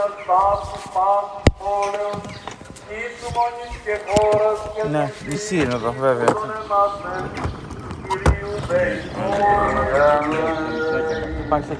Αγίας 0.00 0.26
τάσης 0.28 0.84
πάσης 0.94 1.42
πόλεως, 1.60 2.22
Ιησού 2.92 3.28
μονής 3.36 3.74
και 3.84 3.94
χώρας 4.08 4.60
και 4.74 4.82
Ναι, 4.88 5.04
μισή 5.28 5.56
είναι 5.56 5.74
εδώ, 5.74 5.92
βέβαια. 5.92 6.28
έτσι. 6.28 6.46
Κυρίου 8.08 8.54
Δεϊσόν, 8.68 9.20
Υπάρχει 11.44 11.74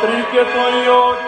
Πατρί 0.00 0.22
και 0.32 0.42
το 0.52 0.62
Υιό 0.78 1.25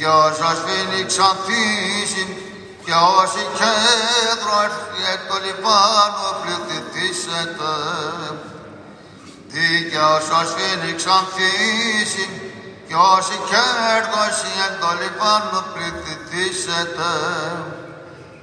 Δικιώσας 0.00 0.58
φίνιξαν 0.66 1.36
φύσιν 1.46 2.28
και 2.84 2.94
όσοι 3.20 3.42
κέντρος 3.58 4.72
και 4.94 5.12
το 5.28 5.36
λιβάνο 5.44 6.28
πληθυθήσετε. 6.40 7.74
Δικιώσας 9.52 10.48
φίνιξαν 10.56 11.24
φύσιν 11.34 12.30
και 12.88 12.96
όσοι 13.14 13.36
κέρδος 13.50 14.36
και 14.54 14.68
το 14.80 14.90
λιβάνο 15.00 15.60
πληθυθήσετε. 15.72 17.12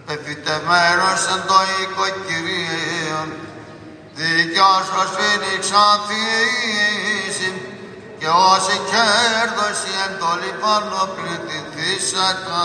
Πεφυτεμένος 0.06 1.22
εν 1.34 1.42
το 1.50 1.60
οίκο 1.74 2.06
Κυρίων, 2.26 3.28
δικιώσας 4.18 5.10
φίνιξαν 5.18 6.00
φύσιν 6.08 7.56
και 8.20 8.30
όσοι 8.52 8.76
κέρδος 8.92 9.80
εν 10.04 10.12
το 10.20 10.32
λιβάνο 10.42 11.04
πληθυθήσατε. 11.16 12.64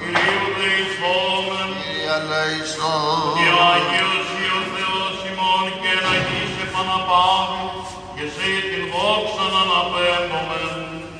Κυρίου 0.00 0.44
Δεϊσόμεν, 0.56 1.70
Κύριε 1.80 2.16
Λέησον, 2.30 3.32
και 3.38 3.48
Άγιος 3.72 4.26
ή 4.44 4.46
ο 4.58 4.60
Θεός 4.72 5.16
ημών 5.30 5.66
και 5.82 5.92
Αγίς 6.12 6.54
επαναπάβει, 6.64 7.64
και 8.14 8.24
σε 8.34 8.50
την 8.70 8.84
δόξα 8.92 9.44
να 9.54 9.62
αναπέμπομεν, 9.64 10.76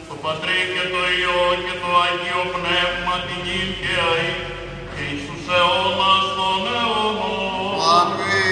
το 0.08 0.14
Πατρί 0.22 0.60
και 0.74 0.84
το 0.92 1.02
Υιό 1.16 1.42
και 1.64 1.74
το 1.82 1.90
Αγίο 2.04 2.42
Πνεύμα 2.54 3.14
την 3.26 3.40
γην 3.46 3.70
και 3.80 3.92
αή, 4.08 4.32
και 4.92 5.02
εις 5.10 5.20
τους 5.26 5.44
αιώνας 5.56 6.26
των 6.36 6.60
αιώνων. 6.76 7.74
αμήν 7.96 8.30
πάσε, 8.30 8.49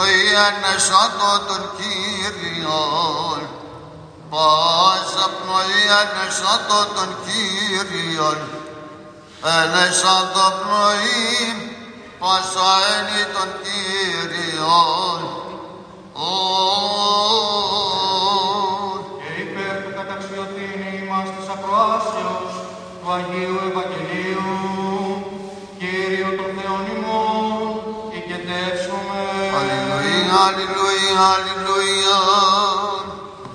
πρωίαν 0.00 0.58
εσάτω 0.76 1.30
των 1.48 1.62
Κύριων, 1.78 3.40
πάσα 4.30 5.26
πρωίαν 5.40 6.10
εσάτω 6.28 6.78
των 6.96 7.08
Κύριων, 7.24 8.38
εν 9.56 9.72
εσάτω 9.88 10.46
πρωί, 10.62 11.28
πάσα 12.20 12.70
ένι 12.96 13.22
των 13.34 13.48
Κύριων, 13.64 15.20
Ον. 16.12 17.20
και 19.20 19.30
υπέρ 19.44 19.74
του 19.82 19.92
καταξιωτήνη 19.98 20.94
μας 21.10 21.26
της 21.34 21.46
ακροάσεως 21.54 22.52
του 23.00 23.08
Αγίου 23.16 23.58
Ευαγγελίου, 23.68 24.29
Αλληλούια, 30.30 31.20
αλληλούια, 31.32 32.16
αλληλούια. 32.18 32.18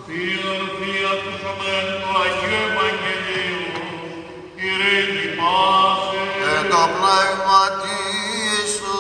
Φιλορφία 0.08 1.12
του 1.22 1.34
σωμένου 1.42 1.96
του 2.02 2.12
Αγίου 2.24 2.58
Ευαγγελίου, 2.68 3.66
ειρήνη 4.66 5.28
πάσε, 5.40 6.24
Και 6.42 6.56
το 6.72 6.82
πνεύμα 6.96 7.64
σου, 8.76 8.98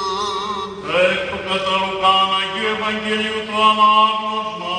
εκ 1.05 1.19
του 1.29 1.37
κατά 1.47 1.75
Λουκάν 1.81 2.29
Αγίου 2.39 2.69
Ευαγγελίου 2.75 3.41
του 3.47 3.57
ανάγνωσμα, 3.69 4.77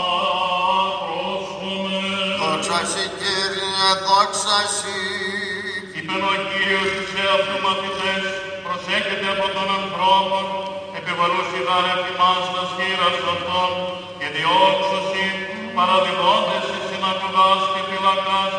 πρόσχομαι. 1.05 2.01
δόξα 2.41 2.81
σοι 2.91 3.05
Κύριε, 3.19 3.89
δόξα 4.07 4.59
σοι. 4.77 4.99
Είπεν 5.97 6.23
ο 6.33 6.35
Κύριος 6.49 6.89
στους 6.93 7.11
εαυτού 7.23 7.57
μαθητές, 7.65 8.25
προσέχετε 8.65 9.27
από 9.35 9.47
των 9.55 9.67
ανθρώπων, 9.79 10.45
επιβαλούσι 11.07 11.61
δάρευτη 11.69 12.13
μας 12.21 12.45
τα 12.55 12.63
σχήρας 12.71 13.19
αυτών, 13.33 13.71
και 14.19 14.27
διώξωσι, 14.35 15.27
παραδιδόντες 15.77 16.65
σε 16.71 16.79
συναγωγάς 16.89 17.63
και 17.73 17.83
φυλακάς, 17.89 18.53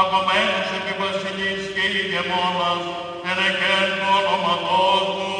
απομένους 0.00 0.68
επί 0.78 0.92
βασιλείς 1.00 1.62
και 1.74 1.84
ηγεμόνας, 1.98 2.82
εν 3.30 3.38
εκέν 3.48 3.86
τους 3.98 4.10
όνοματός 4.18 5.06
μου. 5.16 5.32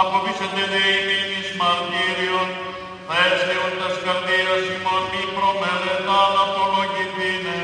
Αποβήσετε 0.00 0.62
δε 0.72 0.82
ημίν 0.98 1.28
εις 1.38 1.50
μαρτύριον, 1.58 2.48
θα 3.06 3.14
έστεον 3.28 3.72
τας 3.80 3.96
καρδίας 4.04 4.64
ημών 4.74 5.02
μη 5.10 5.22
προμελετά 5.34 6.20
να 6.34 6.42
απολογηθήνε, 6.46 7.58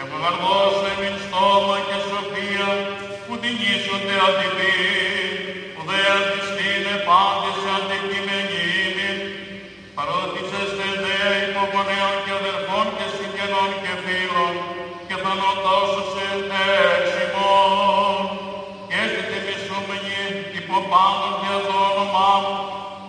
Ευγαρδώσε 0.00 0.92
μην 1.00 1.14
στόμα 1.24 1.76
και 1.86 1.98
σοφία, 2.08 2.70
που 3.24 3.34
την 3.42 3.56
ίσονται 3.74 4.16
αντιπήρη, 4.26 4.82
που 4.82 4.98
δε 4.98 5.11
αντιστήνε 7.12 7.52
πάντες 7.52 7.60
αντικειμενήμη. 7.76 9.10
Παρότισεστε 9.96 10.86
δε 11.02 11.18
υπογονέων 11.48 12.16
και 12.24 12.32
αδερφών 12.40 12.86
και 12.96 13.06
συγγενών 13.16 13.70
και 13.82 13.94
φίλων, 14.04 14.54
και 15.08 15.16
θα 15.22 15.32
νοτώσωσε 15.40 16.26
εξ 16.96 17.08
ημών. 17.24 18.22
Και 18.88 18.96
έχετε 19.04 19.36
μισούμενοι 19.46 20.20
υπό 20.58 20.78
πάντων 20.90 21.34
για 21.42 21.58
το 21.66 21.74
όνομά 21.90 22.32
μου, 22.42 22.56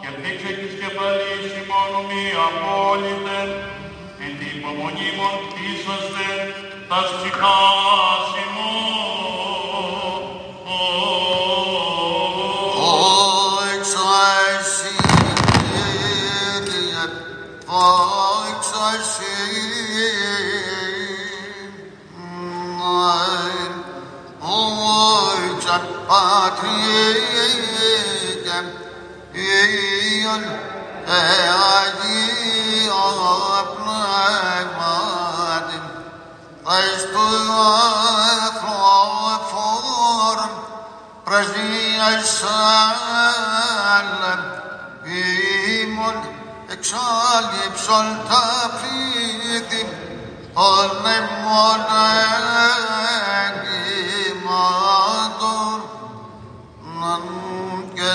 και 0.01 0.09
δείξε 0.21 0.51
της 0.59 0.73
κεφαλής 0.81 1.47
ημών 1.61 1.91
μη 2.07 2.23
απόλυτε, 2.47 3.39
εν 4.23 4.31
την 4.39 4.49
υπομονή 4.55 5.09
μον 5.17 5.35
πείσαστε, 5.53 6.27
τα 6.89 6.99
ψυχάς 7.09 8.27
ημών. 8.43 9.12
Δόξα 26.13 26.53
Πατρί 26.53 26.69
και 28.43 28.57
Υιον 29.39 30.43
και 31.05 31.19
Αγίο 31.77 33.05
Πνεύματι, 33.75 35.07
Εις 36.63 37.03
του 37.11 37.27
ανθρώπων 39.23 40.37
πρεσβείας 41.23 42.31
άλλα 43.93 44.33
ημών 45.81 46.17
εξάλληψον 46.71 48.05
τα 48.29 48.45
πλήθη 48.79 49.83
των 50.53 50.91
εμμών 51.17 51.81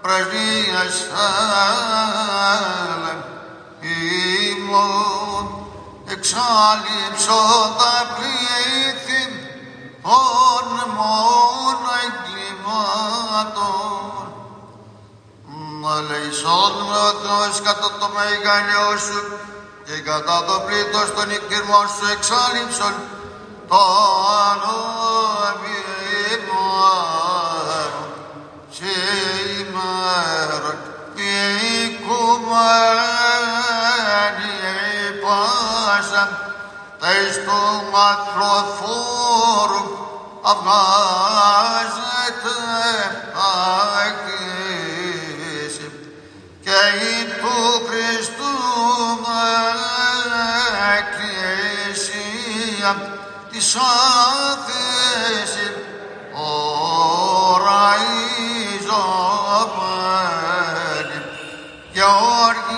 πρεσβείας 0.00 0.96
άλλα 1.26 3.14
ημών 3.80 5.44
εξάλληψον 6.06 7.66
τα 7.78 7.94
πλήθη 8.14 8.77
όρμων 10.02 11.78
εγκλημάτων 12.04 13.38
αλλά 15.92 16.16
εις 16.28 16.42
όρνος 16.44 17.60
κατά 17.62 17.88
το 18.00 18.06
μεγαλείο 18.16 18.98
σου 19.06 19.20
και 19.84 19.96
κατά 20.10 20.44
το 20.44 20.56
πλήθος 20.66 21.08
των 21.16 21.30
οικειρμών 21.30 21.86
σου 21.88 22.06
εξάλληψον 22.12 22.94
το 23.68 23.82
ανομιμόν 24.50 25.88
σε 28.70 28.92
ημέρα 29.60 30.72
και 31.14 31.32
οικουμένη 31.82 32.98
Δες 37.00 37.34
τον 37.44 37.84
ατροφόρο 38.10 39.82
αυγάζεται 40.42 41.88
αγγής 44.00 45.74
και 46.64 46.78
η 47.04 47.24
του 47.40 47.56
Χριστού 47.88 48.54
εκκλησία 51.68 52.92
της 53.50 53.68
άθης 53.76 55.52
ωραίζομαι 56.32 57.28
Γεώργη 61.92 62.77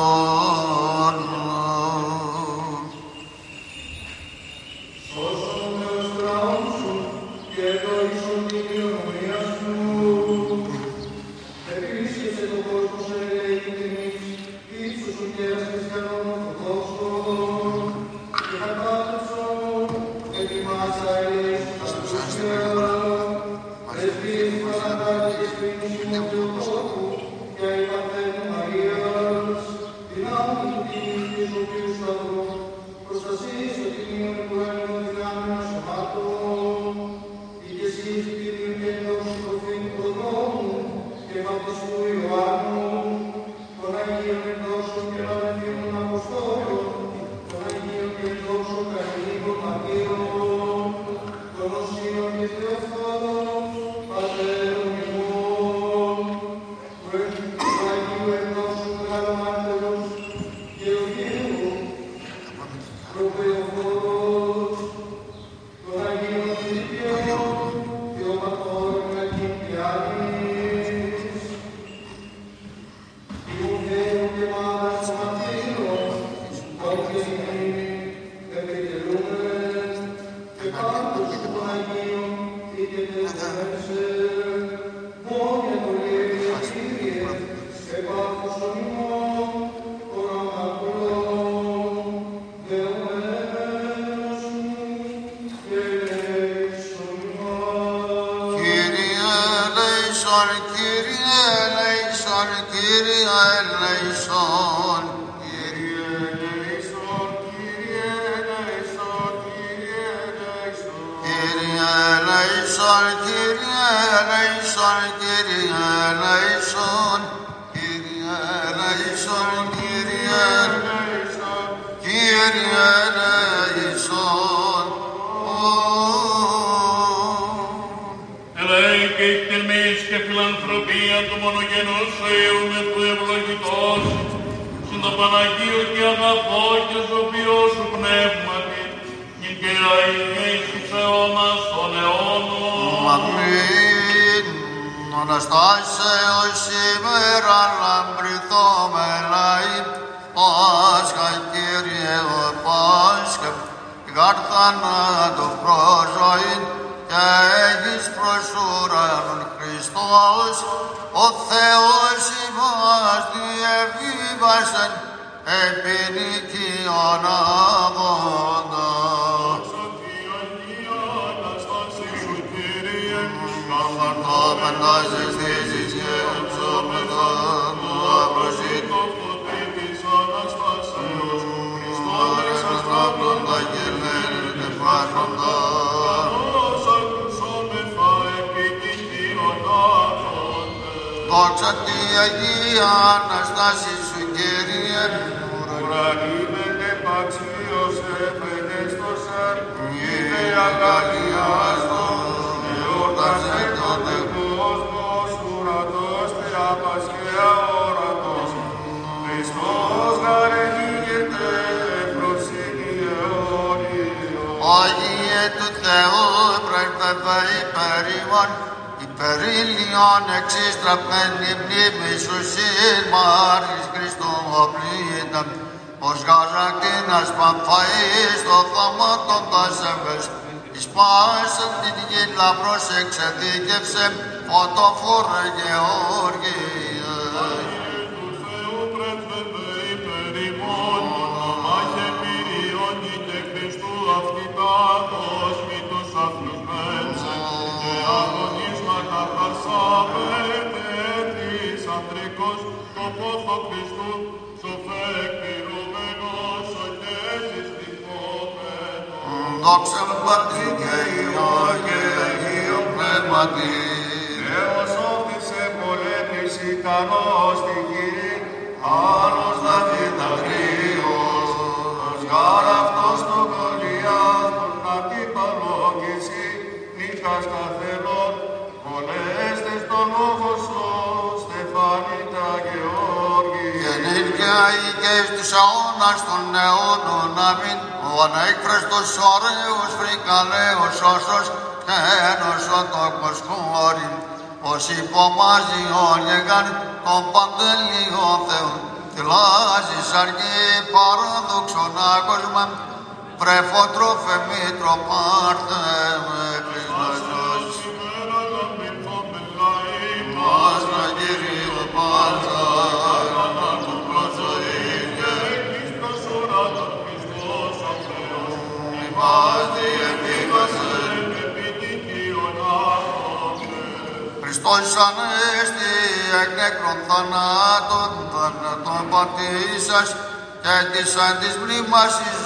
και 331.13 331.17
της 331.17 331.29
εν 331.29 331.37
της 331.39 331.55
μνήμας 331.61 332.13
εις 332.25 332.39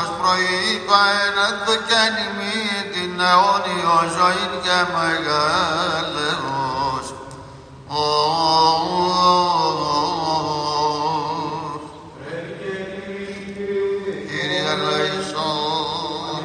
τάφου 0.00 0.12
καθώς 0.12 0.16
προείπα 0.20 1.00
ενέδω 1.26 1.74
και 1.88 2.00
νημή 2.14 2.60
την 2.92 3.12
αιώνιο 3.20 3.96
ζωή 4.16 4.46
και 4.62 4.78
μεγαλεός. 4.94 6.34
Ω, 7.88 8.08
Κύριε 14.28 14.64
ελεησόν, 14.72 16.44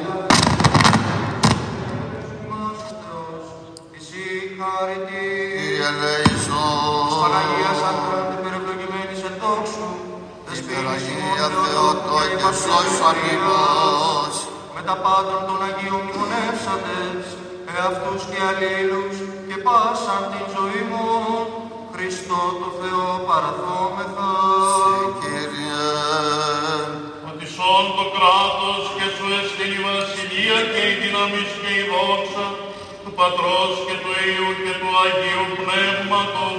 Εσύ 3.96 4.24
χάρητη, 4.58 5.26
Κύριε 5.56 5.88
ελεησόν, 5.92 7.06
Παναγίας 7.20 7.80
Αντράντη 7.88 8.36
περιπλοκημένης 8.42 9.20
εν 9.28 9.34
δόξου, 9.40 9.90
Υπεραγία 10.68 11.46
Θεότο 11.60 12.18
και 12.40 12.50
σώσον 12.62 13.18
ημάς. 13.34 14.36
με 14.74 14.80
τα 14.88 14.96
πάντων 15.04 15.40
των 15.48 15.58
Αγίων 15.66 16.00
μνημονεύσαντες, 16.04 17.24
εαυτούς 17.72 18.22
και 18.30 18.38
αλλήλους 18.48 19.16
και 19.48 19.56
πάσαν 19.66 20.22
την 20.32 20.44
ζωή 20.54 20.82
μου, 20.90 21.06
Χριστό 21.92 22.42
το 22.60 22.68
Θεό 22.80 23.08
παραθόμεθα. 23.28 24.30
Κύριε, 25.20 25.86
Ότι 27.30 27.46
σών 27.54 27.84
το 27.98 28.04
κράτος 28.14 28.82
και 28.96 29.06
σου 29.14 29.26
έστειλε 29.38 29.76
η 29.78 29.80
βασιλεία 29.88 30.58
και 30.72 30.82
η 30.90 30.94
δύναμη 31.00 31.42
και 31.62 31.70
η 31.80 31.82
δόξα 31.90 32.46
του 33.02 33.12
Πατρός 33.18 33.72
και 33.86 33.96
του 34.02 34.12
Υιού 34.28 34.50
και 34.62 34.72
του 34.80 34.90
Αγίου 35.02 35.46
Πνεύματος 35.60 36.58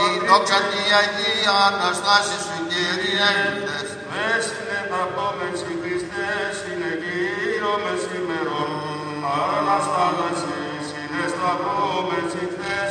Η 0.05 0.11
δόξα 0.27 0.59
τη 0.69 0.81
Αγία 1.01 1.55
Αναστάσης 1.67 2.41
σου 2.47 2.57
Κυρία 2.69 3.29
ήλθες. 3.45 3.89
Έσυνε 4.31 4.79
τα 4.91 5.03
πόμεν 5.15 5.53
Χριστές, 5.81 6.49
συνεγείρο 6.61 7.73
με 7.83 7.93
σήμερον. 8.03 8.71
Αναστάλαση, 9.57 10.59
συνεσταυρώμεν 10.89 12.25
συνθές, 12.33 12.89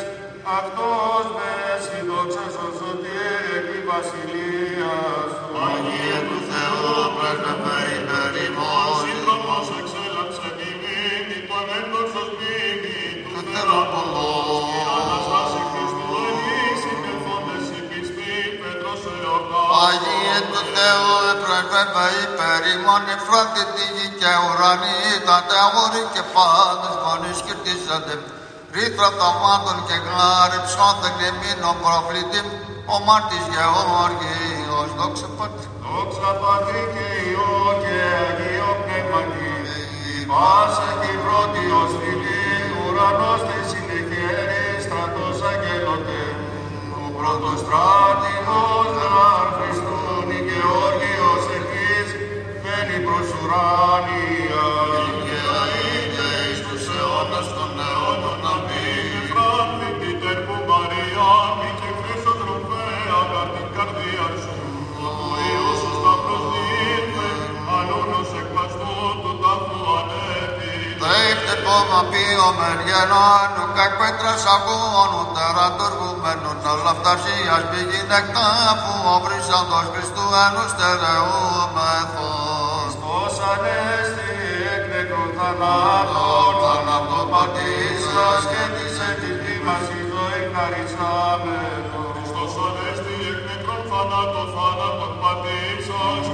αυτός 0.58 1.24
μέση 1.36 1.98
δόξα 2.08 2.46
σωτήρε 2.78 3.56
και 3.66 3.74
η 3.80 3.82
βασιλείας 3.90 5.30
σου. 5.36 5.46
Αγία 5.66 6.20
του 6.28 6.38
Θεού 6.48 6.88
πρέσβευε 7.16 7.78
υπέρ 7.98 8.34
ημών. 8.46 8.92
σύντομος 9.02 9.68
εξέλαψε 9.78 10.48
τιμή, 10.58 11.04
το 11.48 11.54
ανέντοξος 11.60 12.28
μήνυ 12.38 13.02
του 13.22 13.30
του 13.32 13.40
θεραπολού. 13.50 14.32
Θεοπολού. 14.46 14.58
Αναστάση 14.98 15.60
Χριστού 15.70 16.06
ενήσει 16.30 16.92
και 17.04 17.12
φόντες 17.22 17.66
η 17.78 17.80
πιστή, 17.88 18.36
Πέτρος 18.60 19.02
εορτά. 19.14 19.62
Αγίε 19.86 20.38
του 20.50 20.62
Θεού 20.74 21.14
πρέσβευε 21.42 22.06
υπέρ 22.24 22.62
ημών 22.74 23.04
εφρόντη 23.14 23.64
τη 23.74 23.84
γη 23.94 24.06
και 24.20 24.32
ουρανή 24.44 25.00
τα 25.26 25.38
τεώρη 25.48 26.02
και 26.14 26.22
πάντες 26.34 26.94
γονείς 27.02 27.38
κυρτήσατε. 28.70 28.78
Ρήθρα 28.78 29.09
θαυμάτων 29.18 29.78
και 29.87 29.96
γάρι 30.06 30.59
ψώθεν 30.66 31.16
εμείνων 31.28 31.76
προβλητήμ 31.85 32.46
ο 32.94 32.96
μάρτης 33.06 33.44
Γεώργιος 33.52 34.88
δόξα 34.98 35.28
Πατρί. 35.38 35.66
Δόξα 35.85 36.30
Πατρί 36.42 36.83
και 36.94 37.06
Υιό 37.26 37.61
και 37.83 37.96
Αγίο 38.26 38.70
Πνεύματι, 38.83 39.52
πάσα 40.30 40.88
και 41.00 41.11
η 41.16 41.18
πρώτη 41.24 41.62
ως 41.80 41.92
φιλή, 42.00 42.46
ουρανός 42.80 43.40
τε 43.46 43.59
συνεχέρη, 43.70 44.64
στρατός 44.85 45.38
αγγέλωτε. 45.50 46.22
Ο 47.04 47.06
πρώτος 47.18 47.59
στράτηγος 47.62 48.88
δράρ 48.98 49.46
Χριστού, 49.56 50.00
η 50.37 50.38
Γεώργιος 50.48 51.44
ευχής, 51.56 52.09
μένει 52.62 52.98
προς 53.06 53.28
ουράνια. 53.38 54.66
Δέχτε 71.70 71.78
κόμμα 71.78 72.02
ποιομεν 72.12 72.78
γενώνου 72.88 73.64
κακ 73.76 73.92
πέτρας 74.00 74.42
αγώνου 74.54 75.22
τερατουργουμένων 75.35 76.59
αλλά 76.70 76.92
φτασίας 76.98 77.62
πηγή 77.70 78.02
νεκτάφου 78.11 78.94
ο 79.12 79.14
βρυσάντος 79.24 79.87
Χριστού 79.92 80.24
ενούς 80.44 80.70
στερεούμεθος. 80.74 82.90
Ως 83.20 83.37
ανέστη 83.52 84.33
εκ 84.74 84.85
νεκρών 84.92 85.30
θανάτων, 85.38 86.52
θάνατον 86.62 87.26
πατήσας 87.33 88.42
και 88.50 88.62
της 88.74 88.94
έτυχη 89.09 89.56
μας 89.66 89.87
η 89.98 90.00
ζωή 90.12 90.42
χαρισάμενος. 90.54 92.09
Χριστός 92.14 92.52
ανέστη 92.66 93.14
εκ 93.30 93.38
νεκρών 93.48 93.83
θανάτων 93.90 94.46
θάνατον 94.54 95.12
πατήσας 95.22 96.24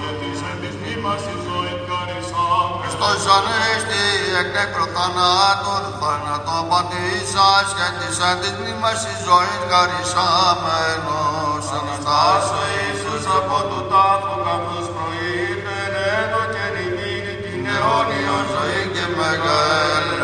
Χριστός 2.88 3.22
Ανέστη 3.36 4.04
εκ 4.40 4.48
νεκρού 4.56 4.86
θανάτων, 4.94 5.82
θάνατον 6.00 6.62
πατήσας 6.70 7.68
και 7.76 7.88
της 7.98 8.16
εν 8.28 8.36
της 8.40 8.54
μνήμας 8.58 8.98
της 9.04 9.18
ζωής 9.26 9.62
χαρισάμενος. 9.70 11.64
Αναστάσου 11.78 12.60
Ιησούς 12.74 13.24
από 13.38 13.58
του 13.68 13.80
τάφου 13.90 14.36
καθώς 14.46 14.86
προείπεν 14.94 15.92
έτω 16.18 16.42
και 16.52 16.64
ρηγίνη 16.74 17.34
την 17.44 17.62
αιώνιο 17.74 18.38
ζωή 18.52 18.82
και 18.94 19.04
μεγαλεός. 19.18 20.15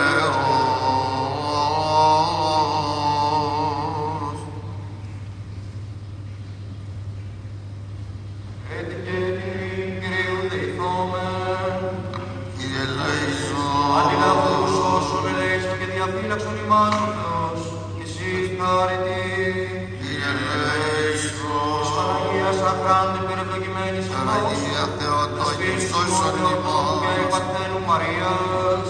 Μαρίας, 27.94 28.88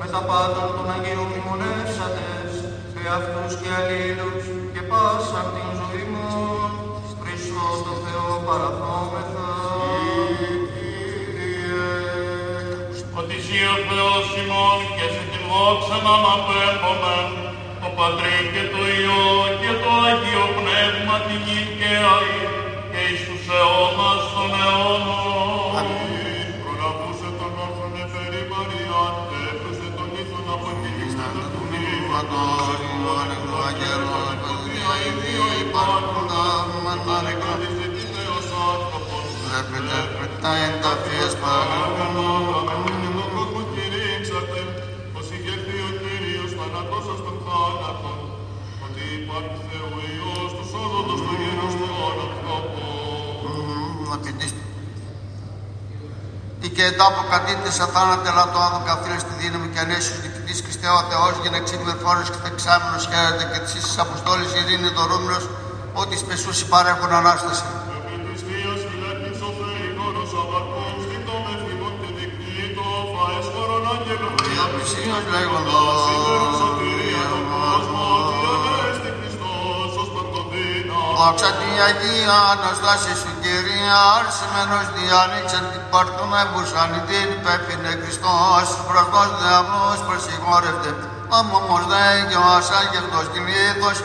με 0.00 0.06
τα 0.12 0.20
πάντων 0.28 0.68
των 0.76 0.86
Αγίων 0.94 1.26
μνημονεύσατες, 1.30 2.52
και 2.92 3.04
αυτούς 3.18 3.52
και 3.60 3.70
αλλήλους, 3.78 4.44
και 4.72 4.82
πάσαν 4.90 5.46
την 5.54 5.68
ζωή 5.78 6.04
μου, 6.12 6.30
Χριστό 7.22 7.66
το 7.86 7.94
Θεό 8.04 8.30
παραθόμεθα. 8.46 9.50
ότι 13.18 13.34
εσύ 13.40 13.58
ο 13.74 13.76
Θεός 13.88 14.26
ημών 14.42 14.78
και 14.96 15.06
σε 15.14 15.22
την 15.30 15.44
δόξα 15.50 15.96
να 16.04 16.14
αναπέμπομεν, 16.16 17.28
το 17.80 17.88
Πατρί 17.96 18.38
και 18.52 18.64
το 18.72 18.80
Υιό 18.96 19.24
και 19.60 19.72
το 19.82 19.90
Άγιο 20.08 20.44
Πνεύμα 20.56 21.16
την 21.26 21.40
γη 21.46 21.60
και 21.78 21.92
αή, 22.14 22.40
και 22.90 23.00
εις 23.08 23.20
τους 23.26 23.44
αιώνας 23.56 24.22
των 24.32 24.50
αιώνων. 24.60 25.32
Προλαβούσε 25.72 26.11
και 56.74 56.84
ετά 56.84 57.06
αποκατείται 57.06 57.70
σαν 57.70 57.88
θάνατε 57.94 58.30
λατό 58.36 58.58
άδο 58.66 58.80
καθήλε 58.86 59.18
στη 59.18 59.34
δύναμη 59.40 59.68
και 59.72 59.80
ανέσιος 59.84 60.31
διοικητής 60.44 60.62
Χριστέο 60.66 60.96
Θεός 61.10 61.34
για 61.42 61.50
να 61.50 61.56
εξήμερ 61.56 61.96
φόρος 62.04 62.28
και 62.30 62.40
θεξάμενος 62.44 63.02
χαίρεται 63.10 63.44
και 63.52 63.58
της 63.64 63.74
ίσης 63.78 63.98
αποστόλης 64.04 64.50
ειρήνη 64.58 64.90
δωρούμενος 64.96 65.44
ότι 66.02 66.14
σπεσούσι 66.22 66.64
παρέχουν 66.72 67.12
Ανάστασης. 67.20 67.64
Επί 74.64 74.80
της 75.92 76.71
Δόξα 81.24 81.50
τη 81.60 81.70
Αγία 81.88 82.38
Αναστάση 82.52 83.12
σου 83.20 83.32
Κυρία, 83.42 83.98
άρσιμενος 84.16 84.86
διάνοιξαν 84.96 85.64
την 85.72 85.82
παρτούνα 85.92 86.38
εμπουσάνη 86.44 87.00
την 87.08 87.28
υπεύθυνε 87.38 87.92
Χριστός, 88.00 88.66
μπροστός 88.86 89.28
δεαυνούς 89.40 89.98
προσυγχώρευτε, 90.06 90.90
αμόμος 91.36 91.84
δε 91.90 92.06
και 92.28 92.38
ο 92.44 92.46
ασάγευτος 92.58 93.26
κυλίδος, 93.32 93.98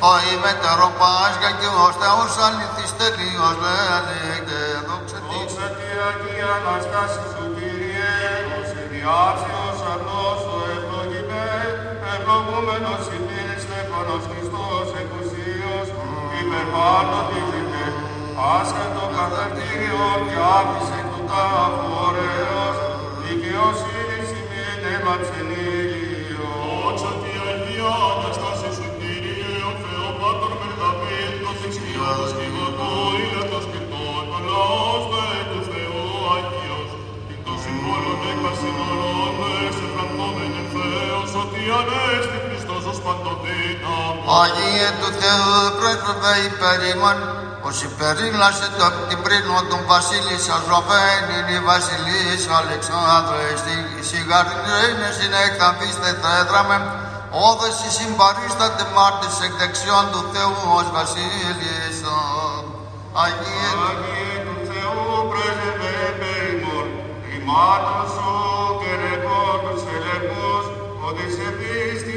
το 0.00 0.10
ημέτερο 0.32 0.88
Πάσχα 1.00 1.50
και 1.60 1.70
ο 1.84 1.86
Θεός 2.00 2.30
αληθής 2.46 2.92
τελείως 2.98 3.56
λέγεται, 3.64 4.58
δόξα 4.86 5.18
τη 5.26 5.28
Δόξα 5.30 5.66
τη 5.76 5.86
Αγία 6.08 6.52
Αναστάση 6.58 7.24
σου 7.32 7.44
Κύριε, 7.56 8.14
ως 8.58 8.70
ιδιάξιος 8.82 9.78
αρνός 9.92 10.40
ο 10.54 10.56
ευλογημέν, 10.74 11.68
ευλογούμενος 12.14 13.02
ημίν 13.16 13.48
στέφανος 13.64 14.22
Χριστός 14.30 14.88
εκουσίως, 15.00 15.23
υπερπάνω 16.44 17.18
τη 17.28 17.38
ζητέ, 17.50 17.86
άσχετο 18.56 19.04
καθαρτήριο 19.16 20.06
και 20.28 20.38
άφησε 20.58 21.00
του 21.10 21.20
τάφου 21.30 21.88
ωραίος, 22.06 22.76
δικαιοσύνης 23.22 24.28
ημίν 24.40 24.82
έμαψεν 24.94 25.48
ήλιος. 25.68 26.14
Δόξα 26.94 27.12
τη 27.22 27.32
Αγία 27.48 27.92
Αναστάση 28.12 28.70
σου 28.76 28.86
Κύριε, 28.98 29.54
ο 29.70 29.72
Θεό 29.82 30.08
Πάτρ 30.20 30.52
Μερδαβίδ, 30.60 31.32
προς 31.42 31.60
εξιόδος 31.66 32.32
κυβωτό, 32.38 32.90
ήλατος 33.22 33.64
και 33.72 33.80
τον 33.90 34.26
ο 34.36 34.38
λαός 34.48 35.04
δε 35.12 35.28
του 35.50 35.60
Θεού 35.70 36.02
Αγίος, 36.34 36.90
και 37.26 37.36
το 37.46 37.54
συμβόλων 37.62 38.20
έκασιν 38.30 38.76
όλων, 38.88 39.38
εσεφραντώμεν 39.68 40.52
εν 40.60 40.66
Θεός, 40.72 41.30
ότι 41.42 41.60
ανέστη 41.78 42.38
Χριστός 42.84 43.02
ως 43.02 43.06
παντοδύναμος. 43.06 44.26
Αγίε 44.42 44.88
του 45.00 45.10
Θεού 45.20 45.54
πρόσωπε 45.78 46.32
υπέρ 46.48 46.78
ημών, 46.92 47.18
ως 47.68 47.76
υπερήλασες 47.88 48.70
το 48.76 48.82
απ' 48.90 49.00
την 49.08 49.18
πρίνο 49.24 49.56
των 49.70 49.80
βασίλισσα 49.92 50.56
Ζωφένη, 50.66 51.38
η 51.56 51.58
βασιλής 51.70 52.42
Αλεξάνδρε, 52.60 53.46
στη 53.62 53.74
σιγαρινή 54.08 55.08
συνεκταμφίστε 55.18 56.10
θα 56.22 56.30
έδραμε, 56.40 56.76
όδες 57.48 57.76
η 57.88 57.90
συμπαρίσταται 57.96 58.84
μάρτης 58.96 59.36
εκ 59.46 59.52
δεξιών 59.60 60.04
του 60.12 60.22
Θεού 60.32 60.56
ως 60.78 60.88
βασίλισσα. 60.96 62.16
Αγίε 63.24 63.70
του 63.78 63.86
Αγίε 63.90 64.36
του 64.46 64.56
Θεού 64.68 65.02
πρέσβευε 65.30 65.94
περιμών, 66.20 66.88
ημάτων 67.34 68.04
σου 68.14 68.30
και 68.80 68.90
ρεκών 69.02 69.56
τους 69.64 69.82
ελεγμούς, 69.94 70.64
ότι 71.06 71.24
σε 71.36 71.48
πίστη 71.58 72.16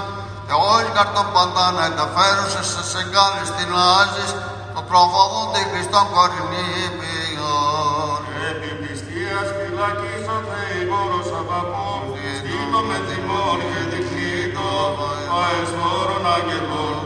και 0.47 0.55
όλοι 0.73 0.91
καρτών 0.97 1.27
παντά 1.35 1.67
να 1.77 1.85
ενταφέρουσες 1.91 2.67
σε 2.73 2.83
σεγκάλες 2.93 3.49
την 3.57 3.71
άζης, 3.97 4.31
το 4.75 4.81
προφοδούνται 4.89 5.63
Χριστόν 5.71 6.07
κορυνήπιον. 6.15 8.19
Επί 8.51 8.71
πιστείας 8.83 9.47
φυλακίσον 9.57 10.43
Θεηγόρος 10.51 11.29
αγαπών, 11.41 12.01
στήτω 12.39 12.81
με 12.89 12.97
θυμών 13.07 13.59
και 13.71 13.81
δικτύτω, 13.93 14.71
αεσφόρων 15.41 15.78
αγγελών, 16.37 17.03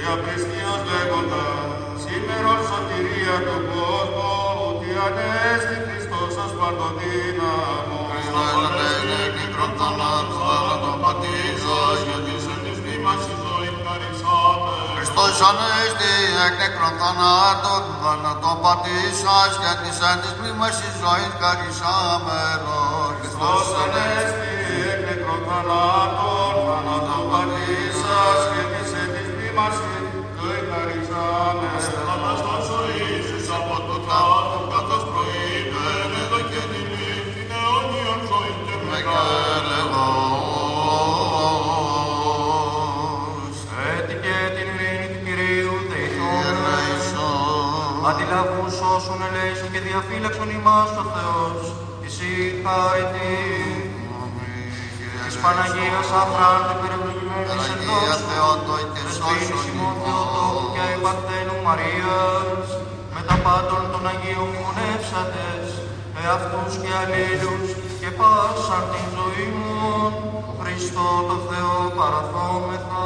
και 0.00 0.08
απριστίως 0.14 0.80
λέγοντα, 0.90 1.46
σήμερον 2.02 2.60
σωτηρία 2.68 3.36
του 3.46 3.58
κόσμου, 3.70 4.30
ότι 4.68 4.88
ανέστη 5.06 5.76
Χριστός 5.86 6.32
ως 6.44 6.52
παντοδύναμος. 6.58 8.08
Χριστός 8.12 8.54
ανέβη 8.66 9.26
νεκρόν 9.36 9.72
θανάτου, 9.78 10.36
θάνατον 10.48 10.96
πατήσω, 11.02 11.78
γιατί 12.06 12.34
σε 12.44 12.54
της 12.64 12.78
μνήμας 12.82 13.22
η 13.32 13.34
ζωή 13.42 13.70
χαρισάτε. 13.84 14.74
Χριστός 14.96 15.36
ανέστη 15.48 16.12
εκ 16.46 16.54
νεκρών 16.60 16.94
θανάτων, 17.00 17.82
θάνατον 18.02 18.56
πατήσας 18.64 19.52
και 19.62 19.72
της 19.82 19.98
εν 20.10 20.16
της 20.22 20.34
μνήμας 20.38 20.74
της 20.80 20.94
ζωής 21.02 21.32
χαρισάμενος. 21.40 23.10
Χριστός 23.20 23.66
ανέστη 23.82 24.52
εκ 24.92 25.00
νεκρών 25.06 25.40
θανάτων, 25.48 26.52
θάνατον 26.66 26.70
πατήσας 26.70 26.98
και 26.98 26.98
της 27.00 27.16
εν 27.16 27.29
της 29.68 29.76
μνήμας 29.76 29.76
της 29.80 30.04
ζωή 30.38 30.60
χαρισάμενος. 30.70 31.86
Αναστάς 32.12 32.68
ο 32.76 32.80
Ιησούς 32.96 33.46
από 33.58 33.76
το 33.88 33.96
τάφο, 34.08 34.60
καθώς 34.72 35.04
προείπεν, 35.12 36.10
εδώ 36.22 36.40
και 36.50 36.60
την 36.70 36.86
την 37.34 37.48
αιώνιον 37.56 38.20
ζωή 38.28 38.52
και 38.66 38.76
Μεγαλεγός. 38.88 39.56
Έτη 43.92 44.14
και 44.24 44.36
την 44.54 44.66
ειρήνη 44.72 45.08
του 45.12 45.20
Κυρίου 45.26 45.74
δεηθούν. 45.90 46.42
Ελέησον. 46.50 47.92
Αντιλαβούς 48.08 48.76
όσων 48.94 49.20
ελέησον 49.28 49.68
και 49.72 49.80
διαφύλαξον 49.88 50.48
ημάς 50.58 50.92
ο 51.02 51.04
Θεός. 51.14 51.60
Εσύ 52.06 52.30
χάρητη. 52.62 53.34
Της 55.30 55.42
Παναγίας 55.44 56.08
Αφράντου 56.22 56.74
περιευλογημένης 56.80 57.50
Παναγία 57.50 58.14
εντός. 58.14 58.28
Θεότο 58.28 58.74
και 58.92 59.00
Δεσποίνης 59.06 59.46
σώσον 59.48 59.70
ημών 59.70 59.94
Θεοτόκου 60.02 60.66
και 60.74 60.84
Παρθένου 61.04 61.56
Μαρίας. 61.66 62.66
Με 63.14 63.20
τα 63.28 63.36
πάντων 63.44 63.82
των 63.92 64.02
Αγίων 64.10 64.48
μνημονεύσατες. 64.50 65.64
Εαυτούς 66.20 66.72
και 66.82 66.90
αλλήλους 67.00 67.66
και 68.00 68.08
πάσαν 68.18 68.84
την 68.92 69.06
ζωή 69.16 69.46
μου. 69.58 69.78
Χριστό 70.60 71.08
το 71.28 71.36
Θεό 71.48 71.76
παραθόμεθα. 71.98 73.04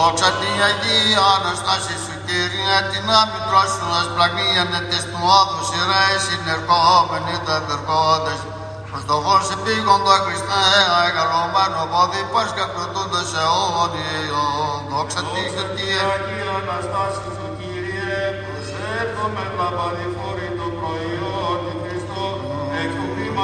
Δόξα 0.00 0.30
τη 0.40 0.50
Αγία 0.68 1.24
Αναστάση 1.36 1.94
σου 2.04 2.14
Κύριε, 2.26 2.78
την 2.90 3.06
άμυτρο 3.20 3.62
σου 3.74 3.88
ασπλαγνίανε 4.00 4.80
της 4.88 5.02
του 5.10 5.20
όδου 5.38 5.60
σειρές 5.70 6.20
συνερχόμενοι 6.26 7.34
τα 7.46 7.54
ευεργόντες. 7.60 8.40
Προς 8.88 9.02
το 9.08 9.16
φως 9.24 9.46
επίγοντο 9.54 10.14
Χριστέ, 10.24 10.64
αγαλωμένο 11.04 11.82
πόδι 11.92 12.22
Πάσχα 12.32 12.66
κροτούνται 12.72 13.22
σε 13.30 13.40
αιώνιον. 13.46 14.78
Δόξα 14.90 15.22
τη 15.32 15.42
Αγία 15.62 16.02
Αγία 16.14 16.52
Αναστάση 16.60 17.28
σου 17.36 17.46
Κύριε, 17.58 18.20
προσεύχομαι 18.42 19.44
τα 19.56 19.68
παρηφόρη 19.76 20.48
το 20.58 20.66
προϊόν 20.78 21.56
του 21.64 21.74
Χριστό, 21.82 22.24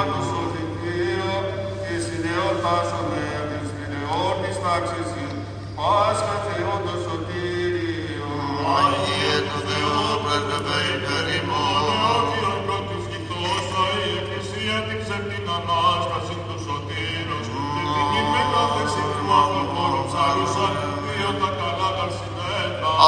εκ 0.00 0.08
του 0.12 0.22
βήματος 0.22 0.24
σωθητήριο, 0.30 1.34
και 1.84 1.96
συνεορτάσομαι 2.06 3.24
της 3.50 3.68
την 3.80 4.56
τάξης 4.64 5.08
σου, 5.12 5.26
Πάσχας 5.78 6.42
Θεό 6.46 6.74
το 6.86 6.94
σωτήριο. 7.04 8.30
Αγία 8.76 9.38
του 9.48 9.58
Θεού 9.68 10.00
πρέσβευε 10.24 10.78
υπέρ 10.94 11.26
ημών. 11.36 11.98
Ότι 12.16 12.40
ο 12.52 12.54
πρώτης 12.66 13.04
γητός 13.10 13.66
η 14.06 14.10
Εκκλησία 14.20 14.78
την 14.86 14.98
την 15.30 15.46
Ανάσταση 15.56 16.34
του 16.46 16.56
σωτήρος, 16.64 17.46
και 17.74 17.82
την 17.94 18.08
υπεκάθεση 18.22 19.02
του 19.14 19.24
αυτοφόρου 19.40 20.02
ψάρουσαν, 20.08 20.72
δύο 21.04 21.30
τα 21.40 21.50
καλά 21.58 21.88
καρσινέτα. 21.96 22.35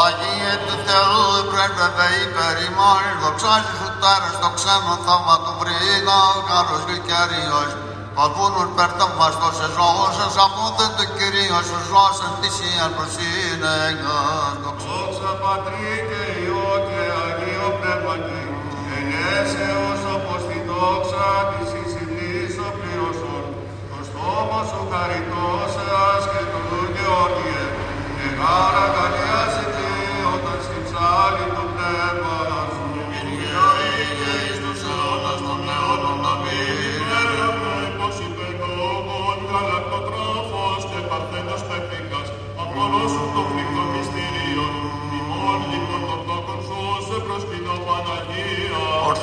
Αγίε 0.04 0.54
του 0.66 0.76
Θεού 0.86 1.24
πρέσβευε 1.50 2.08
υπέρ 2.24 2.56
ημών. 2.68 3.02
Δοξάζει 3.22 3.72
σου 3.78 3.88
τέρας 4.00 4.36
το 4.42 4.48
ξένο 4.56 4.94
θαύμα 5.04 5.36
του 5.44 5.52
βρήνα, 5.60 6.18
ο 6.36 6.40
καλός 6.48 6.82
γλυκερίας. 6.86 7.72
Παδούνουν 8.16 8.68
περταμβαστός 8.78 9.54
σε 9.58 9.68
ζώος, 9.76 10.16
αμούδεν 10.44 10.90
του 10.96 11.06
Κυρίως, 11.16 11.68
ο 11.76 11.80
ζώος 11.88 12.18
εν 12.26 12.32
θυσίαν 12.38 12.90
προσύνεγας. 12.96 14.52
Δοξα 14.62 14.86
Δόξα 14.88 15.32
Πατρί 15.42 15.92
και 16.08 16.22
Υιό 16.42 16.70
και 16.88 17.02
Αγίο 17.22 17.68
Πνεύματι, 17.78 18.42
ενέσεως 18.96 20.00
όπως 20.14 20.40
τη 20.48 20.58
δόξα 20.68 21.26
της 21.50 21.70
εισηλής 21.80 22.54
ο 22.66 22.68
πλήρωσον, 22.78 23.44
το 23.90 23.98
στόμα 24.08 24.60
σου 24.70 24.80
χαριτώσεας 24.90 26.22
και 26.32 26.42
του 26.52 26.64
Γεώργιε, 26.94 27.67
και 28.18 28.28
χάρα 28.38 28.84
καλιάσε 28.96 29.64
και 29.74 29.88
όταν 30.34 30.58
συμψάλει 30.66 31.44
το 31.56 31.64
πνεύμα 31.72 32.60
σου. 32.74 32.84
Κύριε, 33.10 33.66
ήγε 34.06 34.34
εις 34.46 34.58
τους 34.62 34.80
αιώνας 34.90 35.40
των 35.46 35.60
αιώνων. 35.74 36.20
Αμήν. 36.32 37.10
Έρευε 37.20 37.76
πως 37.98 38.16
υπερλόγων 38.26 39.38
γαλακτοτρόφος 39.50 40.82
και 40.90 41.00
παρθένος 41.10 41.62
πέφυγας, 41.68 42.28
απολώσουν 42.62 43.26
το 43.34 43.42
φρικτό 43.50 43.82
μυστήριον, 43.92 44.74
ημών 45.18 45.60
λοιπόν 45.70 46.02
των 46.08 46.20
τόκων 46.28 46.60
σου 46.66 46.80
σε 47.06 47.16
προσκυνώ 47.24 47.76
Παναγία. 47.86 48.27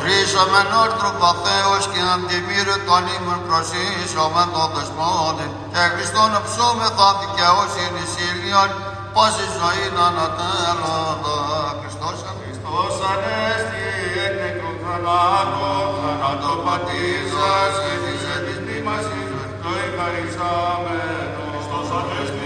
Ορθρίσομεν 0.07 0.69
όρτροπα 0.83 1.31
Θεός 1.45 1.83
και 1.91 2.01
αντιμήρε 2.13 2.77
τον 2.87 3.03
ήμουν 3.15 3.39
προσήσομεν 3.47 4.49
τον 4.55 4.69
δεσμόνι 4.75 5.47
και 5.73 5.83
Χριστόν 5.93 6.31
ψώμεθα 6.45 7.07
δικαιοσύνη 7.21 8.03
σύλλιον 8.13 8.69
πάση 9.15 9.45
ζωή 9.59 9.85
να 9.95 10.05
ανατέλλοντα 10.09 11.39
Χριστός 11.79 12.17
αν 12.29 12.35
Χριστός 12.41 12.93
Ανέστη 13.11 13.85
εκ 14.25 14.33
νεκρού 14.41 14.71
θανάτου, 14.83 15.71
θανάτου 16.01 16.53
πατήσας 16.65 17.73
και 17.83 17.95
της 18.03 18.21
εν 18.33 18.41
της 18.45 18.57
μνήμασης 18.63 19.29
το 19.63 19.69
ευχαριστάμενο. 19.85 21.41
Χριστός 21.51 21.87
Ανέστη 21.99 22.44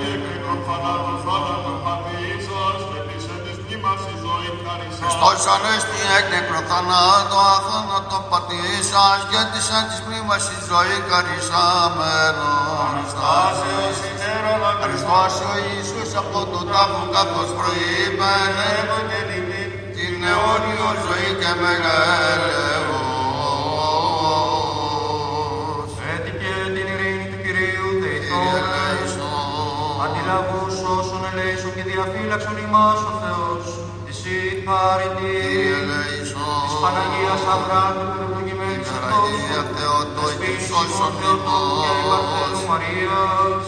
ευχαριστάμενο. 5.19 5.27
Χριστός 5.27 5.41
ανέστη 5.55 5.99
εκ 6.17 6.25
νεκρό 6.33 6.61
θανάτου 6.69 7.37
αθάνατον 7.55 8.23
πατήσας 8.29 9.21
και 9.31 9.41
της 9.51 9.67
εν 9.77 9.83
της 9.89 9.99
μνήμας 10.05 10.45
η 10.55 10.57
ζωή 10.69 10.97
καρισάμενον 11.09 12.91
Αναστάσεως 12.91 13.97
ημέρων 14.09 14.61
Χριστός 14.83 15.33
ο 15.49 15.51
Ιησούς 15.65 16.11
από 16.21 16.39
τον 16.51 16.63
τάφο 16.71 17.03
καθώς 17.15 17.49
προείπεν 17.57 18.29
Αγρυπνεύω 18.33 18.99
και 19.09 19.19
νυμνή, 19.29 19.63
την 19.95 20.15
αιώνιο 20.29 20.89
ζωή 21.05 21.29
και 21.41 21.51
μεγαλεός. 21.61 23.09
Έτη 26.13 26.31
και 26.41 26.53
την 26.75 26.87
ειρήνη 26.93 27.25
του 27.31 27.39
Κυρίου 27.43 27.89
δεηθών. 28.01 28.43
Ελέησον. 28.59 29.29
Αντιλαβούς 30.03 30.75
όσων 30.97 31.21
ελέησον 31.29 31.71
και 31.75 31.83
διαφύλαξον 31.89 32.57
ημάς 32.65 33.01
ο 33.09 33.13
Θεός. 33.21 33.48
Εσύ 34.69 34.77
χάρητη. 34.81 35.35
Ελέησον. 35.79 36.61
Της 36.65 36.75
Παναγίας 36.83 37.41
Αφράντου 37.55 38.05
περιευλογημένης 38.11 38.89
Παναγία 38.93 39.63
Θεότος 39.75 40.31
και 40.41 40.49
σώσον 40.67 41.11
Θεοτόκου 41.19 41.75
και 41.83 41.91
η 41.99 42.05
Παρθένου 42.09 42.57
ημών. 42.57 42.69
Μαρίας, 42.69 43.65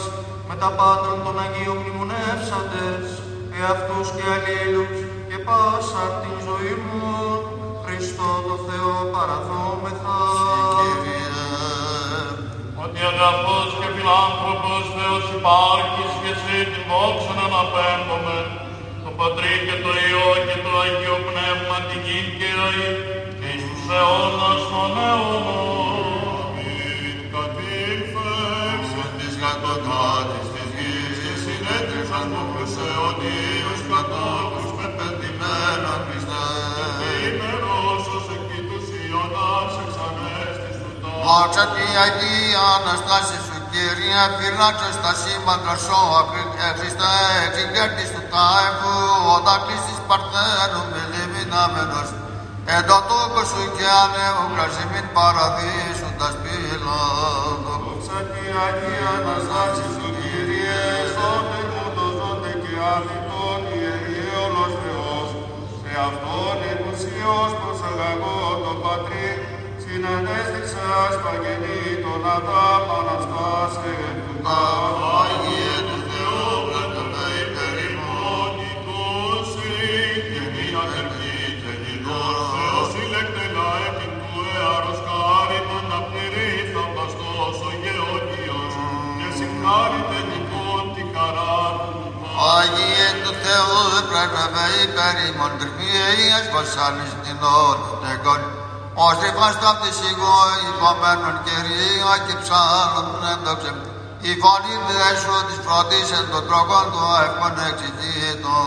με 0.47 0.55
τα 0.61 0.69
πάντων 0.77 1.15
των 1.25 1.35
Αγίων 1.43 1.77
μνημονεύσαντες, 1.81 3.05
εαυτούς 3.57 4.07
και 4.15 4.25
αλλήλους 4.35 4.97
και 5.29 5.37
πάσα 5.47 6.03
την 6.21 6.35
ζωή 6.47 6.73
μου, 6.85 7.05
Χριστό 7.83 8.29
το 8.47 8.55
Θεό 8.67 8.93
παραθόμεθα. 9.13 10.19
Κύριε. 10.77 11.19
Ότι 12.83 12.99
αγαθός 13.11 13.69
και 13.79 13.87
φιλάνθρωπος 13.95 14.83
Θεός 14.95 15.25
υπάρχεις 15.37 16.11
και 16.21 16.29
εσύ 16.35 16.57
την 16.71 16.83
δόξα 16.89 17.31
να 17.37 17.45
αναπέμπουμε, 17.49 18.37
το 19.11 19.17
Πατρί 19.23 19.53
και 19.67 19.77
το 19.83 19.91
Υιό 20.05 20.27
και 20.47 20.57
το 20.65 20.71
Αγίο 20.83 21.17
Πνεύμα 21.27 21.77
την 21.87 21.99
γη 22.05 22.19
και 22.37 22.49
ροή, 22.57 22.89
και 23.39 23.47
εις 23.53 23.63
τους 23.67 23.83
αιώνας 23.95 24.61
των 24.71 24.91
αιώνων. 25.05 26.47
κατήλθες 27.33 28.87
Εν 29.03 29.11
της 29.17 29.33
γατοκράτης 29.41 30.47
της 30.53 30.69
γης 30.75 31.17
και 31.23 31.33
συνέτρεψαν 31.43 32.25
του 32.33 32.43
πλουσαιωτήρους 32.51 33.81
κατόχους 33.91 34.69
πεπεντημένον 34.77 35.99
Χριστέ. 36.07 36.45
ημερός 37.29 38.03
ως 38.15 38.25
εκεί 38.35 38.59
τους 38.67 38.85
Ιωνάς 39.05 39.73
εξανέστης 39.83 40.75
του 40.81 40.91
τόπου. 41.01 41.23
Δόξα 41.27 41.65
τη 41.73 41.85
Αγία 42.03 42.63
Αναστάση 42.77 43.37
σου 43.71 43.77
Κύριε, 43.77 44.23
φυλάξε 44.37 44.89
στα 44.97 45.11
σήμαντα 45.21 45.75
σώα 45.85 46.21
Χριστέ, 46.79 47.15
εξηγέρτης 47.45 48.09
του 48.13 48.23
τάεφου, 48.33 48.95
όταν 49.35 49.57
κλείσεις 49.63 49.99
παρθένου 50.09 50.81
με 50.91 51.01
λίμνη 51.11 51.29
δυνάμενος, 51.35 52.09
εν 52.73 52.81
το 52.89 52.97
τούκο 53.07 53.41
σου 53.51 53.63
και 53.75 53.87
ανέμου 54.03 54.47
κρασιμήν 54.53 55.07
παραδείσοντας 55.15 56.33
πύλαντο. 56.41 57.75
Ψακή 58.01 58.47
Αγία 58.65 59.11
Αναστάση 59.17 59.87
σου 59.95 60.07
Κύριε, 60.19 60.81
σώτε 61.13 61.59
μου 61.71 61.85
το 61.95 62.05
ζώντε 62.17 62.53
και 62.63 62.73
άδικον 62.93 63.61
Ιερή 63.75 64.21
όλος 64.43 64.73
Θεός, 64.81 65.29
σε 65.81 65.91
αυτόν 66.07 66.57
ενουσιός 66.71 67.51
προσαγαγώ 67.59 68.39
τον 68.63 68.77
Πατρί, 68.83 69.29
συνανέστησας 69.93 71.13
παγενή 71.23 71.83
τον 72.03 72.23
Αδάμ 72.35 72.83
Αναστάσε 72.97 73.95
του 74.25 74.35
τάφου. 74.45 75.05
Άγιε 75.19 75.75
του 75.87 75.97
Θεού, 76.09 76.45
πρέπτωτε 76.67 77.25
Υπερημονητός 77.45 79.49
και 80.33 80.43
μη 80.53 80.65
αδερφή 80.83 81.37
και 81.61 81.73
νητός, 81.83 82.37
Θεός 82.53 82.91
ηλεκτελά 83.03 83.71
επί 83.89 84.07
του 84.19 84.31
έαρος 84.55 84.99
χάριμον 85.07 85.87
απειρή 85.99 86.51
θαυμαστός 86.73 87.57
ο 87.69 87.71
Γεωργίος, 87.83 88.73
και 89.19 89.27
συγχάρητε 89.37 90.19
λοιπόν 90.31 90.83
τη 90.95 91.03
χαρά 91.13 91.59
του. 91.81 91.93
Άγιε 92.57 93.07
του 93.23 93.33
Θεού, 93.43 93.79
πρέπτωτε 94.09 94.65
υπέρ 94.85 95.15
ημών 95.29 95.53
τριμιαίας 95.59 96.45
βασάλης 96.55 97.11
την 97.23 97.39
όρτεγον, 97.67 98.41
ως 98.93 99.15
τριφάστα 99.19 99.67
απ' 99.71 99.81
τη 99.83 99.91
σιγό 99.99 100.39
υπομένων 100.69 101.35
Κυρία 101.45 102.15
και 102.25 102.35
ψάλλον 102.41 103.09
έντοξε, 103.31 103.71
η 104.29 104.31
φωνή 104.41 104.75
δέσου 104.87 105.35
της 105.47 105.59
πρώτης 105.65 106.07
εν 106.17 106.25
των 106.31 106.43
τροχών 106.47 106.85
του 106.93 107.03
εύχον 107.23 107.55
εξηγήτω, 107.69 108.57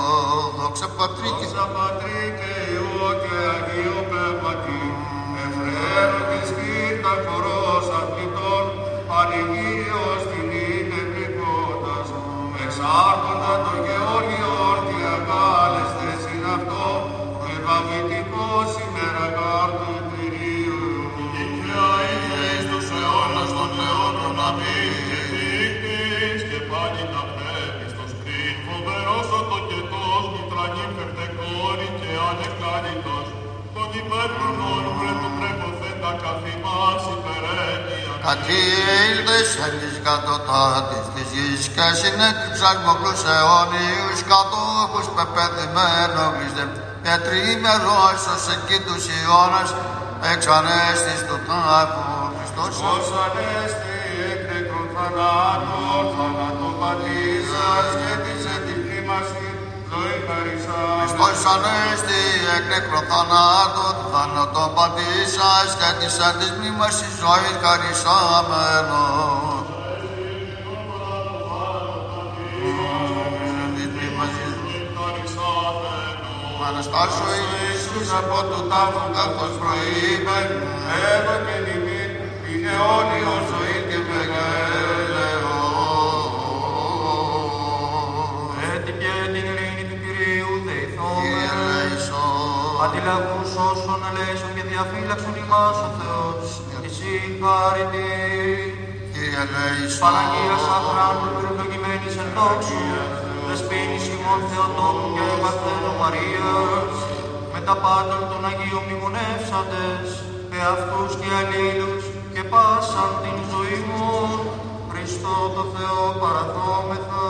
δόξα 0.58 0.88
Πατρί 0.96 1.30
και 1.38 1.46
Δόξα 1.46 1.66
Πατρί 1.76 2.22
και 2.38 2.52
Υιό 2.72 3.08
και 3.22 3.36
Αγίου 3.54 4.00
Πνεύματι, 4.10 4.82
Εφραίρω 5.44 6.20
της 6.30 6.48
γύρτα 6.58 7.12
χορός 7.24 7.86
αθλητών, 8.00 8.64
πανηγύριος 9.08 10.22
την 10.30 10.48
είναι 10.66 11.00
γλυκότας, 11.10 12.08
εξάρχοντα 12.62 13.52
το 13.64 13.74
Κατή 38.26 38.62
ήλδες 39.10 39.48
εν 39.64 39.74
της 39.80 39.96
κατωτάτης 40.06 41.06
της 41.14 41.28
γης 41.34 41.64
και 41.74 41.86
συνέτυψαν 42.00 42.76
μοκλούς 42.84 43.22
αιώνιους 43.32 44.20
κατόχους 44.32 45.06
πεπαιδημένο 45.14 46.22
γλυστεμ 46.34 46.70
και 47.04 47.14
τριήμερος 47.24 48.20
ως 48.34 48.44
εκεί 48.54 48.78
τους 48.86 49.04
Ιώνας 49.16 49.70
εξ 50.32 50.40
ανέστης 50.56 51.20
του 51.26 51.38
τάφου 51.46 52.06
Χριστός 52.36 52.74
Ως 52.94 53.06
ανέστη 53.24 53.96
εκ 54.30 54.42
νεκρών 54.50 54.86
θανάτων, 54.94 56.04
θάνατο 56.14 56.68
πατήσας 56.80 57.88
και 58.00 58.12
της 58.24 58.42
ετυπλήμαση 58.54 58.64
ζωή 59.28 59.43
χαρισάς. 59.43 59.43
Χριστός 60.98 61.40
ανέστη 61.54 62.22
εκ 62.56 62.64
νεκρών 62.70 63.04
θανάτων 63.10 63.94
θάνατον 64.12 64.68
πατήσας 64.76 65.70
και 65.78 65.90
της 65.98 66.14
εν 66.26 66.34
της 66.38 66.50
μνήμας 66.56 66.94
της 67.00 67.12
ζωής 67.22 67.56
χαρισάμενος. 67.62 69.64
Της 73.76 73.88
μνήμας 73.94 74.32
της 74.42 74.54
Αναστάσω 76.68 77.26
Ιησούς 77.38 78.08
από 78.20 78.38
του 78.48 78.60
τάφου 78.70 79.04
καθώς 79.16 79.52
προείπεν 79.60 80.46
Εύα 81.12 81.36
και 81.44 81.56
νημήν, 81.64 82.10
είναι 82.48 82.70
αιώνιος 82.72 83.42
ζωή 83.50 83.78
και 83.88 83.98
μεγαλεόν. 84.08 84.93
Λέησον 92.84 92.96
Αντιλαβούς 92.96 93.52
όσων 93.70 94.00
ελέησον 94.08 94.52
και 94.56 94.64
διαφύλαξον 94.70 95.34
ημάς 95.42 95.78
ο 95.88 95.90
Θεός. 95.98 96.44
Και 96.82 96.90
συγχάρητη. 96.96 98.10
Κύριε 99.12 99.44
Λέησον 99.52 100.00
Παναγίας 100.04 100.60
Σαχράντου, 100.66 101.28
ευλογημένης 101.48 102.14
εν 102.22 102.28
δόξου, 102.36 102.82
δεσποίνης 103.46 104.04
ημών 104.14 104.40
Θεοτόκου 104.50 105.08
και 105.16 105.24
Παρθένου 105.42 105.92
Μαρίας, 106.00 106.94
με 107.52 107.60
τα 107.66 107.74
πάντων 107.82 108.22
των 108.30 108.40
Αγίων 108.48 108.82
μνημονεύσαντες, 108.86 110.08
εαυτούς 110.58 111.12
και 111.20 111.28
αλλήλους 111.40 112.04
και 112.34 112.42
πάσαν 112.52 113.10
την 113.22 113.38
ζωή 113.52 113.78
μου, 113.88 114.06
Χριστό 114.90 115.36
το 115.56 115.64
Θεό 115.74 116.02
παραθόμεθα. 116.20 117.24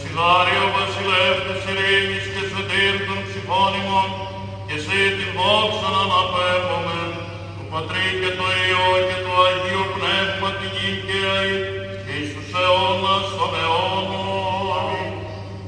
Συγχάριο 0.00 0.64
βασιλεύ 0.74 1.34
της 1.44 1.47
ειρήνης 1.70 2.26
και 2.34 2.42
σωτήρ 2.50 2.94
των 3.06 3.18
ψυχών 3.26 3.72
ημών, 3.80 4.10
και 4.68 4.76
σε 4.84 5.00
την 5.16 5.30
δόξα 5.36 5.88
να 5.94 6.02
αναπέμπουμε, 6.06 7.00
του 7.54 7.64
Πατρί 7.70 8.08
και 8.20 8.30
το 8.38 8.46
Υιό 8.62 8.88
και 9.08 9.18
το 9.24 9.32
Αγίο 9.46 9.84
Πνεύμα 9.94 10.48
την 10.58 10.70
γη 10.74 10.90
και 11.06 11.18
αή, 11.36 11.56
και 12.04 12.12
εις 12.20 12.30
τους 12.34 12.50
αιώνας 12.60 13.26
των 13.38 13.50
αιώνων. 13.60 15.12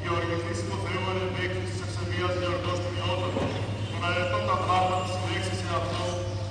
Γεωργηθήσιμο 0.03 0.77
Θεό 0.85 1.05
εν 1.13 1.19
ενδείξεις 1.25 1.67
της 1.71 1.81
εξαιμίας 1.85 2.35
γιορτός 2.41 2.79
του 2.83 2.91
Ιώτατος, 2.99 3.53
των 3.91 4.03
αετών 4.09 4.43
τα 4.49 4.57
πράγματα 4.65 5.05
συλλέξεις 5.13 5.59
σε 5.61 5.69
αυτό, 5.81 6.03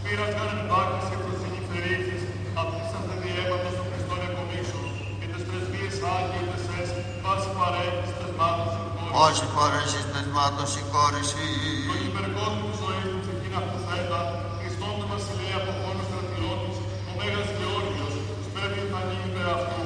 πήρας 0.03 0.31
καν 0.37 0.49
εμπάκης 0.61 1.05
και 1.09 1.17
προσύνη 1.23 1.61
φερήθης, 1.69 2.21
αυτής 2.61 2.87
δε 3.07 3.15
διέματος 3.23 3.73
των 3.77 3.85
Χριστών 3.89 4.19
εκομίσου, 4.27 4.83
και 5.19 5.27
τες 5.31 5.43
πρεσβείες 5.47 5.97
Άγιοι 6.13 6.41
τες 6.49 6.65
ες, 6.79 6.89
πάση 7.23 7.49
παρέχεις 7.57 8.11
τες 8.17 8.31
μάτους 8.39 8.69
συγχώρησης. 8.73 8.88
Όσοι 9.11 9.45
φορέσεις 9.55 10.05
τεσμάτων 10.13 10.67
συγχώρηση 10.73 11.45
Το 11.89 11.95
υπερκόσμιο 12.09 12.65
της 12.69 12.77
ζωής 12.83 13.05
του 13.11 13.19
ξεκίνα 13.25 13.57
αυτού 13.61 13.77
θέτα, 13.87 14.19
Χριστόν 14.59 14.93
του 14.99 15.05
βασιλέα 15.11 15.57
από 15.61 15.71
χώρος 15.81 16.05
στρατιώτης, 16.09 16.77
ο 17.09 17.11
Μέγας 17.17 17.49
Γεώργιος, 17.57 18.13
σπέβει 18.45 18.81
θα 18.91 18.99
νύμιμε 19.07 19.43
αυτού. 19.57 19.81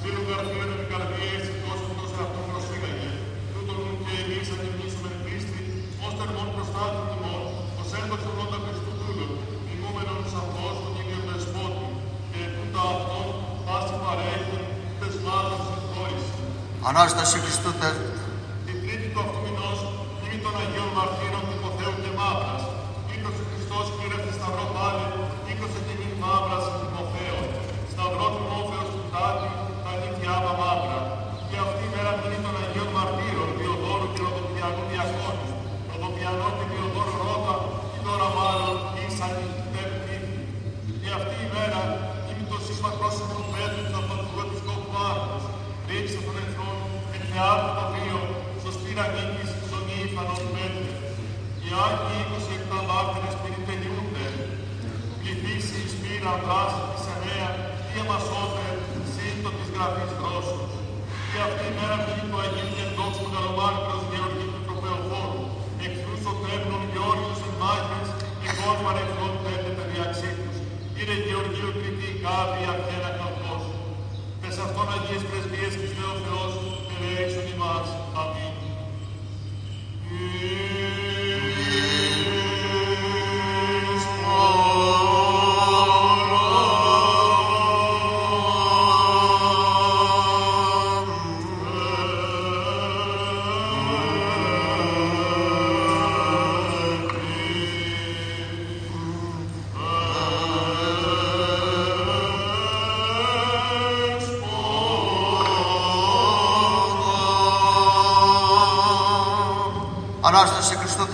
Φίλου 0.00 0.22
καρδίων 0.28 0.68
επί 0.74 0.86
καρδιές, 0.92 1.42
τόσο 1.64 1.86
τόσο 1.98 2.16
αυτού 2.24 2.40
προσήγαγε. 2.50 3.10
Τούτον 3.52 3.78
νου 3.82 3.92
και 4.04 4.14
εμείς 4.22 4.46
αντιμνήσουμε 4.54 5.08
εν 5.12 5.18
πίστη, 5.24 5.60
ως 6.04 6.12
τερμόν 6.18 6.48
προστάτη 6.54 7.00
τιμών, 7.10 7.42
ως 7.80 7.88
ένδοξον 7.98 8.36
όντα 8.44 8.58
Χριστού 8.64 8.92
δούλων, 8.98 9.32
τιμούμενον 9.66 10.20
εις 10.24 10.34
αυτός 10.42 10.74
τον 10.82 10.92
Κύριον 10.96 11.22
Δεσπότη, 11.28 11.88
και 12.30 12.40
τούτα 12.54 12.82
αυτόν 12.94 13.26
πάση 13.66 13.94
παρέχουν, 14.02 14.62
τεσμάτων 15.00 15.58
συγχώρηση. 15.66 16.32
Ανάσταση 16.90 17.36
Χριστού 17.44 17.72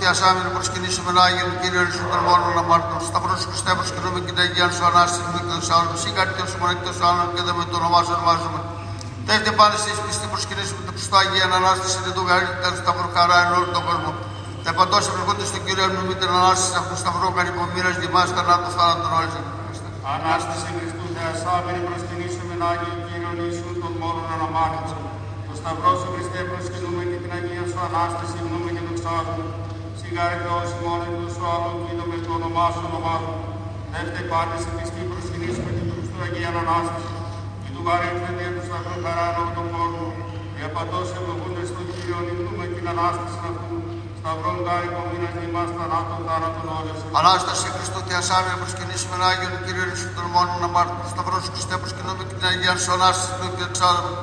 Ανάσταση 0.03 0.29
Χριστού 0.33 0.41
Θεασάμενου 0.41 0.51
προσκυνήσουμε 0.57 1.11
να 1.17 1.21
Άγιον 1.27 1.53
Κύριο 1.61 1.81
Ιησούς 1.87 2.07
των 2.11 2.21
μόνων 2.27 2.53
αμάρτων. 2.61 2.99
Σταυρός 3.09 3.39
σου 3.41 3.49
Χριστέ 3.51 3.71
προσκυνούμε 3.79 4.19
και 4.25 4.33
τα 4.37 4.41
Αγία 4.45 4.67
σου 4.75 4.83
Ανάσταση 4.91 5.21
μου 5.31 5.39
και 5.47 5.55
τους 5.61 5.69
άλλους. 5.77 5.97
Σύ 6.01 6.09
κάτι 6.17 6.31
σου 6.51 6.57
μόνο 6.61 6.73
και 6.77 6.85
τους 6.87 7.01
άλλων 7.09 7.27
και 7.33 7.41
δεν 7.47 7.55
με 7.59 7.63
το 7.71 7.75
όνομά 7.81 7.99
σου 8.05 8.13
ονομάζουμε. 8.17 8.59
Τεύτε 9.27 9.51
πάνε 9.59 9.75
εσείς 9.79 9.97
πιστοί 10.05 10.25
προσκυνήσουμε 10.33 10.81
το 10.87 10.91
Χριστό 10.95 11.15
Αγία 11.23 11.45
Ανάσταση 11.59 11.97
και 12.03 12.11
του 12.15 12.23
καλύτερου 12.31 12.77
σταυρού 12.81 13.09
χαρά 13.15 13.37
εν 13.43 13.49
όλο 13.57 13.67
τον 13.75 13.83
κόσμο. 13.89 14.11
Τα 14.65 14.71
παντός 14.77 15.03
ευλογούνται 15.09 15.45
στον 15.51 15.61
Κύριο 15.65 15.85
μου 15.93 16.03
με 16.09 16.15
την 16.19 16.29
Ανάσταση 16.37 16.75
αυτού 16.81 16.93
σταυρού 17.03 17.27
καρυπομήρας 17.37 17.95
δημάς 18.03 18.29
θανάτου 18.35 18.69
θάνατον 18.77 19.11
όλης. 19.19 19.35
Ανάσταση 20.15 20.67
Χριστού 20.77 21.05
Θεασάμενη 21.15 21.79
προσκυνήσουμε 21.87 22.53
να 22.61 22.65
Άγιον 22.73 22.99
Κύριον 23.07 23.37
Ιησού 23.43 23.69
των 23.81 23.91
μόνων 24.01 24.25
αναμάρτητων. 24.35 25.01
Το 25.47 25.53
Σταυρός 25.59 25.97
σου 26.01 26.09
Χριστέ 26.13 26.41
προσκυνούμε 26.49 27.01
και 27.09 27.17
την 27.23 27.31
Αγία 27.37 27.63
σου 27.69 27.79
Ανάσταση 27.87 28.37
γνούμε 28.45 28.69
και 28.75 28.81
δοξάζουμε. 28.87 29.45
Σιγάρε 30.13 30.37
Θεός 30.45 30.71
μόνο 30.83 31.03
και 31.15 31.27
σου 31.33 31.43
άλλον 31.53 31.75
κοίταμε 31.83 32.15
το 32.25 32.31
όνομά 32.39 32.65
σου 32.73 32.81
ονομάζουμε. 32.89 33.37
Δεύτε 33.93 34.21
πάντε 34.31 34.55
σε 34.63 34.69
πιστή 34.75 35.01
προσκυνήσουμε 35.11 35.69
την 35.77 35.85
Χριστού 35.91 36.17
Αγία 36.25 36.51
Ανάσταση. 36.63 37.11
Και 37.61 37.69
του 37.73 37.81
γαρέφεται 37.87 38.45
του 38.55 38.63
Σταυρού 38.67 38.95
χαρά 39.03 39.25
εν 39.31 39.35
όλο 39.41 39.51
τον 39.57 39.67
κόσμο. 39.75 40.07
Και 40.55 40.63
απαντός 40.69 41.07
ευλογούνται 41.17 41.63
στον 41.71 41.85
Κύριο 41.91 42.19
νυμνούμε 42.25 42.65
την 42.75 42.85
Ανάσταση 42.93 43.37
αυτού. 43.49 43.75
Σταυρόν 44.19 44.57
κάρικο 44.67 45.01
μήνας 45.09 45.33
δημάς 45.41 45.69
θανάτων 45.77 46.19
θάνατον 46.27 46.67
όλες. 46.77 46.97
Ανάσταση 47.21 47.65
Χριστού 47.75 47.99
Θεασάμενου 48.07 48.57
προσκυνήσουμε 48.61 49.15
να 49.21 49.25
Άγιον 49.31 49.53
Κύριο 49.65 49.85
Ιησού 49.91 50.09
των 50.17 50.25
μόνων 50.33 50.59
αμάρτων. 50.67 51.05
Σταυρό 51.13 51.37
σου 51.43 51.51
Χριστέ 51.55 51.75
προσκυνούμε 51.81 52.23
και 52.27 52.35
την 52.39 52.45
Αγία 52.51 52.73
σου 52.83 52.91
Ανάσταση 52.97 53.31
του 53.39 53.47
και 53.57 53.65
εξάλλου. 53.69 54.13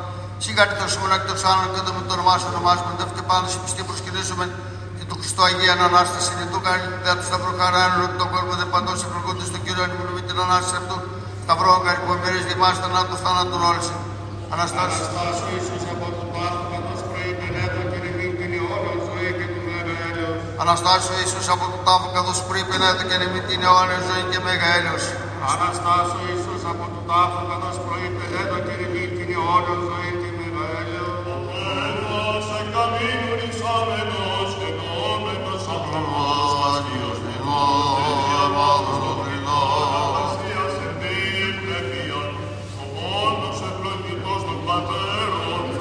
Σιγά 0.45 0.63
και 0.69 0.77
το 0.81 0.87
σούμενα 0.93 1.17
και 1.21 1.27
το 1.31 1.35
άλλων 1.51 1.67
και 1.75 1.83
το 1.87 1.91
με 1.97 2.03
το 2.09 2.13
όνομά 2.17 2.35
σου 2.41 2.49
ονομάζουμε. 2.53 2.93
Δεύτε 2.99 3.23
πάνω 3.31 3.45
σε 3.53 3.59
πιστή 3.63 3.83
προσκυνήσουμε 3.89 4.47
και 5.19 5.25
του 5.25 5.35
Χριστού 5.35 5.43
Αγία 5.49 5.75
Ανάσταση 5.91 6.31
και 6.39 6.47
του 6.53 6.61
καλύτερα 6.69 7.15
του 7.19 7.27
Σταυρού 7.29 7.53
χαρά 7.61 7.83
εν 7.87 7.93
όλο 7.97 8.09
τον 8.21 8.29
κόσμο. 8.35 8.53
Δεν 8.61 8.69
παντός 8.73 8.99
ευλογούνται 9.07 9.47
στον 9.51 9.61
Κύριο 9.65 9.85
νυμνούμε 9.91 10.23
την 10.29 10.37
Ανάσταση 10.45 10.77
αυτού. 10.81 10.97
Σταυρό 11.45 11.73
κάρικο 11.85 12.13
μήνας 12.23 12.45
δημάς 12.51 12.77
θανάτων 12.83 13.17
θάνατον 13.25 13.61
όλες. 13.71 13.87
Αναστάση. 14.55 15.01
Αναστάσου 15.23 15.47
Ιησούς 15.55 15.85
από 15.95 16.07
τον 16.17 16.29
Πάθο 16.35 16.63
καθώς 16.73 17.01
προείπεν 17.09 17.55
έτω 17.65 17.83
και 17.91 17.99
νημήν 18.05 18.33
την 18.39 18.51
αιώνιον 18.57 18.99
ζωή 19.07 19.31
και 19.39 19.47
του 19.53 19.61
Μέγα 19.67 19.97
Έλεος. 20.09 20.41
Αναστάσου 20.63 21.13
Ιησούς 21.21 21.47
από 21.55 21.65
το 21.73 21.79
τάφο 21.87 22.09
καθώς 22.17 22.39
πριν 22.49 22.67
έδωκε 22.89 23.17
νημή 23.21 23.41
την 23.49 23.61
αιώνια 23.67 23.99
ζωή 24.07 24.23
και 24.31 24.39
μέγα 24.47 24.69
έλεος. 24.79 25.05
Αναστάσου 25.53 26.19
Ιησούς 26.29 26.63
από 26.73 26.85
τον 26.95 27.05
τάφο 27.11 27.41
καθώς 27.51 27.77
προείπεν 27.85 28.31
έτω 28.41 28.59
και 28.67 28.75
νημήν 28.81 29.11
την 29.17 29.29
αιώνιον 29.35 29.81
ζωή 29.89 30.11
και 30.21 30.31
Μέγα 30.39 30.67
Έλεος. 30.81 31.19
Έλεος 31.87 32.47
εν 32.59 32.67
καμίνου 32.75 33.31
ρησάμενος 33.41 34.38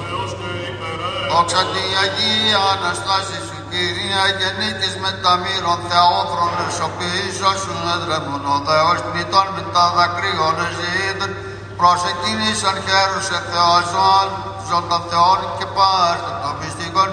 Θεός 0.00 0.30
και 0.38 0.50
υπερέ. 0.70 1.12
Δόξα 1.32 1.62
τη 1.72 1.82
Αγία 2.02 2.60
Αναστάση 2.74 3.38
σου 3.46 3.58
Κυρία 3.70 4.24
και 4.38 4.48
νίκης 4.58 4.94
με 5.02 5.10
τα 5.22 5.32
μύρων 5.42 5.78
θεόφρονες 5.88 6.76
ο 6.86 6.88
πίσω 6.98 7.50
σου 7.62 7.74
έδρεμον 7.94 8.44
ο 8.54 8.58
Θεός 8.68 8.98
πνητών 9.06 9.46
με 9.54 9.62
τα 9.74 9.84
δακρύων 9.96 10.56
ζήτων 10.76 11.30
προς 11.78 12.00
εκείνησαν 12.12 12.76
χαίρουσε 12.86 13.38
Θεόζων 13.50 14.28
ζων 14.66 14.84
των 14.90 15.02
Θεών 15.10 15.40
και 15.58 15.66
πάρτε 15.76 16.32
των 16.42 16.52
μυστικών 16.60 17.10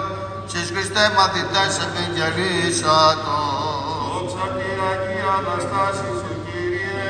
σεις 0.50 0.66
Χριστέ 0.74 1.04
μαθητές 1.16 1.72
επιγγελίσατο. 1.84 3.55
Δόξα 5.36 5.52
τη 5.52 5.76
Αγία 5.76 5.96
Αναστάση 5.96 6.10
σου 6.20 6.32
Κύριε, 6.46 7.08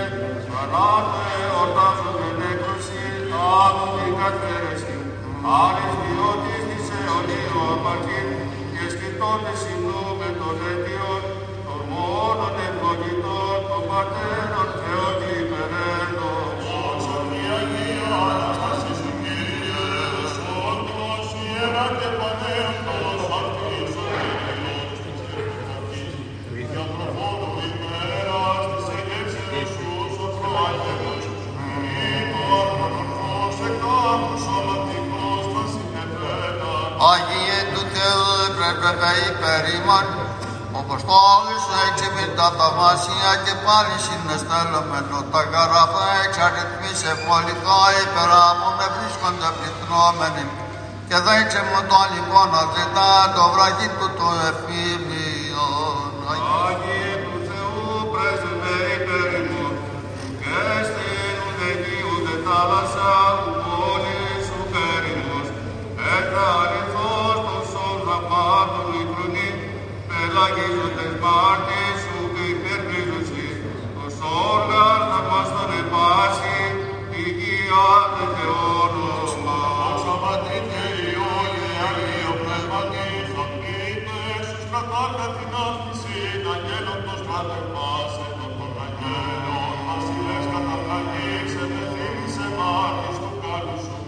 θανάτω 0.49 1.21
εορτάζονται 1.43 2.31
νέκρωση, 2.41 3.03
άμμο 3.65 3.87
την 3.97 4.13
καθαίρεση. 4.21 4.97
Άλλης 5.63 5.93
διότης 6.03 6.63
της 6.69 6.85
αιωνίου 6.97 7.61
απαρχήν 7.75 8.29
και 8.73 8.85
σκητώντες 8.95 9.59
συνούμε 9.63 10.29
των 10.41 10.57
αιτιών, 10.69 11.23
των 11.67 11.81
μόνων 11.91 12.55
ευλογητών, 12.67 13.59
των 13.69 13.83
πατέρων 13.91 14.46
έπρεπε 38.91 39.13
υπερήμων 39.31 40.07
όπως 40.81 41.01
το 41.09 41.15
όλους 41.35 41.65
έξιμην 41.87 42.31
τα 42.39 42.49
θαυμάσια 42.57 43.33
και 43.45 43.55
πάλι 43.65 43.95
συνεστέλωμενο 44.07 45.19
τα 45.33 45.43
γαράφα 45.53 46.07
εξαριθμής 46.25 47.01
ευλογικά 47.13 47.81
υπεράμων 48.05 48.75
ευρίσκονται 48.89 49.49
πληθυνόμενοι 49.57 50.45
και 51.09 51.19
δέξε 51.27 51.61
μου 51.69 51.81
το 51.91 52.01
λοιπόν 52.15 52.51
αδρυτά 52.61 53.13
το 53.37 53.45
βραγί 53.53 53.89
του 53.99 54.09
το 54.19 54.29
εφήμιον. 54.51 56.11
Άγιε 56.67 57.13
του 57.25 57.37
Θεού 57.49 57.85
πρέσβε 58.13 58.77
υπέρ 58.97 59.31
ημών, 59.41 59.75
και 60.43 60.61
στην 60.89 61.35
ουδεκή 61.45 61.99
ούτε 62.11 62.35
θάλασσα 62.45 63.26
πελαγίζοντες 70.39 71.15
μάρτης 71.25 72.01
ουκ 72.17 72.37
υπερπρίζουσι, 72.53 73.49
τους 73.95 74.17
όργαν 74.53 75.01
θα 75.11 75.21
μας 75.31 75.49
τον 75.55 75.71
επάσει, 75.83 76.59
υγεία 77.23 77.89
δε 78.15 78.25
Θεόνομα. 78.35 79.59
Όσα 79.91 80.15
Πατρί 80.23 80.59
και 80.71 80.85
Υιό 81.07 81.37
και 81.55 81.69
Αγίο 81.89 82.33
Πνεύματις, 82.43 83.29
οδηγητές, 83.43 84.43
στους 84.49 84.67
κατάρκα 84.73 85.27
την 85.37 85.53
άφηση, 85.67 86.19
αγγέλων 86.53 87.01
των 87.07 87.17
στρατευμάσεων 87.23 88.33
των 88.59 88.73
αγγέλων, 88.85 89.75
βασιλές 89.89 90.45
καταφραγής, 90.55 91.53
επεθύμησε 91.65 92.47
μάρτης 92.59 93.17
του 93.23 93.31
κάλου 93.43 93.79
σου, 93.85 93.99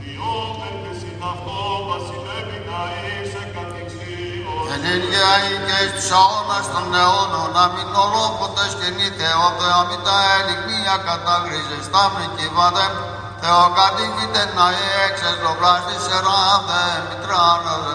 διότι 0.00 0.68
και 0.82 0.92
συν 1.00 1.20
αυτό 1.32 1.58
βασιλεύει 1.88 2.58
να 2.68 2.80
είσαι 2.98 3.25
κατηξίως. 4.86 4.94
Ενέργεια 4.94 5.32
και 5.66 5.78
στους 5.88 6.08
αιώνας 6.10 6.66
των 6.74 6.86
αιώνων, 7.00 7.48
να 7.58 7.64
μην 7.74 7.88
ολόποτες 8.04 8.72
και 8.78 8.88
νη 8.96 9.08
Θεός, 9.18 9.56
αμήν 9.78 10.00
τα 10.06 10.16
ελιγμία 10.36 10.96
καταγρίζε, 11.08 11.78
στάμνη 11.88 12.26
κυβάδε, 12.36 12.86
Θεοκατοίκητε 13.40 14.42
να 14.56 14.66
έξες 15.06 15.36
λογλάστης 15.44 16.02
σεράδε, 16.06 16.84
μητράνοδε, 17.08 17.94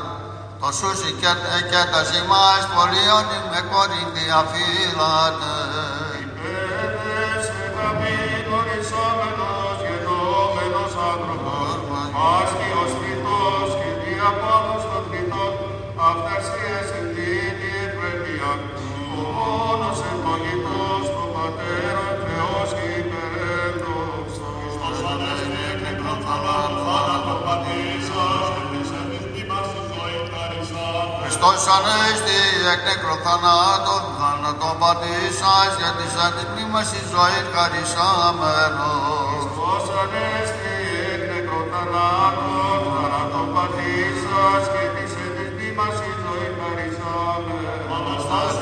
το 0.61 0.69
σούσι 0.77 1.11
και, 1.21 1.31
και 1.71 1.81
τα 1.91 2.01
σημάς 2.09 2.63
πολίων 2.75 3.25
με 3.51 3.59
κορίνθη 3.71 4.25
αφήλατε. 4.39 5.53
Πέδες 6.37 7.45
εκαμήν 7.65 8.45
ορισόμενος 8.59 9.77
γενόμενος 9.85 10.93
άνθρωπος, 11.11 11.71
άσκιος 12.35 12.91
θητός 12.99 13.69
και 13.79 13.89
διαπάνος 14.03 14.60
Χριστός 31.43 31.67
Ανέστη 31.77 32.39
εκ 32.73 32.81
νεκρών 32.87 33.19
θανάτων, 33.25 34.01
θάνατον 34.19 34.75
πατήσας, 34.81 35.71
για 35.79 35.91
της 35.97 36.13
αντιμνήμας 36.25 36.89
η 36.99 37.01
ζωή 37.13 37.41
χαρισάμενος. 37.53 39.41
Χριστός 39.41 39.85
Ανέστη 40.01 40.75
εκ 41.13 41.23
νεκρών 41.31 41.65
θανάτων, 41.71 42.81
θάνατον 42.93 43.47
πατήσας 43.55 44.63
και 44.73 44.83
της 44.95 45.11
ενδυκτήμας 45.25 45.95
η 46.09 46.11
ζωή 46.23 46.49
χαρισάμενος. 46.59 48.60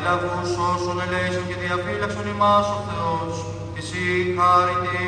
Αντιλαβούς 0.00 0.50
όσων 0.70 0.96
ελέησον 1.04 1.44
και 1.48 1.56
διαφύλαξον 1.64 2.26
ημάς 2.34 2.66
ο 2.76 2.78
Θεός, 2.88 3.34
εσύ 3.78 4.02
χάρητη. 4.36 5.04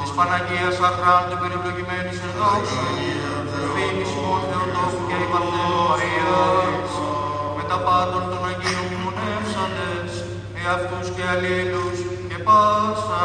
Της 0.00 0.12
Παναγίας 0.16 0.76
αχράντου 0.88 1.36
περιευλογημένης 1.40 2.18
εν 2.26 2.32
δόξου, 2.38 2.86
φήμης 3.72 4.12
ημών 4.18 4.42
Θεοτόκου 4.50 5.02
και 5.08 5.16
η 5.24 5.26
Παρθένου 5.32 5.80
Μαρίας, 5.88 6.90
με 7.56 7.62
τα 7.70 7.78
πάντων 7.86 8.22
των 8.30 8.40
Αγίων 8.50 8.84
μνημονεύσαντες, 8.88 10.12
εαυτούς 10.60 11.06
και 11.14 11.24
αλλήλους 11.32 11.98
και 12.28 12.38
πάσα 12.46 13.24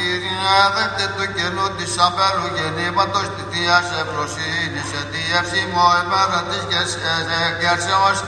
Κύριε, 0.00 0.58
δέχτε 0.74 1.06
το 1.16 1.24
κενό 1.36 1.66
της 1.76 1.92
απέλου 2.06 2.48
γεννήματος 2.56 3.26
τη 3.34 3.42
Θείας 3.50 3.86
Ευρωσύνης, 4.02 4.86
σε 4.90 5.00
της 5.10 5.26
ευσύμω 5.38 5.86
εμέρα 6.00 6.40
της 6.48 6.62
γερσέως 7.60 8.18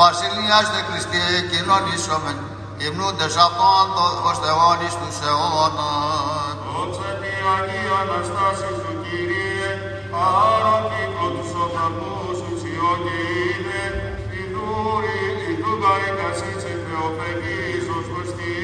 Βασιλείας 0.00 0.66
δε 0.72 0.80
Χριστή 0.88 1.22
κοινωνήσομεν, 1.50 2.38
υμνούντες 2.84 3.34
αυτόν 3.46 3.86
το 3.94 4.04
ως 4.28 4.36
Θεόν 4.42 4.78
εις 4.84 4.94
τους 5.00 5.16
αιώνας. 5.26 6.56
Δόξα 6.72 7.10
τη 7.20 7.32
Αγία 7.54 7.96
Αναστάσης 8.02 8.76
σου 8.82 8.92
Κύριε, 9.04 9.70
άρα 10.24 10.76
κύκλο 10.90 11.26
τους 11.34 11.50
οφραγμούς 11.62 12.36
σου 12.40 12.52
Σιώ 12.60 12.92
και 13.04 13.16
είδε, 13.38 13.82
ιδού 14.40 14.72
ιδού 15.50 15.72
καήκασίς 15.82 16.62
η 16.72 16.74
Θεοφεγής 16.84 17.84
ως 17.96 18.04
βοστήρες, 18.12 18.24
εκτισμό 18.24 18.60
και 18.60 18.63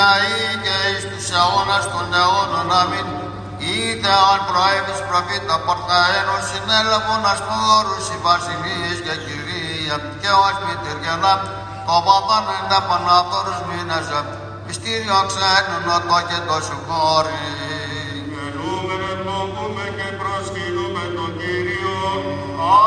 Και 0.00 0.06
νυν 0.06 0.16
και 0.16 0.16
αεί 0.16 0.50
και 0.64 0.76
εις 0.90 1.04
τους 1.10 1.26
αιώνας 1.36 1.84
των 1.92 2.06
αιώνων 2.18 2.68
αμήν. 2.80 3.08
Είδε 3.70 4.12
αν 4.30 4.40
προέβης 4.48 5.00
προφήτα 5.08 5.56
πορθαένος 5.66 6.44
συνέλαβον 6.50 7.22
αστόρους 7.32 8.04
οι 8.12 8.18
βασιλείες 8.26 8.98
και 9.06 9.14
κυρία 9.24 9.96
και 10.20 10.30
ο 10.38 10.40
ασμητηριανά 10.50 11.34
το 11.86 11.94
παπάν 12.06 12.44
εν 12.56 12.64
τα 12.70 12.80
πανάφθορους 12.88 13.60
μήναζε 13.68 14.20
μυστήριο 14.66 15.18
ξένων 15.30 15.86
οτό 15.96 16.18
και 16.28 16.38
το 16.48 16.56
σου 16.66 16.78
χώρι. 16.86 17.42
Γεννούμεν 18.32 19.02
ευλογούμε 19.12 19.84
και 19.98 20.08
προσκυνούμε 20.20 21.04
τον 21.16 21.30
Κύριο, 21.40 21.98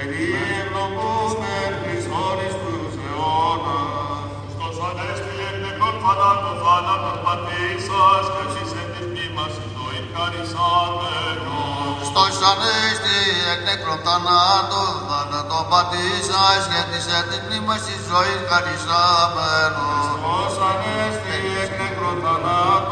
εν 0.00 0.10
ή 0.22 0.26
ευλογούμεν 0.58 1.72
Χριστόν 1.82 2.38
εις 2.44 2.54
τους 2.62 2.94
αιώνας. 3.04 4.28
Στος 4.54 4.76
ανέστη 4.88 5.34
εκ 5.48 5.56
νεκρών 5.64 5.96
θανάτων 6.02 6.56
θάνατον 6.62 7.18
πατήσας, 7.24 8.24
και 8.34 8.42
εσείς 8.46 8.70
εν 8.80 8.88
της 8.92 9.06
μνήμας 9.10 9.54
το 9.74 9.84
ευχαρισάμενος. 10.00 11.98
Στος 12.08 12.36
ανέστη 12.50 13.18
εκ 13.52 13.60
νεκρών 13.68 14.00
θανάτου 14.06 14.82
θάνατο 15.08 15.60
πατήσας 15.70 16.62
και 16.70 16.80
της 16.90 17.04
έτης 17.18 17.40
μνήμας 17.46 17.80
της 17.86 18.00
ζωής 18.10 18.40
χαρισάμενος. 18.48 20.04
Ως 20.38 20.54
ανέστη 20.70 21.36
εκ 21.62 21.72
νεκρών 21.80 22.16
θανάτο, 22.24 22.46
θάνατο 22.46 22.85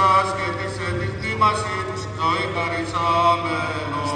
πατήσας 0.00 0.28
και 0.36 0.48
της 0.58 0.74
ετυχτήμασή 0.88 1.76
τους 1.88 2.02
ζωή 2.18 2.44
χαρισάμενος. 2.54 4.08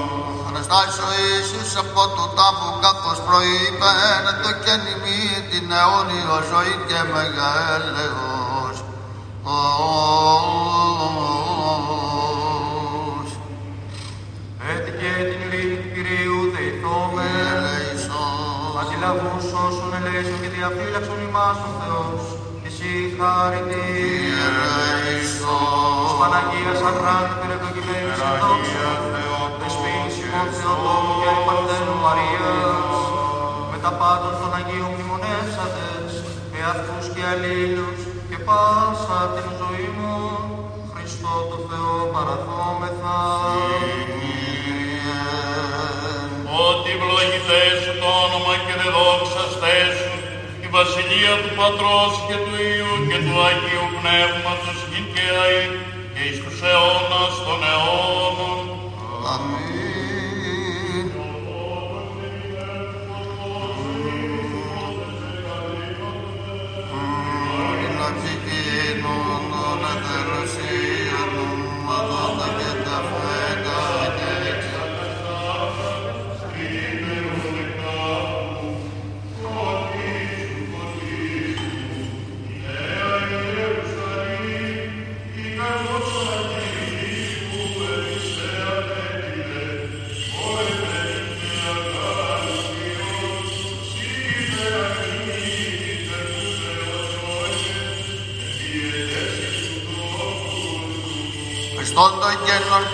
Αναστάσης 0.48 0.98
ο 1.06 1.08
Ιησούς 1.22 1.70
από 1.82 2.02
το 2.16 2.24
τάφο 2.36 2.68
καθώς 2.84 3.18
προείπεν 3.26 4.24
το 4.44 4.50
καινημή 4.64 5.22
την 5.50 5.66
αιώνιο 5.78 6.36
ζωή 6.50 6.74
και 6.88 7.00
μεγαλέως. 7.14 8.76
Ως 9.44 9.98
Έτυχε 14.72 15.12
την 15.30 15.40
ειρήνη 15.46 15.76
του 15.82 15.90
Κυρίου 15.94 16.40
δεηθώμε, 16.54 17.28
ελέησον. 17.52 18.78
αντιλαβούς 18.80 19.46
όσων 19.64 19.90
ελέησον 19.98 20.38
και 20.42 20.50
διαφύλαξον 20.56 21.18
ημάς 21.28 21.58
ο 21.68 21.70
Θεός, 21.80 22.22
εσύ 22.84 23.16
χάρητη. 23.18 23.86
Ελέησον. 24.46 25.98
Της 26.04 26.14
Παναγίας 26.20 26.80
Αχράντου 26.90 27.36
περιευλογημένης 27.40 28.18
εν 28.26 28.34
δόξου, 28.42 28.90
δεσποίνης 29.60 30.16
ημών 30.24 30.48
Θεοτόμου 30.58 31.14
και 31.22 31.30
Παρθένου 31.46 31.96
Μαρίας, 32.04 32.98
με 33.70 33.78
τα 33.84 33.92
πάντων 34.00 34.32
των 34.40 34.50
Αγίων 34.58 34.90
μνημονεύσαντες, 34.94 36.12
εαυτούς 36.58 37.04
και 37.14 37.22
αλλήλους 37.32 38.00
και 38.28 38.38
πάσα 38.46 39.20
την 39.34 39.50
ζωή 39.60 39.88
μου, 39.98 40.16
Χριστό 40.92 41.34
το 41.50 41.58
Θεό 41.68 41.96
παραθόμεθα. 42.14 43.18
Ότι 46.66 46.90
ευλογητές 46.96 47.76
σου 47.82 47.94
το 48.02 48.08
όνομα 48.24 48.54
και 48.64 48.74
δεδόξαστές 48.80 49.90
σου, 49.98 50.03
η 50.03 50.03
βασιλεία 50.78 51.34
του 51.42 51.52
Πατρός 51.60 52.14
και 52.26 52.36
του 52.44 52.54
Υιού 52.70 52.94
και 53.08 53.18
του 53.24 53.34
Αγίου 53.46 53.86
Πνεύματος 53.98 54.78
γιν 54.90 55.06
και 55.12 55.24
αεί 55.42 55.64
και 56.12 56.22
εις 56.28 56.38
τους 56.42 56.58
αιώνας 56.68 57.34
των 57.44 57.60
αιώνων. 57.70 58.60
Αμήν. 59.32 59.74
Ορεινά 67.68 68.08
ψυχήνων 68.16 69.42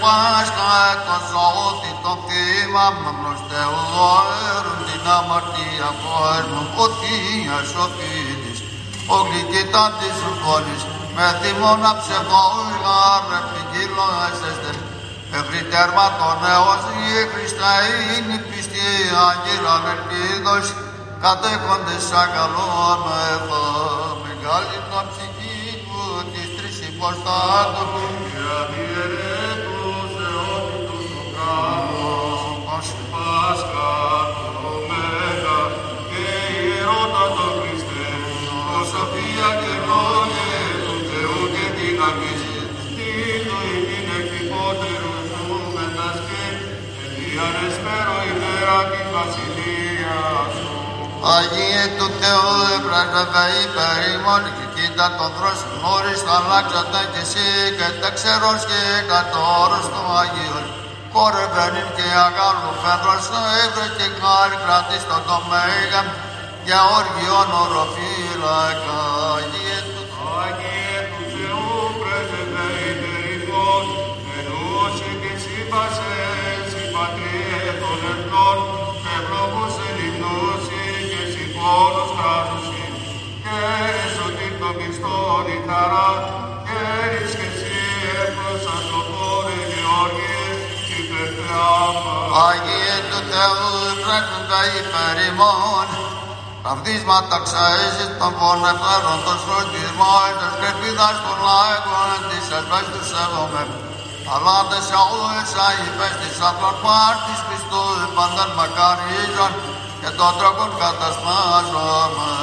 Πάσχα, 0.02 0.78
το 1.06 1.16
ζωώτη 1.28 1.92
το 2.02 2.12
θύμα, 2.26 2.86
μόνος 3.00 3.40
Θεού 3.48 3.80
δώερουν 3.94 4.80
την 4.88 5.04
αμαρτία 5.18 5.90
κόσμου, 6.04 6.62
ο 6.82 6.84
Θεία 6.98 7.58
σοφίτης, 7.72 8.58
ο 9.14 9.16
γλυκητάτης 9.26 10.14
σου 10.20 10.32
πόλης, 10.42 10.82
με 11.16 11.26
θυμώνα 11.40 11.92
ψευδός 12.00 12.70
γάρε 12.82 13.40
πηγύλο 13.50 14.06
έσεστε, 14.28 14.72
μέχρι 15.30 15.60
τέρμα 15.70 16.06
τον 16.18 16.40
έως 16.54 16.82
η 17.04 17.08
Χριστά 17.32 17.72
είναι 18.12 18.34
η 18.38 18.42
πιστή 18.48 18.90
αγύραν 19.28 19.84
ελπίδος, 19.94 20.66
κατέχοντες 21.22 22.02
σαν 22.08 22.28
καλόν 22.34 23.02
εφα, 23.32 23.64
μεγάλη 24.24 24.78
τα 24.90 25.00
ψυχή 25.08 25.60
του, 25.86 26.02
της 26.32 26.48
τρεις 26.56 26.78
υποστάτων, 26.90 27.88
Αγίε 51.36 51.84
του 51.98 52.08
Θεού 52.20 52.54
επραγγαβα 52.76 53.44
υπερήμων 53.64 54.42
και 54.56 54.66
κοίτα 54.74 55.06
τον 55.18 55.30
δρόσον 55.36 55.72
νωρίς 55.82 56.20
θα 56.26 56.34
αλλάξατε 56.38 57.00
κι 57.12 57.20
εσύ 57.24 57.48
και 57.78 57.88
τα 58.00 58.10
ξερός 58.16 58.60
και 58.70 58.80
κατόρος 59.10 59.86
του 59.92 60.02
Αγίων. 60.20 60.66
Κόρευεν 61.12 61.74
και 61.96 62.06
αγάλου 62.26 62.72
φέδρος 62.82 63.26
έβρε 63.62 63.86
και 63.96 64.06
χάρη 64.20 64.56
κρατής 64.64 65.04
τον 65.10 65.22
το 65.28 65.36
μέγα 65.50 66.02
για 66.66 66.80
όργιον 66.98 67.48
οροφύλακα. 67.62 69.09
Και 83.60 83.72
εσωτήν 84.06 84.54
των 84.60 84.72
πιστών 84.78 85.44
η 85.56 85.58
χαρά, 85.66 86.10
και 86.66 86.82
εις 87.12 87.32
και 87.38 87.48
εσύ 87.52 87.78
έφροσαν 88.22 88.82
το 88.90 89.00
πόδι 89.10 89.60
Γεώργιε, 89.72 90.46
υπερθεάμα. 90.98 92.14
Αγίε 92.48 92.96
του 93.10 93.20
Θεού 93.30 93.70
επράγγοντα 93.92 94.60
υπερήμων, 94.80 95.86
Καυδίσματα 96.64 97.38
ξαΐζεις 97.46 98.12
των 98.20 98.32
πονεφέρων, 98.38 99.18
των 99.26 99.36
σφροντισμών, 99.42 100.30
της 100.40 100.52
κρεπίδας 100.60 101.16
των 101.24 101.38
λαϊκών, 101.46 102.10
της 102.28 102.44
ελπές 102.56 102.86
του 102.92 103.02
σέβομαι. 103.10 103.64
Αλλά 104.32 104.56
τες 104.70 104.88
αούες 105.00 105.52
αϊπές 105.66 106.14
της 106.20 106.36
απλαρπάρτης 106.48 107.40
πιστού, 107.48 107.84
πάνταν 108.16 108.50
μακαρίζων, 108.58 109.52
και 110.00 110.10
των 110.18 110.30
τρόπων 110.38 110.70
κατασπάζομαι. 110.82 112.40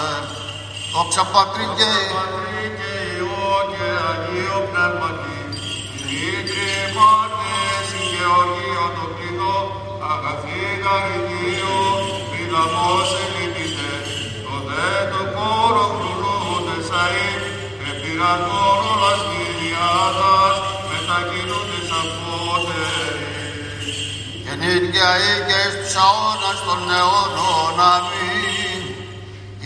Δόξα 0.97 1.25
Πατρί 1.33 1.65
και 1.77 1.89
Πατρί 2.13 2.63
και 2.77 2.91
Υιό 3.13 3.53
και 3.71 3.89
Αγίο 4.09 4.59
Πνεύματι, 4.69 5.39
Δημήτρη 6.07 6.71
Μάρτες, 6.95 7.87
η 7.99 8.01
Γεωργία 8.13 8.85
το 8.95 9.05
κλειδό, 9.15 9.57
αγαθή 10.11 10.61
γαριδίο, 10.83 11.77
πειδαμός 12.29 13.09
ελπίτες, 13.21 14.07
το 14.45 14.55
δε 14.67 14.89
το 15.11 15.21
κόρο 15.35 15.85
φρουρούντες 15.95 16.87
αΐ, 17.03 17.31
επήραν 17.89 18.39
κόρο 18.47 18.93
λαστηριάδας, 19.03 20.55
μετακινούντες 20.89 21.89
απότεροι. 22.01 23.27
γεννήν 24.43 24.83
και 24.93 25.03
αεί 25.11 25.33
και 25.47 25.57
εις 25.65 25.73
τους 25.79 25.95
αώνας 26.05 26.59
των 26.65 26.81
αιώνων. 26.97 27.79
Αμήν. 27.93 28.46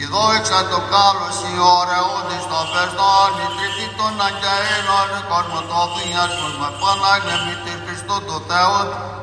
Η 0.04 0.06
δόξα 0.14 0.60
το 0.72 0.80
κάλος 0.92 1.38
η 1.52 1.54
ωραιώδης 1.78 2.44
των 2.52 2.66
πεστών, 2.74 3.32
η 3.46 3.48
τριφή 3.56 3.88
των 3.98 4.14
αγγέλων, 4.28 5.10
κόσμο 5.32 5.60
το 5.70 5.82
διάσμος 5.94 6.56
με 6.62 6.70
Πανάγια 6.80 7.38
μητήρ 7.46 7.80
Χριστού 7.86 8.18
του 8.28 8.38
Θεού, 8.50 8.80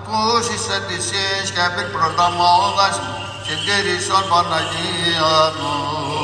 τους 0.06 0.44
εις 0.52 0.66
ετησίες 0.76 1.46
και 1.54 1.62
επί 1.68 1.84
προταμώντας, 1.94 2.94
συντήρησον 3.44 4.24
Παναγία 4.30 5.36
τους. 5.56 6.17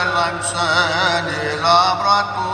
έλαμψεν 0.00 1.24
η 1.42 1.44
λάμπρα 1.64 2.20
του 2.34 2.50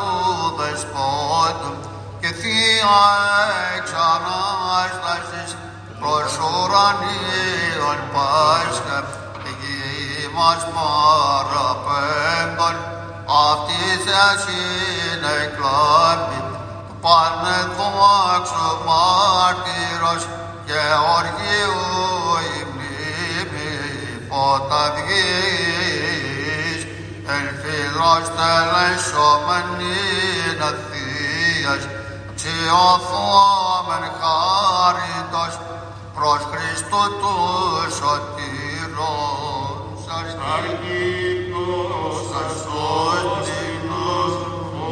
Δεσπότου 0.58 1.72
και 2.20 2.30
θεία 2.40 3.04
εξανάστασης 3.76 5.50
προς 6.00 6.32
ουρανίων 6.46 7.98
Πάσχα 8.14 8.98
και 9.42 9.52
γη 9.60 10.28
μας 10.36 10.60
παραπέμπαν. 10.74 12.76
Αυτή 13.50 13.82
θες 14.04 14.42
είναι 14.54 15.36
κλάμπη 15.56 16.38
του 16.48 16.58
πανεδόξου 17.04 18.68
μάρτυρος 18.86 20.22
και 20.66 20.82
οργίου 21.16 21.84
η 22.54 22.56
μνήμη 22.70 23.72
ποταυγή 24.28 25.95
Ελφύλος 27.34 28.26
τελεσσόμενην 28.38 29.86
ευθείας, 30.70 31.82
ψιωθόμεν 32.34 34.04
χάριτος 34.18 35.54
προς 36.14 36.40
Χριστού 36.50 37.02
τους 37.20 37.94
σωτήρων. 37.98 39.76
Σας 40.06 40.30
αρκείτος, 40.54 42.14
σας 42.30 42.52
σωτήρος, 42.62 44.34
ο 44.84 44.90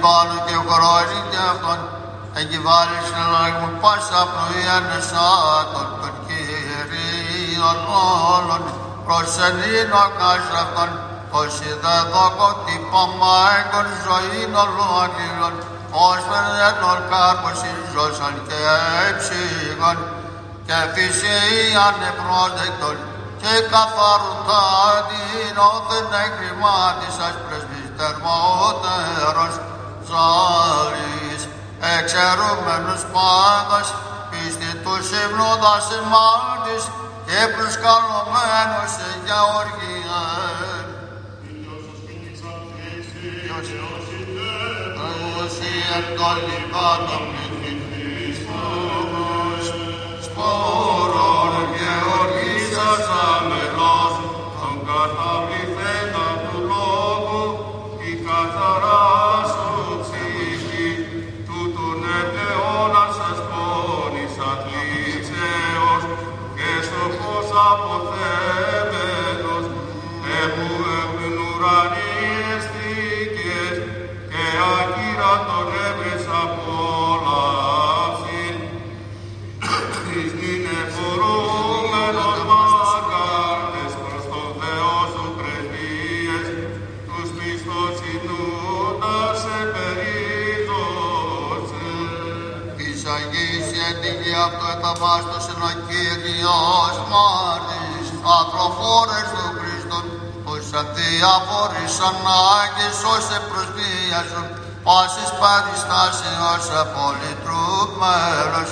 την 0.00 0.02
πάνω 0.02 0.36
και 0.46 0.56
χωρώνεται 0.66 1.40
αυτόν 1.52 1.80
εγκυβάλλεις 2.38 3.08
να 3.16 3.24
λέγουν 3.32 3.72
πάσα 3.82 4.22
πρωί 4.32 4.64
ανεσάτων 4.76 5.88
των 6.00 6.12
Κυρίων 6.26 7.78
όλων. 8.34 8.62
Προσενήν 9.06 9.90
ο 10.02 10.04
κάστραφτον 10.18 10.90
πως 11.30 11.54
είδε 11.66 11.96
δόκο 12.12 12.48
τύπωμα 12.64 13.34
έγκον 13.58 13.88
ζωήν 14.04 14.52
ολόκληρον 14.64 15.54
ως 16.04 16.20
φερδένων 16.28 16.98
κάρπος 17.10 17.60
ζώσαν 17.92 18.34
και 18.46 18.58
έψηγον 19.08 19.98
και 20.66 20.78
φυσίαν 20.94 21.96
επρόσδεκτον 22.10 22.96
και 23.40 23.52
καθαρουθάτην 23.72 25.56
όθεν 25.70 26.08
εκκριμάτισας 26.24 27.34
πρεσβυστερμότερος 27.44 29.54
ζάλης 30.10 31.42
εξαιρούμενους 31.96 33.02
πάντας 33.14 33.88
πίστη 34.30 34.70
τους 34.84 35.06
υμνούδας 35.22 35.86
ημάρτης 35.98 36.84
και 37.26 37.40
προσκαλωμένους 37.54 38.90
σε 38.96 39.08
γεωργία. 39.26 40.22
Ουσία 45.42 45.98
των 46.16 46.36
λιβάτων 46.46 47.24
σπόρων 50.26 51.52
γεωργήσας 51.76 53.04
αμελός 53.28 54.14
των 54.58 54.74
καταβληθέντων 54.86 56.34
του 56.46 56.58
λόγου 56.70 57.44
η 58.08 58.12
καθαρά 58.26 59.29
αποθέμενος 67.68 69.66
εμού 70.40 70.70
εμ 71.00 71.12
ουρανίστηκες 71.46 73.76
και 74.30 74.44
ακύρα 74.76 75.34
τον 75.48 75.68
έβρες 75.86 76.24
απολαύσιν 76.42 78.56
εις 80.12 80.30
την 80.40 80.62
εφορούμενος 80.82 82.38
μακάρτες 82.50 83.92
προς 84.02 84.24
τον 84.32 84.48
Θεό 84.60 84.94
σου 85.12 85.24
πρεσβείες 85.36 86.46
τους 87.06 87.28
πιστός 87.36 87.96
ινούτας 88.14 89.40
επερίδωσε. 89.60 91.88
Εις 92.82 93.02
Αγίς 93.14 93.66
η 93.78 93.80
εταμάστος 94.80 95.44
εν 95.52 95.62
ο 95.68 95.72
Κύριος 95.88 96.96
Μάρτης, 97.10 98.08
ατροφόρες 98.38 99.28
του 99.34 99.46
Χριστόν, 99.58 100.04
πως 100.44 100.64
αδιαφορείς 100.80 101.96
ανάγκες 102.08 102.98
όσε 103.14 103.38
προσβίασον, 103.48 104.46
πάσης 104.86 105.30
περιστάσεως 105.40 106.66
απολύτρου 106.82 107.66
μέλος, 108.00 108.70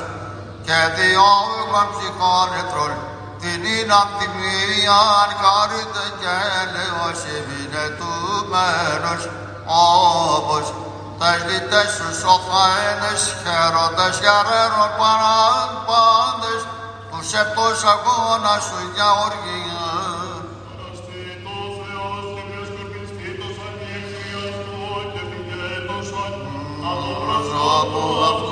και 0.67 0.79
διόγων 0.97 1.87
ψυχών 1.93 2.51
εθρών, 2.61 2.95
την 3.41 3.61
inaptimian 3.79 5.31
χαρίτε 5.41 6.07
και 6.21 6.33
έλεος 6.61 7.21
εμείνε 7.37 7.87
του 7.99 8.13
μέρος, 8.53 9.23
όπως 10.37 10.67
τες 11.19 11.41
διτές 11.49 11.89
σου 11.97 12.11
σοφαένες, 12.21 13.23
χαίροντες 13.43 14.17
γερέρων 14.23 14.91
παράν 14.99 15.71
πάντες, 15.89 16.61
τους 17.11 17.33
επτός 17.43 17.79
αγώνας 17.93 18.63
σου 18.69 18.81
για 18.95 19.11
οργία. 19.27 19.87
Προσώπου 27.27 28.48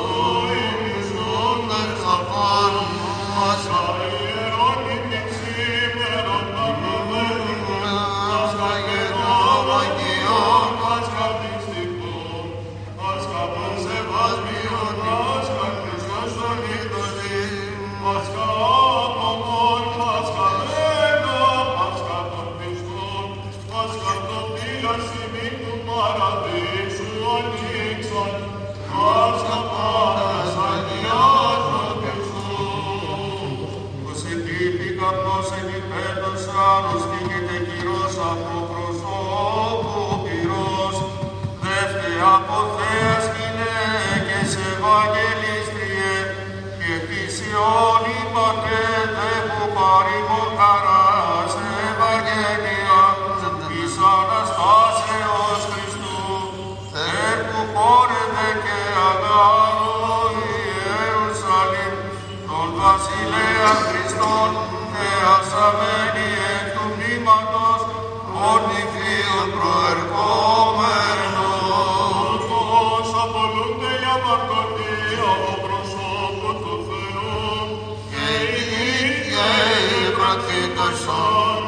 Βασιλέα 63.67 63.85
Χριστόν, 63.89 64.51
εασαμένη 65.07 66.29
εκ 66.55 66.67
του 66.75 66.85
μνήματος, 66.93 67.81
ορνηθίων 68.51 69.47
προερχόμενος. 69.57 72.39
Πώς 72.51 73.09
απολούνται 73.25 73.93
οι 74.01 74.05
αμαρτωλοί 74.15 74.97
από 75.33 75.53
προσώπου 75.65 76.51
του 76.63 76.75
Θεού. 76.87 77.47
Και 78.11 78.27
η 78.55 78.57
ίδια 79.05 79.47
η 79.99 80.01
προκήτωσον, 80.17 81.61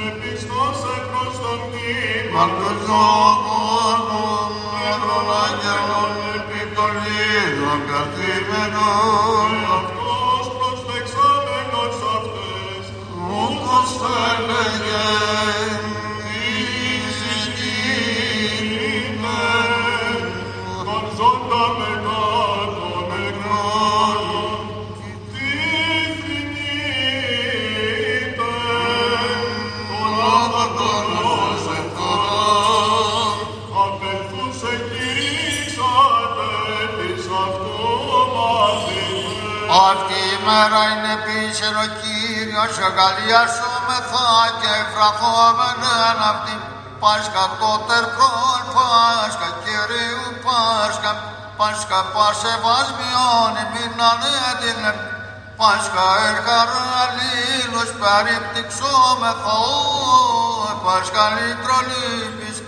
επιστός 0.09 0.79
εκρός 0.97 1.35
των 1.43 1.59
κύμων, 1.73 2.27
Μαρτωζόμων, 2.35 3.38
Κύριος, 42.79 42.93
εγκαλιασόμεθα 42.93 44.29
και 44.61 44.71
εφραχόμενε 44.83 45.93
εν 46.11 46.21
αυτήν. 46.31 46.61
Πάσχα 47.03 47.45
τότερ 47.61 48.05
προν 48.15 48.65
Πάσχα 48.75 49.51
Κυρίου 49.65 50.27
Πάσχα, 50.45 51.13
Πάσχα 51.59 52.01
πασεβασμιόν 52.15 53.53
ημίν 53.63 53.99
ανέτειλεν. 54.11 54.99
Πάσχα 55.59 56.07
εργαρά 56.31 56.85
αλλήλους 57.03 57.91
περιπτυξόμεθα, 58.03 59.59
Πάσχα 60.85 61.25
λύτρολήπης, 61.37 62.59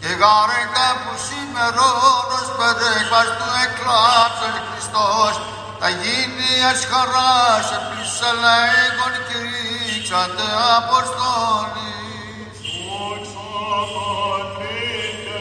και 0.00 0.10
γάρε 0.20 0.62
κάπου 0.76 1.12
σήμερον 1.26 2.26
ως 2.38 2.48
περέκβας 2.58 3.28
του 3.38 3.48
εκλάψε 3.64 4.48
Χριστός, 4.66 5.34
τα 5.80 5.88
γίνει 5.88 6.50
ασχαράς 6.72 7.66
επισελέγων 7.78 9.14
κηρύξατε 9.26 10.46
Αποστόλοι. 10.78 11.92
Δόξα 12.86 13.48
Πατρί 13.94 15.00
και 15.24 15.38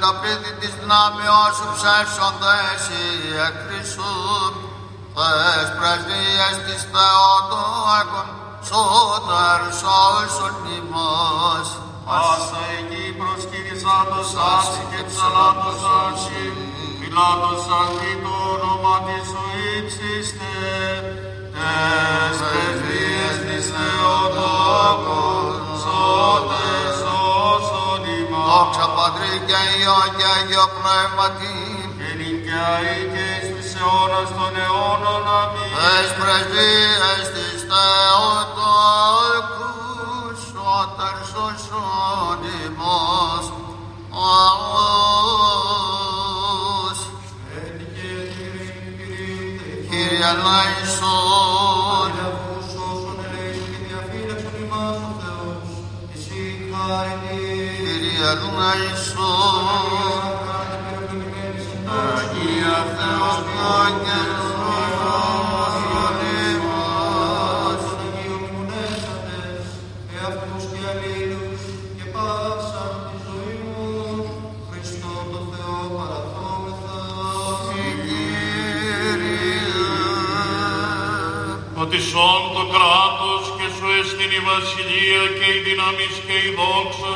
τα 0.00 0.10
πλήθη 0.20 0.52
της 0.60 0.72
δυνάμεώς 0.78 1.52
σου 1.56 1.68
ψεύσοντες 1.76 2.82
οι 2.94 3.04
εκ 3.46 3.56
Χριστού, 3.66 4.14
θες 5.14 5.68
πρεσβείες 5.76 6.56
της 6.66 6.80
Θεοτόκων, 6.92 8.28
σώτερ 8.68 9.60
όλσον 10.12 10.56
ημάς. 10.78 11.68
Πάσα 12.06 12.62
εκεί 12.76 13.04
προσκύρισάντος 13.18 14.30
άτσι 14.52 14.82
και 14.90 15.00
ψελάντος 15.08 15.82
άτσι, 16.02 16.44
μιλάντος 17.00 17.64
αντί 17.80 18.12
το 18.22 18.32
όνομα 18.52 18.94
της 19.06 19.24
σου 19.30 19.42
ύψιστε, 19.76 20.54
τες 21.54 22.38
πρεσβείες 22.48 23.36
της 23.46 23.64
Θεοτόκων, 23.74 25.48
σώτερ 25.82 26.85
δόξα 28.56 28.86
Πατρί 28.96 29.34
και 29.48 29.58
Υιό 29.78 30.00
και 30.16 30.26
Αγίο 30.34 30.66
Πνεύματι, 30.76 31.56
και 31.98 32.08
νικιαή 32.18 32.98
και 33.12 33.24
εις 33.34 33.46
τους 33.52 33.70
αιώνας 33.78 34.30
των 34.36 34.52
αιώνων. 34.62 35.24
Αμήν. 35.40 35.72
Εις 35.84 36.10
πρεσβείες 36.18 37.26
της 37.34 37.58
Θεοτόκους, 37.70 38.38
σου 40.48 40.64
σωσόν 41.30 42.40
ημάς. 42.64 43.46
Αός. 44.28 45.00
Κύριε 47.94 48.22
Κύριε 49.90 50.30
Λαϊσόν, 50.44 52.12
Κύριε 52.12 52.70
Λαϊσόν, 56.84 57.25
Σόν 82.10 82.42
το 82.54 82.64
κράτος 82.72 83.44
και 83.56 83.68
σου 83.76 83.86
εστιν 84.00 84.30
η 84.38 84.40
βασιλεία 84.48 85.24
και 85.38 85.48
η 85.56 85.58
δύναμις 85.66 86.16
και 86.26 86.36
η 86.46 86.50
δόξα 86.58 87.12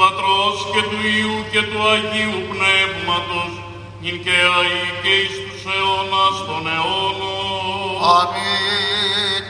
Πατρός 0.00 0.58
και 0.72 0.82
του 0.90 1.00
Υιού 1.14 1.36
και 1.52 1.62
του 1.70 1.80
Αγίου 1.92 2.40
Πνεύματος, 2.52 3.52
νυν 4.00 4.16
και 4.24 4.36
αεί 4.56 4.82
και 5.02 5.12
εις 5.22 5.34
τους 5.44 5.62
αιώνας 5.72 6.36
των 6.48 6.62
αιώνων. 6.74 7.94
Αμήν. 8.18 9.44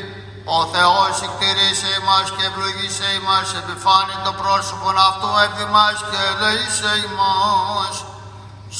Ο 0.59 0.61
Θεός 0.73 1.15
εκτηρήσε 1.27 1.91
ημάς 1.99 2.29
και 2.35 2.45
ευλογήσε 2.49 3.09
ημάς, 3.19 3.49
επιφάνει 3.61 4.17
το 4.27 4.33
πρόσωπο 4.41 4.89
αυτού 5.09 5.31
επί 5.47 5.67
μας 5.75 5.99
και 6.09 6.21
ελέησε 6.31 6.93
ημάς. 7.09 7.95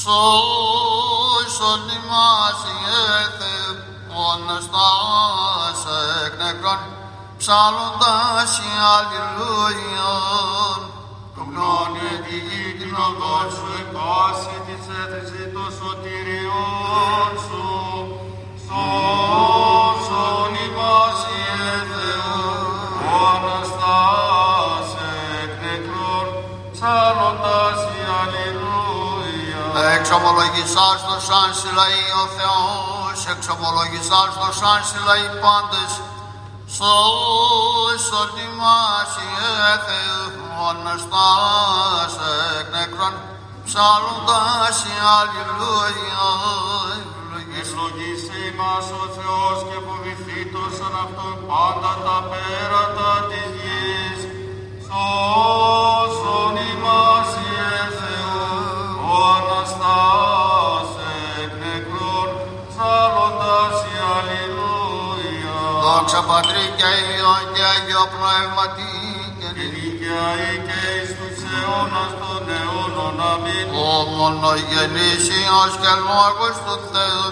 Σώσον 0.01 1.83
ημάς 1.97 2.59
Ιέθε, 2.79 3.57
αναστάς 4.29 5.81
εκ 6.25 6.33
νεκρών, 6.41 6.81
ψάλλοντας 7.39 8.51
η 8.69 8.71
Αλληλούιον. 8.95 10.81
Το 11.41 11.47
γνώνει 11.53 12.11
τη 12.25 12.35
γη 12.47 12.65
την 12.79 12.93
οδόν 13.07 13.47
σου, 13.55 13.67
εκπάσει 13.81 14.55
της 14.67 14.83
έθρηση 15.01 15.43
το 15.55 15.65
σωτηριόν 15.77 17.31
σου. 17.45 17.67
Σώσον 18.65 20.53
ημάς 20.65 21.19
Ιε 21.35 21.73
Θεού, 21.91 22.43
ο 23.11 23.17
Αναστάς 23.33 24.89
εκ 25.41 25.53
νεκρών, 25.63 26.27
ψάλλοντας 26.73 27.79
η 27.97 27.99
Αλληλούια. 28.19 29.63
Εξομολογησάς 29.97 30.99
το 31.07 31.17
σαν 31.27 31.49
συλλαή 31.59 32.05
ο 32.23 32.25
Θεός, 32.37 33.17
εξομολογησάς 33.33 34.31
το 34.41 34.49
σαν 34.59 34.79
συλλαή 34.89 35.27
πάντες, 35.43 35.91
σώσον 36.75 38.31
ημάς 38.45 39.13
Ιε 39.25 39.73
Θεού, 39.85 40.23
ο 40.59 40.63
Αναστάς 40.71 42.13
εκ 42.59 42.67
νεκρών, 42.73 43.15
ψάλλοντας 43.65 44.77
η 44.91 44.95
Αλληλούια. 45.17 46.27
Ευλογήσου 46.97 47.61
Ευλογήσε 47.61 48.37
ημάς 48.49 48.87
ο 49.01 49.03
Θεός 49.15 49.57
και 49.69 49.77
φοβηθήτως 49.85 50.71
σαν 50.77 50.95
Αυτόν 51.03 51.35
πάντα 51.47 51.93
τα 52.05 52.17
πέρατα 52.29 53.11
της 53.29 53.51
γης. 53.61 54.21
Σώσον 54.85 56.55
ημάς 56.71 57.31
Ιε 57.45 57.81
Θεού, 57.99 58.39
ο 59.09 59.15
Αναστάς 59.35 60.40
Δόξα 66.01 66.23
Πατρί 66.29 66.65
και 66.79 66.91
Υιόν 67.11 67.43
και 67.53 67.63
Αγίο 67.71 68.05
Πνεύματι 68.13 68.93
και 69.39 69.49
Και 69.55 69.65
δίκαια 69.73 70.29
και 70.67 70.79
εις 70.97 71.11
τους 71.17 71.39
αιώνας 71.51 72.11
των 72.21 72.43
αιώνων. 72.57 73.17
Αμήν. 73.31 73.67
ο 73.87 73.93
μονογενής 74.15 75.25
Υιός 75.39 75.73
και 75.81 75.93
Λόγος 76.07 76.55
του 76.65 76.75
Θεού, 76.91 77.27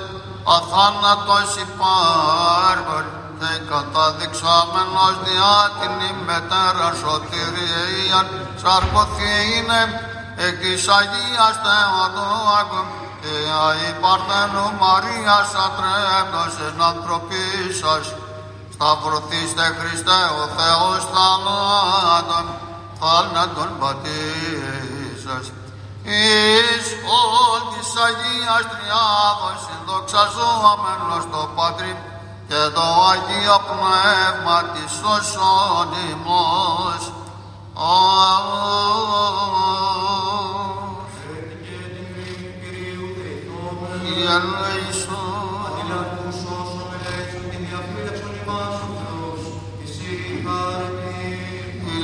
αθάνατος 0.56 1.52
υπάρχον 1.66 3.06
και 3.40 3.52
καταδειξάμενος 3.70 5.16
διά 5.26 5.58
την 5.78 5.96
ημετέρα 6.12 6.88
σωτηρίαν 7.02 8.28
σαρκωθήνε 8.62 9.82
εκ 10.46 10.56
της 10.64 10.84
Αγίας 10.98 11.56
Θεοδόκου 11.64 12.82
και 13.22 13.36
αη 13.68 13.88
Παρθένου 14.04 14.66
Μαρίας 14.82 15.50
ατρέπτος 15.66 16.54
εν 16.68 16.78
ανθρωπίσας 16.90 18.06
Σταυρωθήστε 18.82 19.66
Χριστέ 19.80 20.22
ο 20.42 20.46
Θεός 20.58 21.02
θανάτων, 21.14 22.46
θάνατον 23.00 23.70
πατήσας. 23.80 25.46
Εις 26.04 26.88
όλ 27.22 27.60
της 27.72 27.90
Αγίας 28.06 28.64
Τριάδος 28.72 29.58
συνδοξαζόμενος 29.66 31.24
το 31.32 31.42
Πατρί 31.56 31.94
και 32.48 32.62
το 32.76 32.86
Αγίο 33.12 33.58
Πνεύμα 33.70 34.58
της 34.74 34.92
σώσον 35.00 35.90
ημός. 36.12 37.02
Αμήν. 37.74 38.90
Κύριε 44.02 44.34
ελέησον. 44.36 45.29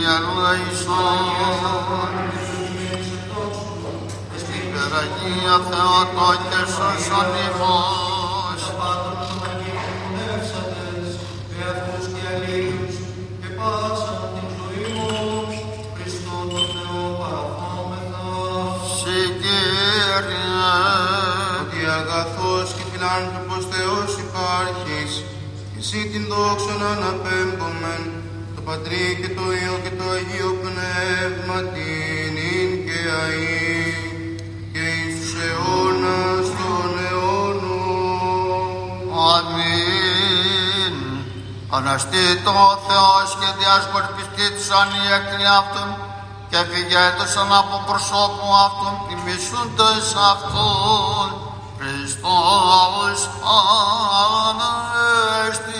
Κύριε 0.06 0.18
ελέησον. 0.18 1.24
Υπεραγία 4.58 5.58
Θεότο 5.70 6.30
και 6.50 6.62
σώσον 6.74 7.30
ημός. 7.46 8.62
Συ 18.98 19.20
Κύριε. 19.42 20.06
ότι 21.62 21.86
αγαθός 21.86 22.74
και 22.74 22.84
φιλάνθρωπος 22.92 23.66
Θεός 23.72 24.18
υπάρχεις, 24.26 25.24
και 25.74 25.80
εσύ 25.80 26.10
την 26.12 26.26
δόξα 26.30 26.74
να 26.80 26.90
αναπέμπομεν, 26.90 28.04
το 28.12 28.25
Πατρί 28.66 29.06
και 29.22 29.30
το 29.38 29.46
Υιό 29.62 29.76
και 29.84 29.94
το 30.00 30.06
Αγίο 30.18 30.52
Πνεύμα 30.64 31.58
την 31.74 32.34
ειν 32.50 32.72
και 32.86 33.00
αΐ, 33.24 33.92
και 34.74 34.84
εις 34.98 35.16
τους 35.20 35.34
αιώνας 35.46 36.48
των 36.58 36.90
αιώνων. 37.06 38.60
Αμήν. 39.34 40.96
Αναστήτω 41.78 42.52
ο 42.72 42.76
Θεός 42.88 43.28
και 43.40 43.50
διασκορπιστήτησαν 43.60 44.88
οι 44.96 45.04
έκτροι 45.18 45.46
αυτών 45.60 45.90
και 46.50 46.60
φυγέτωσαν 46.72 47.50
από 47.62 47.76
προσώπου 47.88 48.48
αυτών 48.66 48.94
τιμήσοντες 49.08 50.08
αυτόν. 50.32 51.28
Χριστός 51.80 53.20
Ανέστη 54.48 55.80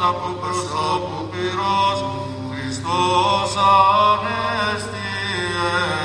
από 0.00 0.28
προσώπου 0.40 1.28
πυρός, 1.30 2.04
Χριστός 2.50 3.52
Ανέστη 3.56 5.10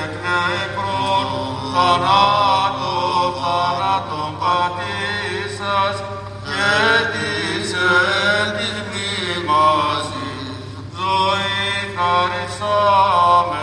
εκ 0.01 0.13
νεκρών, 0.23 1.27
θανάτω, 1.73 2.95
θάνατον 3.41 4.31
πατήσας, 4.39 5.97
και 6.45 6.73
της 7.11 7.73
εν 7.73 8.47
της 8.57 8.75
μνήμας, 8.87 10.05
ζωή 10.95 11.71
χαρισάμενος. 11.95 13.62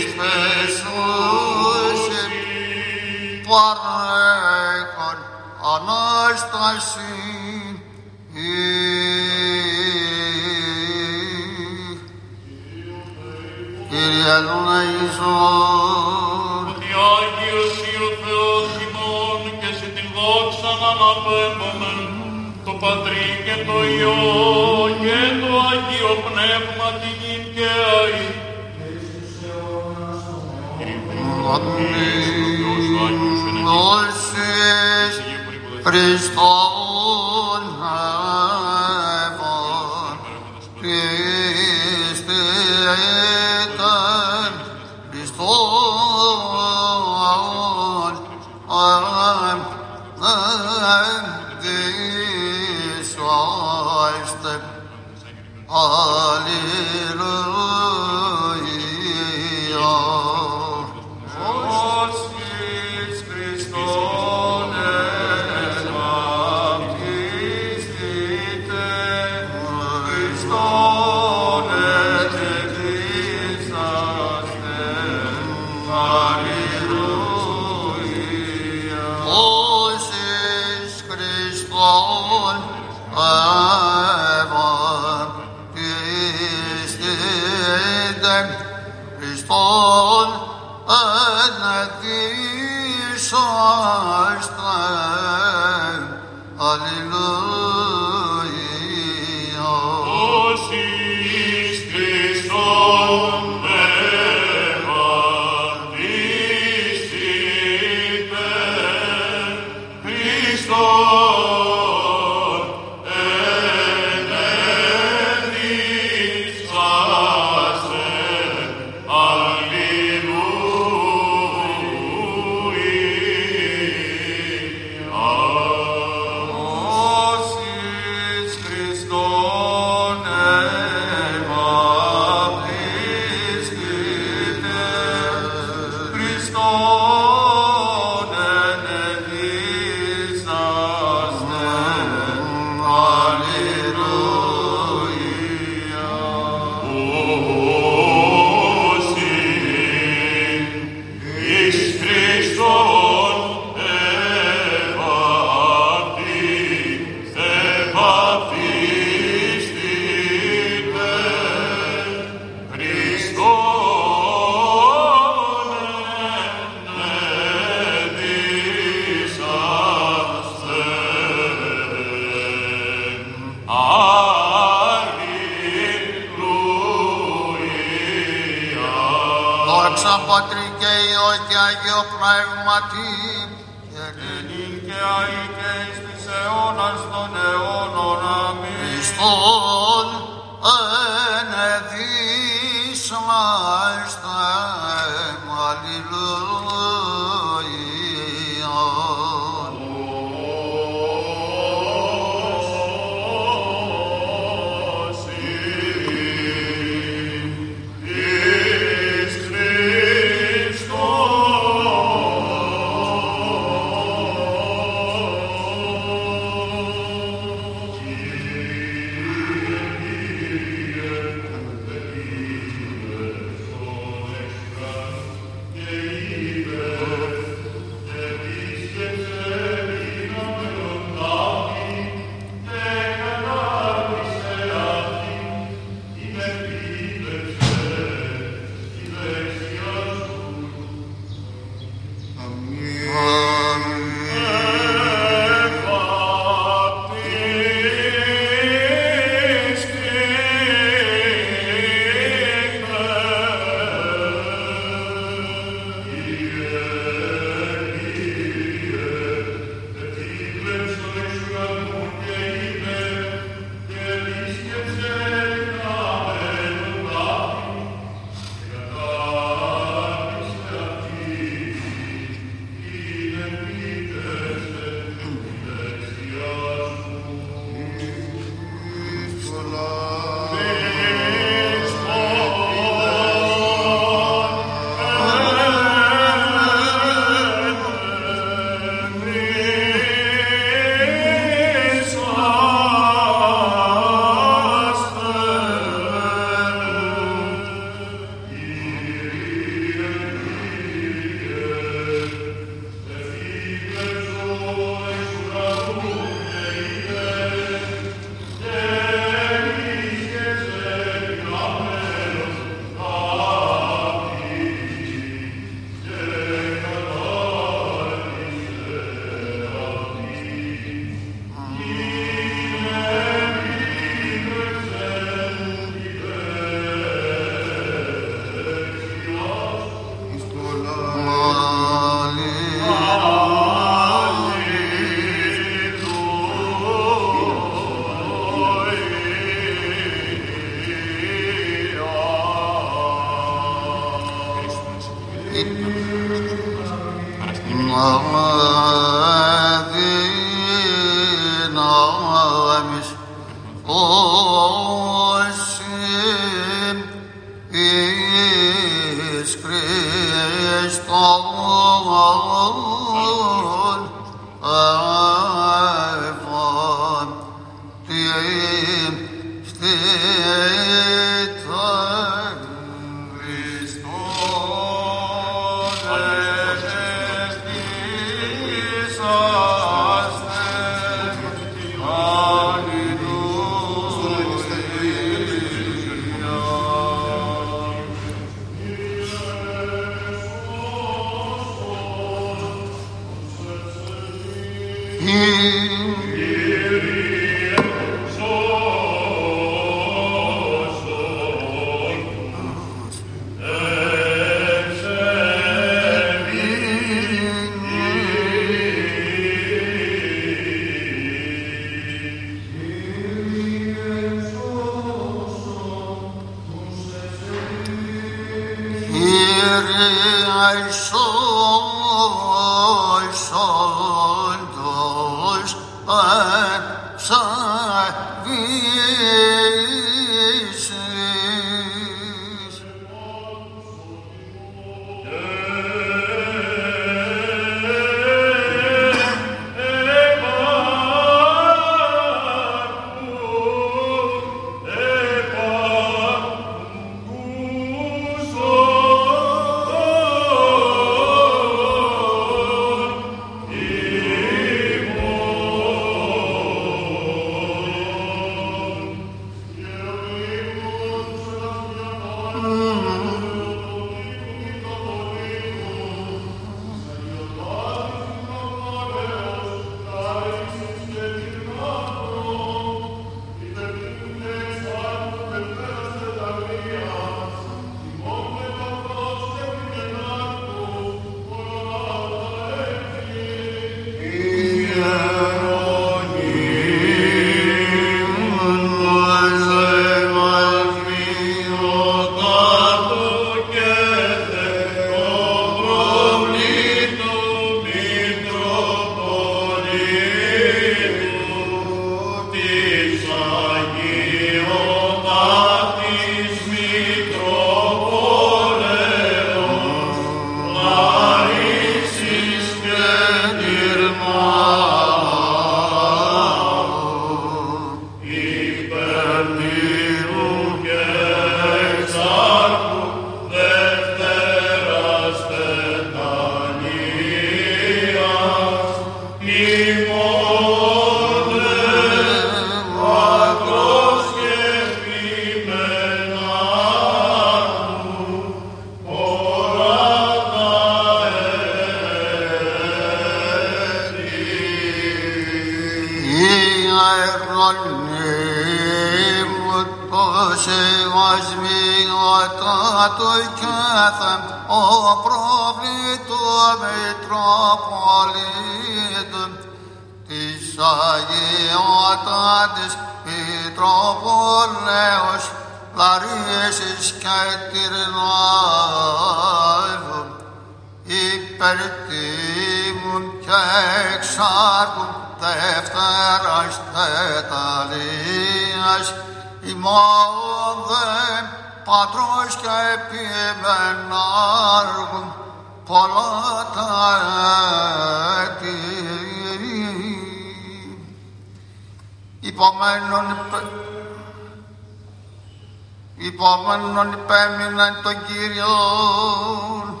Υπέμειναν 597.72 598.02
τον 598.02 598.16
Κύριον 598.26 600.00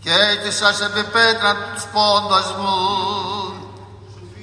και 0.00 0.12
έτησας 0.12 0.80
επιπέτραν 0.80 1.56
τους 1.74 1.84
πόντας 1.92 2.54
μου 2.58 2.78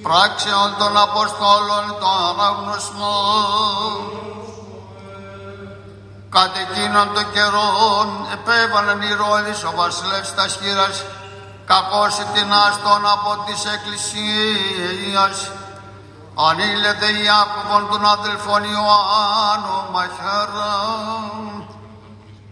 πράξεων 0.02 0.76
των 0.80 0.98
Αποστόλων 0.98 1.86
των 2.00 2.46
αγνωσμών. 2.50 4.02
Κατ' 6.30 6.58
εκείνον 6.58 7.14
των 7.14 7.32
καιρών 7.34 8.08
επέβαλαν 8.34 9.02
οι 9.02 9.14
ρόδεις 9.14 9.64
ο 9.64 9.72
βασιλεύς 9.76 10.36
τα 10.36 10.48
χείρας 10.48 11.04
κακός 11.66 12.16
την 12.34 12.54
άστον 12.54 13.04
από 13.16 13.44
της 13.46 13.66
εκκλησίας 13.74 15.52
ανήλεται 16.48 17.08
Ιάκωβον 17.24 17.90
των 17.92 18.06
αδελφών 18.06 18.64
Ιωάννου 18.64 19.92
μαχαίραν 19.92 21.59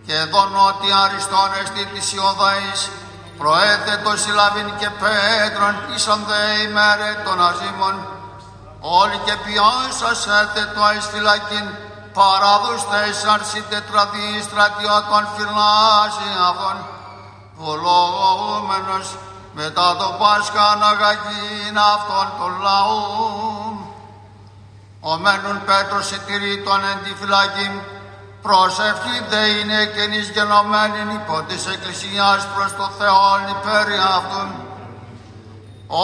και 0.08 0.16
εδώ 0.26 0.42
νότια 0.56 0.98
αριστόν 1.06 1.50
εστί 1.62 1.86
της 1.94 2.14
Ιωδαής 2.14 2.80
προέθετο 3.38 4.12
συλλαβήν 4.24 4.70
και 4.80 4.90
Πέτρον 5.02 5.76
ίσον 5.96 6.20
δε 6.30 6.44
ημέρε 6.68 7.10
των 7.26 7.38
αζήμων 7.50 7.96
όλοι 9.02 9.18
και 9.26 9.36
ποιάσας 9.46 10.22
έθετο 10.42 10.84
εις 10.96 11.06
φυλακήν 11.12 11.66
παράδοστε 12.18 12.98
εις 13.10 13.22
αρσί 13.34 13.62
τετραδί 13.70 14.30
στρατιώτων 14.48 15.24
φυλάσσει 15.36 16.30
αυτόν 16.50 16.78
βολόμενος 17.62 19.08
μετά 19.60 19.88
το 20.00 20.08
Πάσχα 20.20 20.64
αναγαγήν 20.74 21.78
αυτών 21.96 22.28
των 22.40 22.52
λαών 22.66 23.76
ο 25.10 25.12
μένουν 25.24 25.58
Πέτρος 25.68 26.12
ετηρήτων 26.18 26.80
εν 26.92 26.98
τη 27.04 27.12
φυλακή 27.20 27.70
προσευχή 28.48 29.18
δε 29.30 29.44
είναι 29.57 29.80
καινής 29.95 30.28
γενομένη 30.36 30.99
υπό 31.22 31.38
της 31.48 31.61
Εκκλησιάς 31.74 32.41
προς 32.53 32.72
το 32.80 32.88
Θεόν 32.98 33.40
υπέρ 33.56 33.88
αυτόν. 34.18 34.49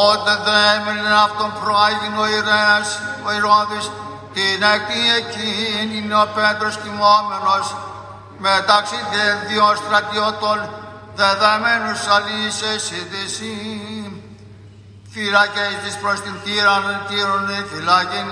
Ότε 0.09 0.33
δε 0.45 0.57
έμεινε 0.75 1.13
αυτόν 1.25 1.49
προάγειν 1.59 2.15
ο 2.23 2.25
Ιρέας, 2.37 2.87
ο 3.25 3.29
Ηρώδης, 3.37 3.85
την 4.35 4.59
έκτη 4.73 4.99
εκείνη 5.21 5.95
είναι 5.97 6.17
ο 6.25 6.27
Πέτρος 6.35 6.75
κοιμόμενος, 6.81 7.65
μεταξύ 8.45 8.99
δε 9.11 9.25
δύο 9.47 9.67
στρατιώτων 9.81 10.57
δεδεμένους 11.19 12.01
αλήσες 12.15 12.83
είδηση. 12.97 13.53
Φύλακες 15.13 15.73
της 15.83 15.95
προς 16.01 16.19
την 16.21 16.35
θύραν, 16.43 16.85
τύρον 17.07 17.47
φυλάκην, 17.69 18.27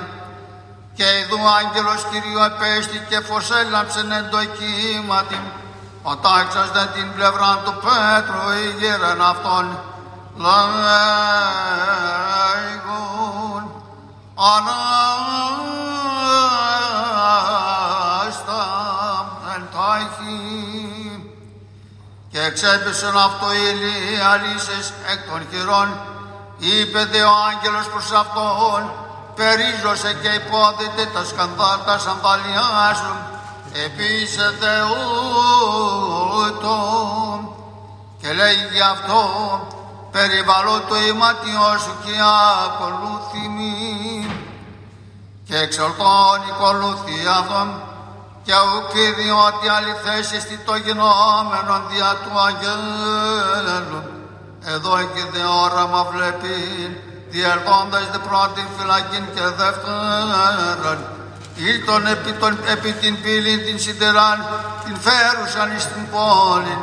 και 0.94 1.04
ειδού 1.20 1.40
άγγελος 1.60 2.06
Κυρίου 2.12 2.40
επέστη 2.40 3.06
και 3.10 3.20
φως 3.20 3.52
έλαψεν 3.52 4.12
εν 4.12 4.30
το 4.30 4.38
κύματι, 4.38 5.42
οτάξας 6.04 6.72
δε 6.72 6.86
την 6.86 7.14
πλευρά 7.16 7.60
του 7.64 7.74
Πέτρου 7.84 8.52
ηγέραν 8.52 9.22
αυτόν, 9.22 9.80
λέγον 10.36 11.32
ανάστα 14.36 14.82
εν 19.56 19.64
τάχει 19.74 20.40
και 22.32 22.42
εξέπεσαν 22.42 23.18
αυτό 23.18 23.54
οι 23.54 24.20
αλήσεις 24.34 24.94
εκ 25.12 25.30
των 25.30 25.48
χειρών, 25.52 26.00
είπε 26.58 27.06
δε 27.06 27.24
ο 27.24 27.34
άγγελος 27.50 27.90
προς 27.90 28.12
αυτόν, 28.12 28.92
περίζωσε 29.42 30.12
και 30.22 30.32
υπόδειται 30.42 31.06
τα 31.14 31.24
σκανδάλτα 31.30 31.96
σανδαλιά 32.06 32.70
σου 33.00 33.14
επίσε 33.86 34.46
Θεούτο 34.62 36.78
και 38.22 38.30
λέει 38.34 38.60
γι' 38.74 38.88
αυτό 38.96 39.22
περιβαλλώ 40.12 40.78
το 40.90 40.96
ηματιό 41.12 41.70
σου 41.84 41.94
και 42.04 42.16
ακολούθη 42.66 43.46
και 45.48 45.58
εξορτών 45.58 46.40
ακολούθη 46.52 47.18
αυτόν 47.40 47.68
και 48.46 48.56
ουκ 48.76 48.94
διότι 49.20 49.66
αληθέσεις 49.78 50.44
τι 50.48 50.56
το 50.58 50.76
γινόμενο 50.76 51.74
δια 51.90 52.12
του 52.24 52.34
αγγέλου. 52.48 54.02
Εδώ 54.66 54.96
και 55.14 55.24
δε 55.32 55.44
όραμα 55.64 56.02
βλέπει 56.12 56.56
διερθώντας 57.32 58.06
δε 58.12 58.18
πρώτη 58.18 58.62
φυλακήν 58.78 59.26
και 59.36 59.42
δεύτερον, 59.42 61.00
ήλτον 61.56 62.08
επί, 62.08 62.32
τον, 62.32 62.58
επί 62.74 62.92
την 62.92 63.22
πύλη 63.22 63.58
την 63.66 63.80
σιδεράν, 63.80 64.40
την 64.86 64.96
φέρουσαν 65.06 65.76
εις 65.76 65.86
την 65.94 66.06
πόλη, 66.12 66.78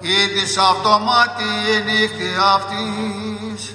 είδης 0.00 0.56
αυτομάτι 0.56 1.48
η 1.72 1.76
νύχτη 1.86 2.30
αυτής, 2.54 3.74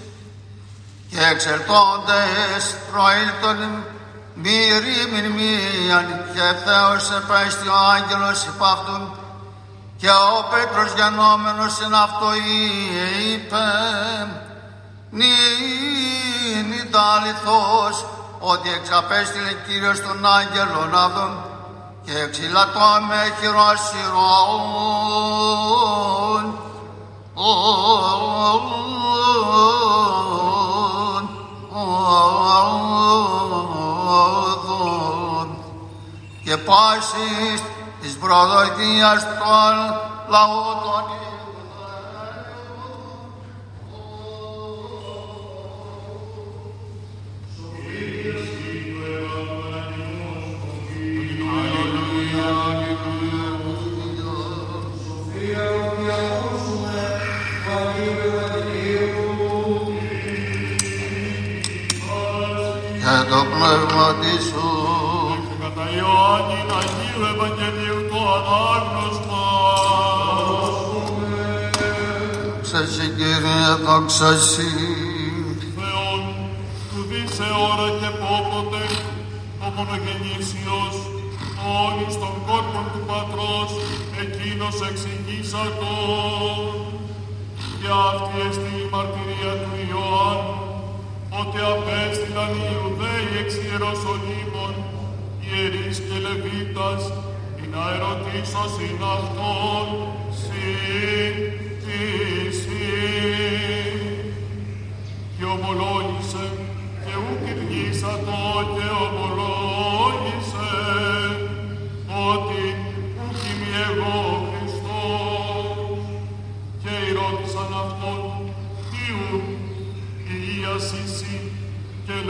και 1.10 1.20
εξελτώντες 1.32 2.64
προήλτον 2.92 3.60
μη 4.34 4.60
ρήμην 4.84 5.28
μίαν, 5.38 6.08
και 6.34 6.46
Θεός 6.66 7.04
επέστη 7.20 7.68
ο 7.68 7.78
άγγελος 7.96 8.44
υπ' 8.52 8.64
αυτούν, 8.64 9.04
και 9.98 10.10
ο 10.10 10.38
Πέτρος 10.52 10.94
γενόμενος 10.98 11.82
εν 11.82 11.94
αυτό 11.94 12.30
είπε, 13.34 13.66
νυν 15.10 16.92
τα 16.92 17.02
αληθώς 17.02 18.06
ότι 18.40 18.70
εξαπέστειλε 18.70 19.54
Κύριος 19.68 20.02
τον 20.02 20.26
άγγελο 20.26 20.86
να 20.92 21.10
δουν 21.10 21.44
και 22.06 22.18
εξηλατώ 22.18 22.90
με 23.08 23.34
χειροσυρών. 23.40 24.78
Και 36.44 36.58
πάσης 36.58 37.64
της 38.02 38.18
προδοκίας 38.18 39.24
των 39.24 39.74
λαών 40.28 40.78
των 40.84 41.04
και 63.08 63.20
το 63.32 63.42
πνεύμα 63.52 64.08
της 64.22 64.44
σου 64.50 64.68
Κατά 65.62 65.86
Ιωάννη 65.98 66.60
Αγίου 66.80 67.24
Ευαγγελίου 67.32 68.00
το 68.10 68.20
ανάγνωσμα. 68.36 69.46
σε 72.70 72.82
σε 72.94 73.06
Κύριε 73.18 73.72
δόξα 73.86 74.32
Συ 74.52 74.72
Θεόν, 75.78 76.22
του 76.90 77.02
δίσε 77.10 77.48
ώρα 77.70 77.90
και 78.00 78.10
πόποτε, 78.22 78.84
ο 79.66 79.68
μονογεννήσιος, 79.76 80.96
όλους 81.84 82.14
των 82.22 82.34
κόρπων 82.48 82.86
του 82.94 83.02
Πατρός, 83.10 83.72
εκείνος 84.22 84.78
εξηγήσατον. 84.90 86.60
Και 87.80 87.90
αυτή 88.08 88.38
εστί 88.48 88.74
η 88.84 88.88
μαρτυρία 88.92 89.54
του 89.62 89.74
Ιωάννου, 89.90 90.67
ότι 91.30 91.60
απέστειλαν 91.74 92.52
οι 92.58 92.66
Ιουδαίοι 92.74 93.30
εξ 93.42 93.50
Ιεροσολύμων, 93.66 94.74
ιερείς 95.48 95.98
και 96.06 96.18
Λεβίτας, 96.26 97.02
να 97.72 97.84
ερωτήσω 97.96 98.64
συν 98.76 99.02
αυτόν, 99.16 99.88
συ, 100.42 100.68
τι, 101.84 102.02
συ. 102.60 102.86
Και 105.38 105.46
ομολόγησε, 105.56 106.46
και 107.04 107.14
ουκ 107.26 107.46
το 108.02 108.38
και 108.76 108.88
ομολόγησε, 109.06 109.27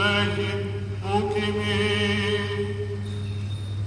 λέγει, 0.00 0.52
ουκ 1.14 1.34
είμαι 1.36 1.76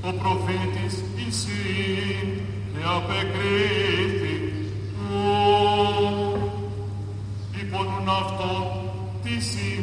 ο 0.07 0.11
προφήτης 0.19 0.95
Ισή 1.27 2.41
και 2.71 2.83
απεκρίθη 2.97 4.35
ου 4.97 5.21
υπονούν 7.61 8.07
αυτό 8.21 8.53
τι 9.23 9.43
σύ 9.49 9.73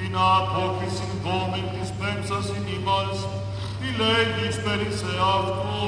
είναι 0.00 0.22
απόκριση 0.38 1.06
δόμην 1.24 1.66
της 1.74 1.88
πέμψας 1.98 2.46
in 2.56 2.66
ημάς 2.76 3.18
τι 3.78 3.88
λέγεις 4.00 4.56
περί 4.64 4.90
σε 5.00 5.12
αυτό. 5.36 5.84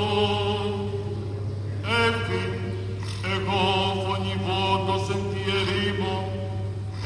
Έρθει 2.05 2.43
εγώ 3.35 3.63
φωνηβόντος 4.05 5.05
εν 5.15 5.23
τη 5.31 5.41
ερήμο 5.59 6.15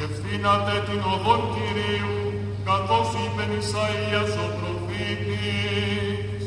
ευθύνατε 0.04 0.74
την 0.88 1.00
οδόν 1.14 1.40
Κυρίου 1.52 1.69
καθώς 1.69 1.69
είπε 1.69 1.69
Ισαΐας 3.72 4.34
ο 4.44 4.46
προφήτης 4.58 6.44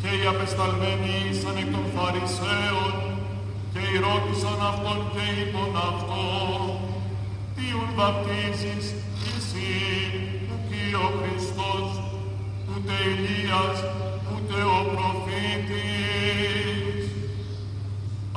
και 0.00 0.10
οι 0.16 0.24
απεσταλμένοι 0.32 1.12
ήσαν 1.30 1.56
εκ 1.62 1.68
των 1.74 1.86
Φαρισαίων 1.94 2.94
και 3.72 3.82
ρώτησαν 4.04 4.60
αυτόν 4.70 4.98
και 5.12 5.24
είπαν 5.38 5.74
αυτό 5.90 6.24
τι 7.54 7.64
ουν 7.78 7.90
βαπτίζεις 7.98 8.86
εσύ 9.34 9.72
ουκ 10.52 10.70
ο 11.06 11.08
Χριστός 11.18 11.88
ούτε 12.70 12.94
Ηλίας 13.12 13.78
ούτε 14.30 14.56
ο 14.76 14.78
προφήτης. 14.92 15.84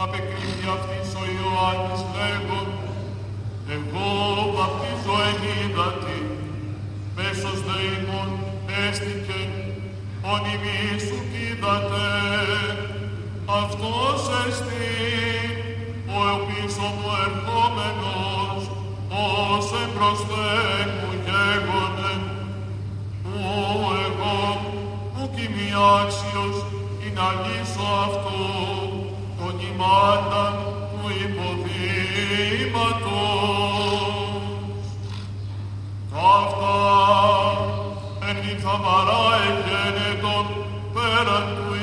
Απεκρίθη 0.03 0.65
αυτής 0.75 1.09
ο 1.21 1.23
Ιωάννης 1.37 2.01
λέγον 2.15 2.67
εγώ 3.75 4.09
βαπτίζω 4.55 5.15
εν 5.29 5.37
ύδατη 7.37 7.45
μέσος 7.45 7.61
δεήμων 7.67 8.29
έστηκε 8.87 9.41
ον 10.31 10.41
ημί 10.53 10.99
σου 10.99 11.17
κοίτατε 11.31 12.07
αυτός 13.63 14.21
εστί 14.47 14.95
ο 16.15 16.17
επίσω 16.33 16.87
μου 16.97 17.09
ερχόμενος 17.25 18.61
ως 19.09 19.67
εμπροσθέν 19.83 20.87
μου 20.99 21.11
γέγονε. 21.25 22.13
Ο 23.23 23.49
εγώ 24.05 24.37
ουκ 25.21 25.35
είμαι 25.43 25.67
άξιος 25.99 26.57
ή 27.05 27.07
να 27.17 27.27
λύσω 27.43 27.87
αυτό 28.05 28.39
τον 29.37 29.55
ημάντα 29.69 30.45
του 30.91 31.03
υποδήματος 31.23 32.17
Αυτά 36.17 36.77
εν 38.27 38.37
η 38.37 38.59
θαμαρά 38.61 39.25
εγένετον 39.47 40.45
πέραν 40.93 41.45
του 41.55 41.75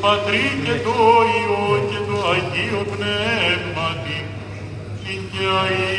Πατρί 0.00 0.46
και 0.64 0.76
το 0.84 0.96
Υιό 1.36 1.64
και 1.90 2.00
το 2.08 2.16
Αγίο 2.30 2.82
Πνεύματι, 2.92 4.18
και 5.30 5.44
αεί 5.60 5.97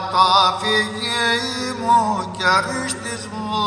τη 0.00 0.06
καταφυγή 0.16 1.30
μου 1.80 1.98
και 2.36 2.44
ρίστης 2.66 3.22
μου. 3.32 3.62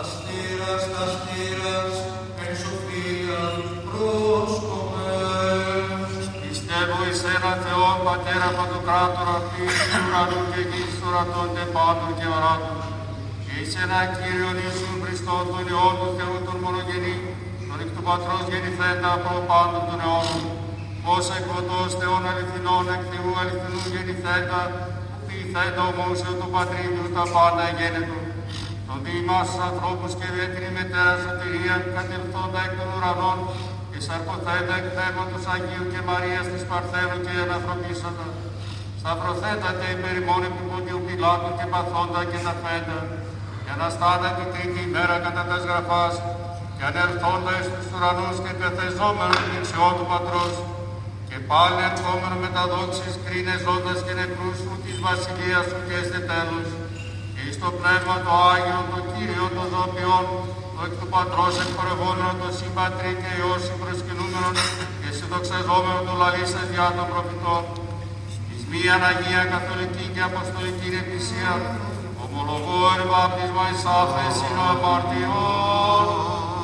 Αστήρας, 0.00 0.84
αστήρας, 1.02 1.94
εν 2.44 2.52
σοφία 2.62 3.42
πρόσκομες. 3.86 5.12
Πιστεύω 6.42 6.96
εις 7.08 7.22
ένα 7.34 7.52
Θεό 7.64 7.88
Πατέρα 8.04 8.48
Παντοκράτορα, 8.56 9.36
Θεός 9.50 9.74
του 9.90 9.98
ουρανού 10.06 10.40
και 10.52 10.62
γης 10.70 10.92
του 10.98 11.08
ρατώνται 11.14 11.64
πάντων 11.74 12.10
και 12.18 12.26
οράτων. 12.36 12.78
Και 13.44 13.52
εις 13.60 13.72
ένα 13.84 14.00
Κύριον 14.16 14.56
Ιησούν 14.62 14.96
Χριστόν, 15.02 15.42
τον 15.52 15.64
Υιόν 15.70 15.94
του 16.00 16.08
Θεού 16.16 16.36
τον 16.46 16.56
μονογενή, 16.62 17.16
τον 17.68 17.78
εκ 17.82 17.90
του 17.94 18.02
Πατρός 18.06 18.44
γεννηθέντα 18.50 19.10
προ 19.22 19.36
πάντων 19.48 19.82
των 19.88 20.00
αιώνων. 20.04 20.59
Ως 21.14 21.24
εκβοτός 21.38 21.90
Θεών 21.98 22.22
αληθινών, 22.30 22.84
εκ 22.94 23.02
Θεού 23.10 23.32
αληθινού 23.40 23.82
γεννηθέντα, 23.92 24.60
ποιηθέντα 25.26 25.82
ομόσιο 25.92 26.32
του 26.38 26.48
Πατρίδιου 26.54 27.06
τα 27.16 27.24
πάντα 27.34 27.62
εγένετο. 27.70 28.18
το 28.86 28.94
δήμας 29.04 29.50
ανθρώπους 29.68 30.12
και 30.18 30.28
την 30.54 30.66
μετέρα 30.76 31.14
σωτηρία 31.22 31.76
κατελθόντα 31.96 32.60
εκ 32.66 32.72
των 32.78 32.88
ουρανών 32.94 33.38
και 33.90 33.98
σαρκοθέντα 34.06 34.74
εκ 34.80 34.86
πνεύματος 34.94 35.44
Αγίου 35.52 35.84
και 35.92 36.00
Μαρίας 36.08 36.46
της 36.52 36.62
Παρθένου 36.70 37.18
και 37.24 37.34
ανθρωπίσαντα. 37.56 38.26
Σταυροθέτατε 39.00 39.84
υπερημών 39.96 40.42
επί 40.48 40.62
Ποντιού 40.70 40.98
Πιλάτου 41.06 41.50
και 41.58 41.66
παθόντα 41.72 42.20
και 42.30 42.40
τα 42.46 42.54
φέντα 42.62 43.00
και 43.62 43.70
αναστάτα 43.76 44.28
την 44.36 44.48
τρίτη 44.52 44.80
ημέρα 44.88 45.16
κατά 45.24 45.42
τας 45.48 45.62
γραφάς 45.68 46.14
και 46.76 46.84
ανερθόντα 46.90 47.52
εις 47.58 47.68
τους 47.72 47.86
ουρανούς 47.92 48.36
και 48.44 48.52
τεθεζόμενο 48.60 49.34
την 49.42 49.50
δεξιό 49.54 49.88
του 49.96 50.06
Πατρός 50.12 50.54
και 51.30 51.40
πάλι 51.50 51.80
ερχόμενο 51.90 52.36
με 52.44 52.50
τα 52.56 52.64
δόξης 52.72 53.14
κρίνε 53.24 53.54
ζώντας 53.66 53.98
και 54.04 54.14
νεκρούς 54.20 54.56
σου 54.62 54.72
της 54.84 54.96
βασιλείας 55.06 55.64
σου 55.68 55.78
και 55.86 55.94
εστε 56.00 56.20
τέλος. 56.30 56.68
Και 57.32 57.40
εις 57.46 57.56
το 57.62 57.68
πνεύμα 57.78 58.16
το 58.24 58.32
Άγιο, 58.52 58.80
το 58.92 59.00
Κύριο 59.12 59.46
των 59.56 59.66
Ζωπιών, 59.74 60.24
το 60.74 60.80
εκ 60.86 60.94
του 61.00 61.08
Πατρός 61.14 61.54
εκπορευόμενο 61.64 62.32
το 62.40 62.48
συμπατρί 62.58 63.12
και 63.20 63.30
Υιός 63.38 63.60
συμπροσκυνούμενον 63.66 64.56
και 65.00 65.10
συνδοξαζόμενο 65.18 66.00
το 66.06 66.12
λαλήσας 66.20 66.68
για 66.74 66.86
των 66.96 67.06
προφητών. 67.12 67.62
Εις 68.50 68.62
μίαν 68.70 69.02
Αγία 69.10 69.42
Καθολική 69.52 70.04
και 70.14 70.22
Αποστολική 70.30 70.88
Εκκλησία 71.00 71.52
ομολογώ 72.24 72.80
εν 72.94 73.02
βάπτισμα 73.10 73.64
εις 73.70 73.82
άφεσιν 74.00 74.56
ο 74.62 74.64
αμαρτιών 74.72 76.06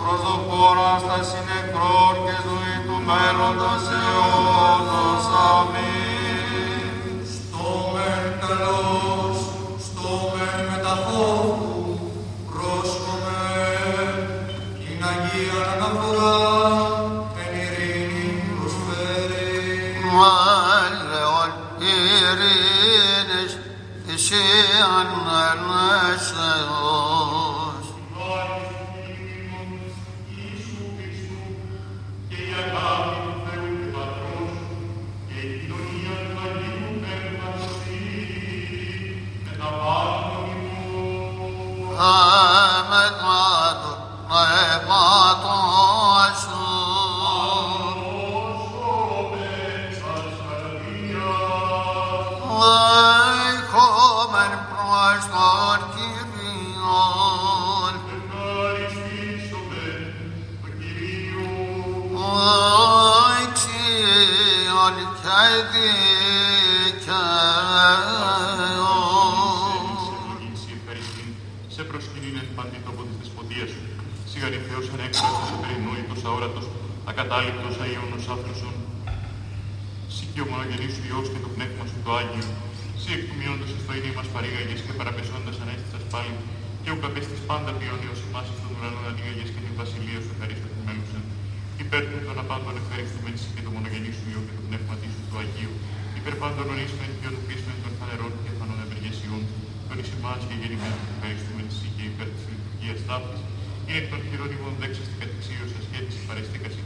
προσδοκόρα 0.02 0.90
στα 1.04 1.18
συνεκρών 1.30 2.14
και 2.24 2.34
ζωή 2.46 2.76
του 3.06 3.12
μέλλοντος 3.12 3.84
αιώνος. 3.98 5.24
Αμήν. 5.48 6.94
Στο 7.34 7.66
μεν 7.92 8.24
καλός, 8.40 9.38
στο 9.86 10.10
μεν 10.32 10.58
μεταφόρου, 10.70 11.98
πρόσκομε 12.50 13.42
την 14.78 15.00
Αγία 15.10 15.62
αναφορά, 15.74 16.38
εν 17.42 17.50
ειρήνη 17.60 18.28
προσφέρει. 18.58 19.54
Μάλλον 20.18 21.48
ειρήνης 21.78 23.52
εσύ 24.14 24.44
ανέσεως. 25.48 27.05
Ημών. 41.96 42.04
Αμετά 42.04 43.80
το 43.82 43.96
πνεύματος 44.28 45.85
αόρατος, 76.28 76.66
ακατάληπτος, 77.10 77.74
αΐωνος, 77.84 78.24
άφροσον. 78.34 78.74
Συ 80.14 80.24
και 80.32 80.40
ο 80.44 80.46
μονογενής 80.52 80.92
σου 80.94 81.02
Υιός 81.08 81.26
και 81.32 81.40
το 81.44 81.50
πνεύμα 81.54 81.84
σου 81.90 81.98
το 82.04 82.10
Άγιο. 82.20 82.44
Συ 83.00 83.08
εκπλημιώντας 83.16 83.68
εις 83.74 83.82
το 83.86 83.92
ειρήνη 83.96 84.14
μας 84.18 84.28
παρήγαγες 84.34 84.80
και 84.84 84.92
παραπεσώντας 84.98 85.56
ανέστησας 85.62 86.04
πάλι. 86.12 86.34
Και 86.82 86.90
ο 86.94 86.96
καπέστης 87.02 87.40
πάντα 87.50 87.70
ποιόνιος 87.78 88.18
ημάς 88.26 88.46
εις 88.50 88.58
των 88.62 88.70
ουρανών 88.74 89.04
ανοίγαγες 89.10 89.48
και 89.54 89.60
την 89.64 89.74
βασιλεία 89.80 90.18
σου 90.24 90.30
ευχαρίστω 90.34 90.68
του 90.74 90.82
μέλουσεν. 90.86 91.24
Υπέρ 91.84 92.02
του 92.10 92.18
των 92.28 92.36
απάντων 92.42 92.74
ευχαριστούμεν 92.82 93.34
συ 93.40 93.48
και 93.54 93.62
το 93.66 93.70
μονογενή 93.74 94.10
σου 94.16 94.24
Υιό 94.30 94.40
και 94.46 94.54
το 94.58 94.62
πνεύμα 94.66 94.94
σου 95.14 95.22
του 95.28 95.36
Αγίου. 95.42 95.74
Υπέρ 96.18 96.34
πάντων 96.42 96.66
ορίσμεν 96.72 97.10
και 97.18 97.26
ονοπίσμεν 97.30 97.76
των 97.82 97.92
φανερών 97.98 98.32
και 98.42 98.50
φανών 98.58 98.78
ευεργεσιών. 98.84 99.42
Τον 99.88 99.96
εις 100.00 100.10
ημάς 100.16 100.42
και 100.48 100.54
γεννημένων 100.60 101.02
ευχαριστούμεν 101.12 101.68
συ 101.76 101.86
και 101.96 102.04
υπέρ 102.10 102.28
της 102.34 102.44
λειτουργίας 102.50 103.00
ταύτης. 103.08 103.42
Είναι 103.86 103.98
εκ 104.02 104.06
των 104.12 104.20
χειρονίμων 104.28 104.74
δέξας 104.80 105.06
την 105.10 105.18
κατεξίωσα 105.22 105.78
σχέτης 105.86 106.16
παρεστήκαση. 106.28 106.80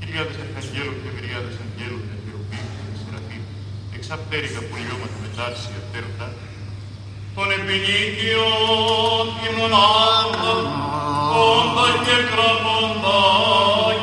Χιλιάδες 0.00 0.36
αρχαγγέλων 0.44 0.96
και 1.02 1.10
μυριάδες 1.14 1.56
αγγέλων, 1.64 2.02
εχειροποίητων 2.14 2.84
και 2.90 2.98
σεραφείμ. 3.02 3.44
Εξαπτέρικα 3.96 4.60
πολιώματα 4.70 5.16
με 5.22 5.28
τάρση 5.36 5.68
ευτέροντα. 5.80 6.28
Των 7.36 7.48
επινίκιων 7.58 9.26
υμνών 9.46 10.30
όντα 11.50 11.86
και 12.04 12.16
κρατώντα 12.30 13.20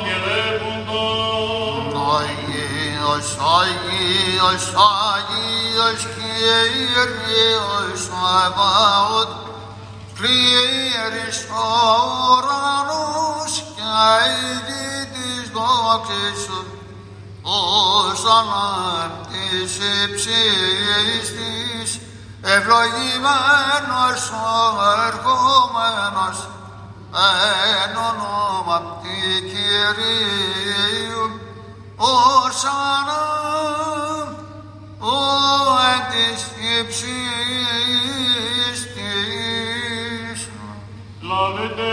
και 0.04 0.16
λέγοντας. 0.26 1.68
Αγίος, 2.16 3.30
Αγίος, 3.58 4.66
Αγίος 5.04 6.02
Κύριος 6.14 8.02
Σαββαώτ, 8.06 9.47
πλήρης 10.18 11.38
ο 11.50 11.68
ουρανός 12.30 13.52
και 13.76 13.90
είδη 14.30 14.90
της 15.14 15.44
δόξης 15.56 16.38
σου, 16.46 16.60
όσαναν 17.42 19.12
της 19.30 19.72
υψής 20.04 21.26
της, 21.36 21.90
ευλογημένος 22.42 24.22
ο 24.32 24.84
ερχόμενος, 25.08 26.38
εν 27.84 27.94
ονόματι 28.10 29.22
Κυρίου, 29.52 31.26
Ωσανά, 31.96 33.26
ο 35.00 35.18
εν 35.92 36.02
της 36.12 36.42
υψής 36.80 38.27
Λάβετε, 41.40 41.92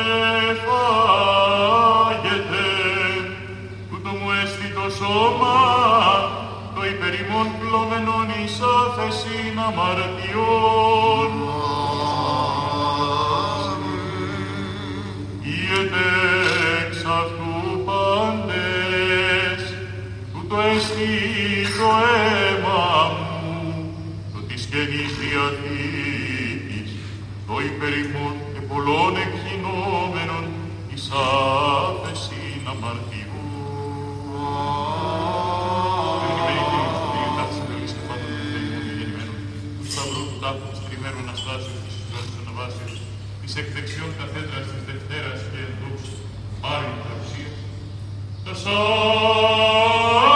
φάγετε, 0.65 2.67
τούτο 3.91 4.09
μου 4.09 4.29
έστι 4.43 4.69
το 4.75 4.87
σώμα, 4.99 5.59
το 6.75 6.81
υπερημών 6.93 7.47
πλωμένον 7.61 8.29
εις 8.37 8.57
άφεσιν 8.79 9.57
αμαρτιών. 9.67 11.33
Ιετε 15.43 16.07
εξ 16.87 16.97
αυτού 17.21 17.53
πάντες, 17.85 19.61
τούτο 20.33 20.57
έστι 20.75 21.11
το 21.79 21.91
αίμα 22.13 22.85
μου, 23.19 23.35
το 24.33 24.39
της 24.49 24.63
καινής 24.71 25.13
διαθήκης, 25.21 26.91
το 27.47 27.55
υπερημών 27.71 28.33
και 28.34 28.34
πολλών 28.75 29.15
εκχυνόμενων 29.27 30.45
εις 30.93 31.07
άφεσιν 31.23 32.63
αμαρτιών. 32.73 33.43
Περιμένει 36.21 36.63
Κύριε 36.71 36.89
σου, 36.99 37.07
Κύριε 37.13 37.31
τάφης 37.37 37.59
εντολής 37.63 37.93
και 37.97 38.03
πάντων 38.09 38.31
των 38.35 38.45
Θεήμων 38.53 38.83
και 38.87 38.95
γεννημένων, 38.99 39.39
του 39.79 39.87
σταυρού 39.93 40.23
του 40.31 40.39
τάφου 40.43 40.67
της 40.73 40.81
τριμέρου 40.85 41.21
Αναστάσεως 41.25 41.81
της 41.85 41.95
Ιησούς 41.99 42.25
της 42.29 42.37
Αναβάσεως, 42.43 42.95
της 43.43 43.53
εκδεξιών 43.61 44.11
καθέδρας 44.21 44.65
της 44.71 44.83
Δευτέρας 44.89 45.41
και 45.51 45.61
εντός 45.69 46.03
Μάριου 46.63 46.97
Τραυσίας, 47.05 47.57
τα 48.45 48.55
σαν 48.63 50.34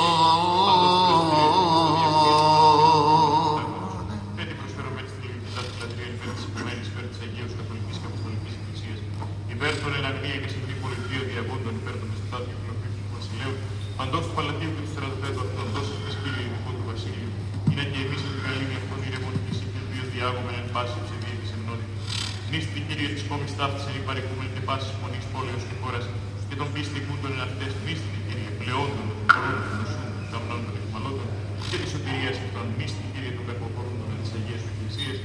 ταύτισε 23.65 23.93
η 24.01 24.03
παρικούμενη 24.09 24.51
και 24.55 24.63
πάση 24.69 24.91
μονή 25.03 25.21
πόλεως 25.33 25.63
και 25.69 25.77
χώρας 25.83 26.05
και 26.49 26.57
τον 26.61 26.69
πίστη 26.75 26.99
κούντων 27.07 27.33
εν 27.37 27.43
αυτέ 27.47 27.67
νύστη 27.85 28.17
κύριε 28.27 28.51
πλεόντων 28.61 29.07
των 29.11 29.19
χωρών 29.33 29.57
των 29.65 29.75
νοσούν, 29.79 30.09
των 30.19 30.27
καμνών 30.33 30.61
των 30.67 30.75
εχμαλώτων 30.81 31.29
και 31.69 31.77
τη 31.81 31.87
σωτηρία 31.93 32.31
αυτών 32.45 32.67
νύστη 32.79 33.03
κύριε 33.13 33.33
των 33.37 33.45
κακοφορούντων 33.49 34.09
τη 34.23 34.29
Αγίας 34.37 34.61
του 34.65 34.71
Εκκλησίας 34.73 35.17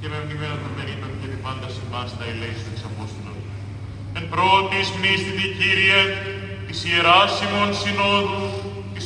και 0.00 0.06
με 0.12 0.16
μνημένα 0.24 0.56
των 0.62 0.70
μερίτων 0.78 1.10
και 1.20 1.28
την 1.32 1.40
πάντα 1.44 1.68
σε 1.74 1.80
εμά 1.86 2.02
τα 2.18 2.24
ελέησον 2.32 2.70
εξ 2.72 2.80
Απόστολων. 2.90 3.38
Εν 4.18 4.24
πρώτης 4.32 4.86
μνήστητη 4.96 5.46
Κύριε, 5.60 6.00
της 6.66 6.78
Ιεράς 6.88 7.32
ημών 7.44 7.70
Συνόδου, 7.80 8.44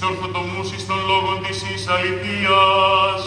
της 0.03 0.11
ορθοτομούσης 0.11 0.83
των 0.89 1.01
λόγων 1.11 1.37
της 1.45 1.59
εις 1.69 1.85
αληθείας, 1.95 3.20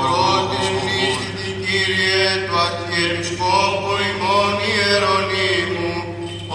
Πρώτης 0.00 0.66
μνήστητη 0.76 1.48
Κύριε 1.64 2.28
του 2.44 2.56
Αρχιεπισκόπου 2.66 3.92
ημών 4.10 4.54
Ιερονίμου, 4.72 5.92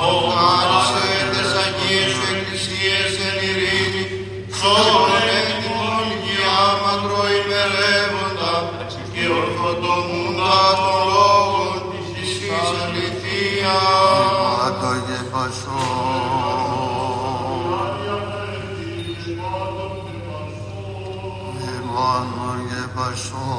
οφάρισε 0.07 1.11
τες 1.31 1.51
Αγίες 1.63 2.09
σου 2.13 2.23
Εκκλησίες 2.33 3.13
εν 3.27 3.37
ειρήνη, 3.49 4.03
σώμον 4.57 5.25
έτοιμον 5.37 6.05
γιάματρο 6.25 7.21
ημερεύοντα 7.39 8.53
και 9.13 9.23
ορθοτομούντα 9.41 10.57
των 10.83 10.99
λόγων 11.13 11.75
της 11.89 12.07
εις 12.19 12.69
αληθείας. 12.83 13.83
Άτογε 14.67 15.19
πασό. 15.31 16.32
Εμάνογε 21.93 22.83
πασό. 22.95 23.49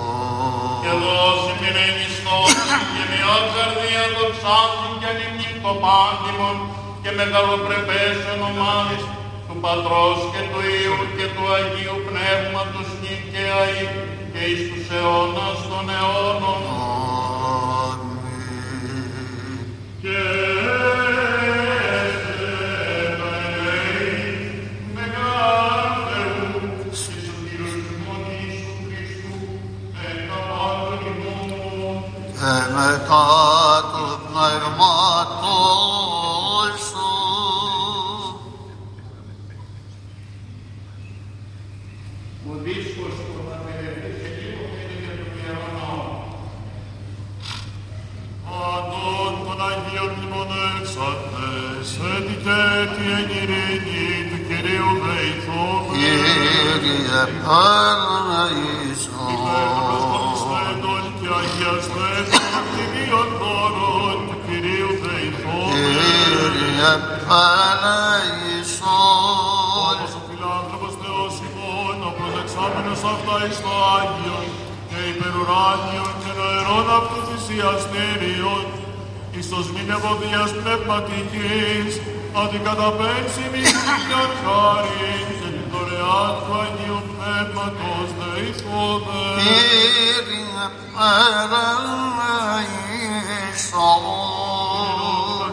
και 0.84 0.92
δώσει 1.02 1.52
μην 1.60 1.76
ενιστώσει 1.86 2.62
και 2.94 3.04
μια 3.12 3.34
καρδία 3.54 4.04
το 4.16 4.24
ψάχνει 4.34 4.90
και 5.00 5.08
ανοιχτή 5.12 5.50
το 5.64 5.72
πάντιμον 5.82 6.56
και 7.02 7.10
μεγαλοπρεπές 7.18 8.16
ονομάδες 8.34 9.02
του 9.46 9.56
Πατρός 9.64 10.18
και 10.32 10.42
του 10.50 10.60
Υιού 10.74 10.98
και 11.16 11.26
του 11.34 11.44
Αγίου 11.56 11.98
Πνεύματος 12.08 12.88
νυν 13.00 13.20
και 13.32 13.44
αεί 13.60 13.84
και 14.32 14.42
εις 14.50 14.62
τους 14.68 14.86
αιώνας 14.96 15.58
των 15.70 15.84
αιώνων 15.96 16.62
Αμήν. 17.88 18.44
και 20.02 20.18
και 32.44 32.60
μετά 32.74 33.26
του 33.92 34.04
πνεύματος 34.26 35.44
σου. 36.88 37.08
Ο 42.48 42.52
δίσκος 42.64 43.16
που 43.26 43.40
θα 43.48 43.56
περιεχθεί 43.64 44.12
σε 44.22 44.30
λίγο 44.40 44.64
είναι 44.80 44.96
για 45.02 45.14
τον 45.18 45.30
Ιερό 45.40 45.68
Ναό. 45.76 46.04
Αντών 48.72 49.34
των 49.44 49.58
Αγίων 49.68 50.10
μνημονεύσαντες, 50.16 51.88
έτυχε 52.14 52.62
τη 52.94 53.04
εν 53.18 53.28
ειρήνη 53.38 54.06
του 54.28 54.38
Κυρίου 54.48 54.90
Δεϊθών, 55.04 55.80
Κύριε 55.92 57.22
Παναγίσο. 57.46 59.22
Υπερπροσπονισμένων 59.32 60.13
και 61.24 61.32
αγιαστές 61.42 62.26
των 62.52 62.62
κτηνίων 62.68 63.28
δώρων 63.40 64.16
του 64.28 64.36
Κυρίου 64.46 64.92
Δεϊθών, 65.02 65.70
Κύριε 65.74 66.92
Παναγίσο. 67.28 69.00
όπως 69.90 70.12
ο 70.18 70.20
φιλάνθρωπος 70.26 70.92
Θεός 71.02 71.34
ημών, 71.46 71.96
ο 72.08 72.10
προσεξάμενος 72.18 73.00
αυτά 73.12 73.34
εις 73.46 73.58
το 73.64 73.72
Άγιον 73.98 74.46
και 74.90 74.98
υπερουράνιον 75.12 76.12
και 76.22 76.32
νοερών 76.38 76.86
αυτού 76.98 77.18
θυσιαστήριον, 77.28 78.64
εις 79.34 79.46
το 79.52 79.58
σμήν 79.66 79.88
ευωδίας 79.96 80.50
πνευματικής, 80.58 81.92
αντικαταπέμψει 82.40 83.44
μη 83.52 83.62
την 83.84 84.30
χάρη 84.42 85.14
και 85.84 85.90
την 85.90 86.00
δωρεάν 86.00 86.34
του 86.44 86.54
Αγίου 86.62 87.00
Πνεύματος 87.10 88.08
δεηθόδε. 88.18 89.22
Κύριε 89.40 90.66
Παναγίσο. 90.94 91.90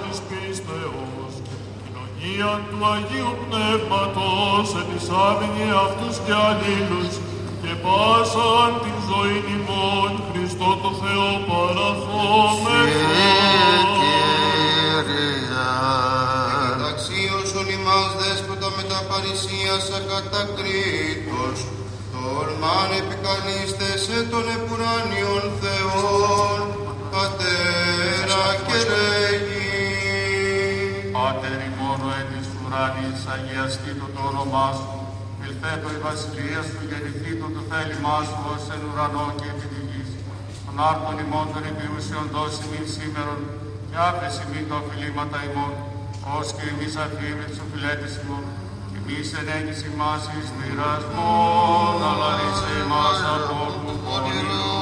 της 0.04 0.20
πίστεως, 0.28 1.34
κοινωνία 1.82 2.54
του 2.70 2.80
Αγίου 2.94 3.34
Πνεύματος, 3.44 4.68
ετισάμενοι 4.80 5.66
αυτούς 5.86 6.16
και 6.26 6.34
αλλήλους, 6.48 7.14
και 7.62 7.74
πάσαν 7.84 8.72
την 8.84 8.98
ζωή 9.10 9.40
ημών, 9.56 10.12
Χριστό 10.30 10.70
το 10.84 10.92
Θεό 11.02 11.30
παραθόμεθα. 11.48 13.10
Μεταξύ 16.70 17.22
όσων 17.42 17.68
ημάς 17.76 18.12
δέσποτα 18.20 18.70
με 19.12 19.18
τα 19.18 19.24
παρησίας 19.24 19.86
ακατακρίτως, 20.00 21.58
τολμάν 22.14 22.90
επικαλείστε 23.02 23.90
σε 24.06 24.18
των 24.32 24.46
επουράνιων 24.58 25.44
Θεών, 25.62 26.60
Πατέρα 27.14 28.44
και 28.66 28.80
Ρέγι. 28.92 29.70
Πάτερ 31.16 31.58
ημών 31.70 32.00
ο 32.08 32.10
εν 32.20 32.28
της 32.32 32.48
ουράνης, 32.60 33.20
αγιαστήτω 33.34 34.08
το 34.16 34.22
όνομά 34.32 34.68
σου, 34.78 34.92
ελθέτω 35.46 35.88
η 35.98 36.00
βασιλεία 36.08 36.62
σου, 36.70 36.80
γεννηθήτω 36.90 37.46
το 37.56 37.62
θέλημά 37.70 38.18
σου, 38.30 38.40
ως 38.54 38.64
εν 38.76 38.82
ουρανό 38.88 39.28
και 39.40 39.48
επί 39.54 39.68
τη 39.74 39.82
γης. 39.90 40.12
Τον 40.66 40.76
άρτον 40.90 41.18
ημών 41.26 41.48
των 41.54 41.64
επιούσεων 41.72 42.26
δώσει 42.36 42.64
μην 42.72 42.86
σήμερον, 42.94 43.42
και 43.90 43.98
άφεση 44.10 44.44
μην 44.52 44.64
τα 44.70 44.76
οφειλήματα 44.82 45.38
ημών, 45.48 45.74
ως 46.38 46.48
και 46.56 46.66
εμείς 46.72 46.94
αφήμοι 47.04 47.46
τους 47.50 47.60
οφειλέτες 47.64 48.14
ημών. 48.24 48.46
Εμείς 49.14 49.34
ενέγγις 49.42 49.82
ημάς 49.90 50.24
εις 50.34 50.50
μοιρασμόν, 50.58 51.96
αλλά 52.10 52.30
ρίσε 52.38 52.72
ημάς 52.84 53.20
από 53.36 53.58
του 53.82 53.94
πονηρού. 54.04 54.76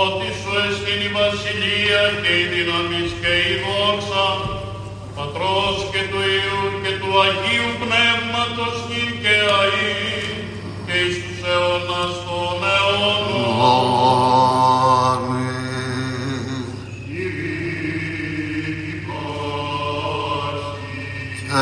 Ότι 0.00 0.28
σου 0.40 0.52
εστίν 0.64 1.00
η 1.08 1.10
βασιλεία 1.18 2.02
και 2.22 2.32
η 2.42 2.44
δύναμη 2.52 3.02
και 3.20 3.32
η 3.50 3.52
δόξα, 3.62 4.26
του 4.42 5.12
Πατρός 5.16 5.78
και 5.92 6.02
του 6.10 6.20
Υιού 6.36 6.62
και 6.82 6.92
του 7.00 7.10
Αγίου 7.24 7.70
Πνεύματος 7.82 8.76
νυν 8.88 9.10
και 9.22 9.36
αεί, 9.58 9.92
και 10.86 10.96
εις 11.04 11.16
τους 11.22 11.40
αιώνας 11.48 12.14
των 12.26 12.58
αιώνων. 12.74 13.72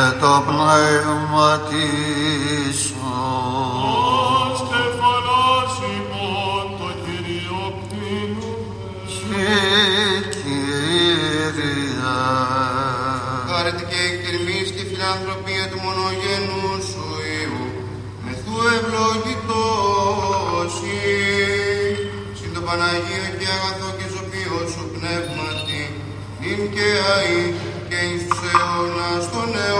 Και 0.00 0.16
το 0.20 0.42
πνεύμα 0.46 1.50
της 1.68 2.76
Στεφανάς 4.60 5.74
ημών 5.94 6.66
το 6.78 6.88
Κύριο 7.04 7.64
κτίνουμε. 7.78 8.50
Κύριε. 10.42 10.70
Χάρητη 13.48 13.84
και 13.90 14.00
εκτιμής 14.10 14.68
και 14.76 14.84
φιλανθρωπία 14.90 15.64
του 15.70 15.78
μονογενού 15.84 16.64
σου 16.90 17.06
Υιού, 17.36 17.66
μεθού 18.24 18.56
ευλογητός 18.76 20.72
ή, 20.94 21.10
συν 22.38 22.50
το 22.54 22.60
Παναγίο 22.66 23.28
και 23.38 23.48
αγαθό 23.56 23.90
και 23.98 24.06
ζωπίο 24.14 24.58
σου 24.72 24.84
πνεύματι, 24.94 25.82
νυν 26.40 26.60
και 26.74 26.88
αΐ 27.14 27.42
και 27.90 28.00
εις 28.10 28.22
τους 28.28 28.40
αιώνας 28.50 29.24
των 29.32 29.48
αιώνων. 29.64 29.79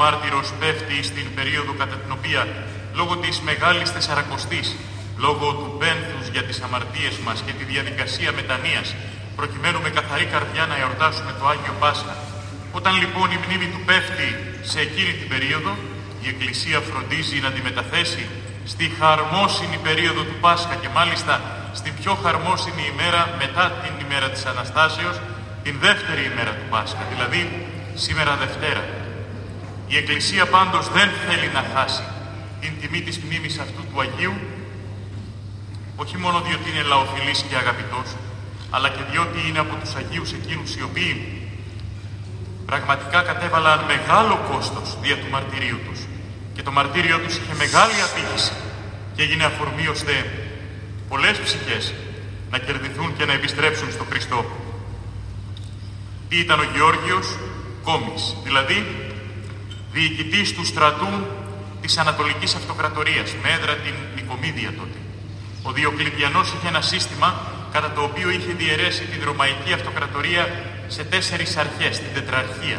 Μάρτυρος 0.00 0.48
πέφτει 0.60 0.98
στην 1.10 1.26
περίοδο 1.36 1.72
κατά 1.80 1.96
την 2.02 2.12
οποία 2.18 2.42
λόγω 2.98 3.14
της 3.24 3.36
μεγάλης 3.48 3.92
τεσσαρακοστής, 3.92 4.68
λόγω 5.24 5.46
του 5.60 5.70
πένθους 5.80 6.24
για 6.34 6.44
τις 6.48 6.58
αμαρτίες 6.66 7.16
μας 7.26 7.38
και 7.46 7.52
τη 7.58 7.64
διαδικασία 7.72 8.30
μετανοίας, 8.38 8.88
προκειμένου 9.38 9.80
με 9.84 9.90
καθαρή 9.98 10.26
καρδιά 10.34 10.64
να 10.70 10.76
εορτάσουμε 10.82 11.32
το 11.38 11.44
Άγιο 11.52 11.74
Πάσχα. 11.82 12.14
Όταν 12.78 12.92
λοιπόν 13.02 13.26
η 13.36 13.38
μνήμη 13.44 13.66
του 13.72 13.82
πέφτει 13.88 14.28
σε 14.70 14.78
εκείνη 14.86 15.12
την 15.20 15.28
περίοδο, 15.32 15.72
η 16.24 16.26
Εκκλησία 16.32 16.78
φροντίζει 16.88 17.38
να 17.44 17.50
τη 17.54 17.60
μεταθέσει 17.68 18.24
στη 18.72 18.86
χαρμόσυνη 18.98 19.78
περίοδο 19.88 20.22
του 20.28 20.36
Πάσχα 20.44 20.74
και 20.82 20.90
μάλιστα 20.98 21.34
στην 21.78 21.92
πιο 22.00 22.12
χαρμόσυνη 22.24 22.82
ημέρα 22.92 23.20
μετά 23.42 23.64
την 23.82 23.94
ημέρα 24.04 24.28
της 24.30 24.44
Αναστάσεως, 24.52 25.16
την 25.62 25.76
δεύτερη 25.86 26.22
ημέρα 26.32 26.52
του 26.58 26.66
Πάσχα, 26.70 27.02
δηλαδή 27.12 27.42
σήμερα 27.94 28.32
Δευτέρα. 28.44 28.97
Η 29.88 29.96
Εκκλησία 29.96 30.46
πάντως 30.46 30.88
δεν 30.88 31.08
θέλει 31.26 31.48
να 31.52 31.64
χάσει 31.74 32.02
την 32.60 32.72
τιμή 32.80 33.00
της 33.00 33.18
μνήμης 33.18 33.58
αυτού 33.58 33.82
του 33.92 34.00
Αγίου, 34.00 34.34
όχι 35.96 36.16
μόνο 36.16 36.40
διότι 36.40 36.70
είναι 36.70 36.82
λαοφιλής 36.82 37.44
και 37.48 37.56
αγαπητός, 37.56 38.08
αλλά 38.70 38.88
και 38.88 39.02
διότι 39.10 39.48
είναι 39.48 39.58
από 39.58 39.74
τους 39.80 39.94
Αγίους 39.94 40.32
εκείνους 40.32 40.76
οι 40.76 40.82
οποίοι 40.82 41.42
πραγματικά 42.66 43.22
κατέβαλαν 43.22 43.84
μεγάλο 43.84 44.36
κόστος 44.50 44.98
δια 45.00 45.16
του 45.16 45.30
μαρτυρίου 45.30 45.78
τους 45.88 46.00
και 46.54 46.62
το 46.62 46.72
μαρτύριο 46.72 47.18
τους 47.18 47.36
είχε 47.36 47.54
μεγάλη 47.54 47.98
απήχηση 48.08 48.52
και 49.14 49.22
έγινε 49.22 49.44
αφορμή 49.44 49.86
ώστε 49.86 50.12
πολλές 51.08 51.38
ψυχές 51.38 51.94
να 52.50 52.58
κερδιθούν 52.58 53.16
και 53.16 53.24
να 53.24 53.32
επιστρέψουν 53.32 53.92
στο 53.92 54.04
Χριστό. 54.10 54.44
Τι 56.28 56.38
ήταν 56.38 56.60
ο 56.60 56.66
Γεώργιος; 56.74 57.26
Κόμης, 57.82 58.36
δηλαδή 58.44 59.07
διοικητής 59.98 60.54
του 60.54 60.64
στρατού 60.64 61.12
της 61.82 61.98
Ανατολικής 61.98 62.54
Αυτοκρατορίας, 62.54 63.28
με 63.42 63.48
έδρα 63.56 63.74
την 63.84 63.94
Νικομίδια 64.16 64.70
τότε. 64.80 64.98
Ο 65.62 65.70
Διοκλητιανός 65.72 66.46
είχε 66.54 66.68
ένα 66.74 66.82
σύστημα 66.92 67.28
κατά 67.74 67.90
το 67.96 68.00
οποίο 68.08 68.28
είχε 68.36 68.52
διαιρέσει 68.62 69.04
την 69.12 69.20
Ρωμαϊκή 69.28 69.72
Αυτοκρατορία 69.78 70.44
σε 70.94 71.02
τέσσερις 71.12 71.56
αρχές, 71.64 71.94
την 72.04 72.12
τετραρχία. 72.14 72.78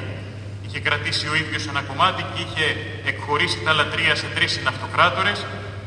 Είχε 0.65 0.79
κρατήσει 0.87 1.25
ο 1.33 1.35
ίδιος 1.43 1.63
ένα 1.71 1.81
κομμάτι 1.89 2.21
και 2.31 2.41
είχε 2.43 2.67
εκχωρήσει 3.11 3.59
τα 3.63 3.69
άλλα 3.71 3.85
τρία 3.93 4.13
σε 4.21 4.27
τρεις 4.35 4.51
συναυτοκράτορες, 4.51 5.39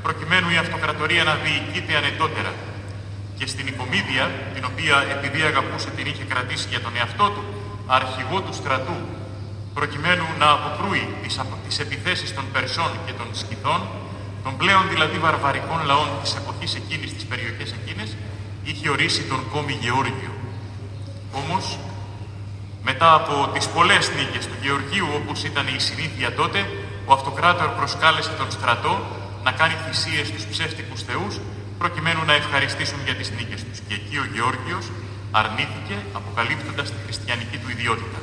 προκειμένου 0.02 0.48
η 0.50 0.56
αυτοκρατορία 0.64 1.22
να 1.30 1.34
διοικείται 1.44 1.94
ανετότερα. 2.00 2.52
Και 3.38 3.46
στην 3.52 3.66
Οικομίδια, 3.66 4.24
την 4.54 4.64
οποία 4.70 4.96
επειδή 5.16 5.40
αγαπούσε 5.50 5.90
την 5.96 6.06
είχε 6.10 6.24
κρατήσει 6.32 6.66
για 6.72 6.80
τον 6.80 6.92
εαυτό 6.98 7.26
του, 7.34 7.42
αρχηγό 7.86 8.38
του 8.46 8.54
στρατού, 8.60 8.98
προκειμένου 9.74 10.26
να 10.38 10.50
αποκρούει 10.50 11.08
τις, 11.22 11.38
απο... 11.38 11.56
τις 11.66 11.78
επιθέσεις 11.78 12.34
των 12.34 12.44
Περσών 12.52 12.90
και 13.06 13.12
των 13.12 13.26
Σκυθών, 13.32 13.80
των 14.44 14.56
πλέον 14.56 14.88
δηλαδή 14.88 15.18
βαρβαρικών 15.18 15.80
λαών 15.84 16.08
της 16.22 16.34
εποχής 16.34 16.74
εκείνης, 16.74 17.14
της 17.14 17.24
περιοχές 17.24 17.74
εκείνες, 17.78 18.16
είχε 18.64 18.88
ορίσει 18.88 19.22
τον 19.22 19.40
κόμι 19.52 19.72
Γεώργιο. 19.80 20.32
Όμως, 21.32 21.78
μετά 22.82 23.14
από 23.14 23.48
τις 23.54 23.66
πολλές 23.68 24.10
νίκες 24.16 24.46
του 24.46 24.56
Γεωργίου, 24.62 25.08
όπως 25.20 25.44
ήταν 25.44 25.66
η 25.66 25.78
συνήθεια 25.78 26.34
τότε, 26.34 26.58
ο 27.04 27.12
αυτοκράτορ 27.12 27.68
προσκάλεσε 27.68 28.32
τον 28.38 28.50
στρατό 28.50 28.94
να 29.44 29.52
κάνει 29.52 29.74
θυσίες 29.84 30.26
στους 30.26 30.44
ψεύτικους 30.44 31.02
θεούς, 31.02 31.40
προκειμένου 31.78 32.24
να 32.24 32.34
ευχαριστήσουν 32.34 32.98
για 33.04 33.14
τις 33.14 33.30
νίκες 33.36 33.64
τους. 33.64 33.78
Και 33.88 33.94
εκεί 33.94 34.16
ο 34.24 34.26
Γεώργιος 34.34 34.84
αρνήθηκε, 35.30 35.96
αποκαλύπτοντας 36.12 36.90
τη 36.90 36.96
χριστιανική 37.04 37.56
του 37.56 37.70
ιδιότητα. 37.70 38.18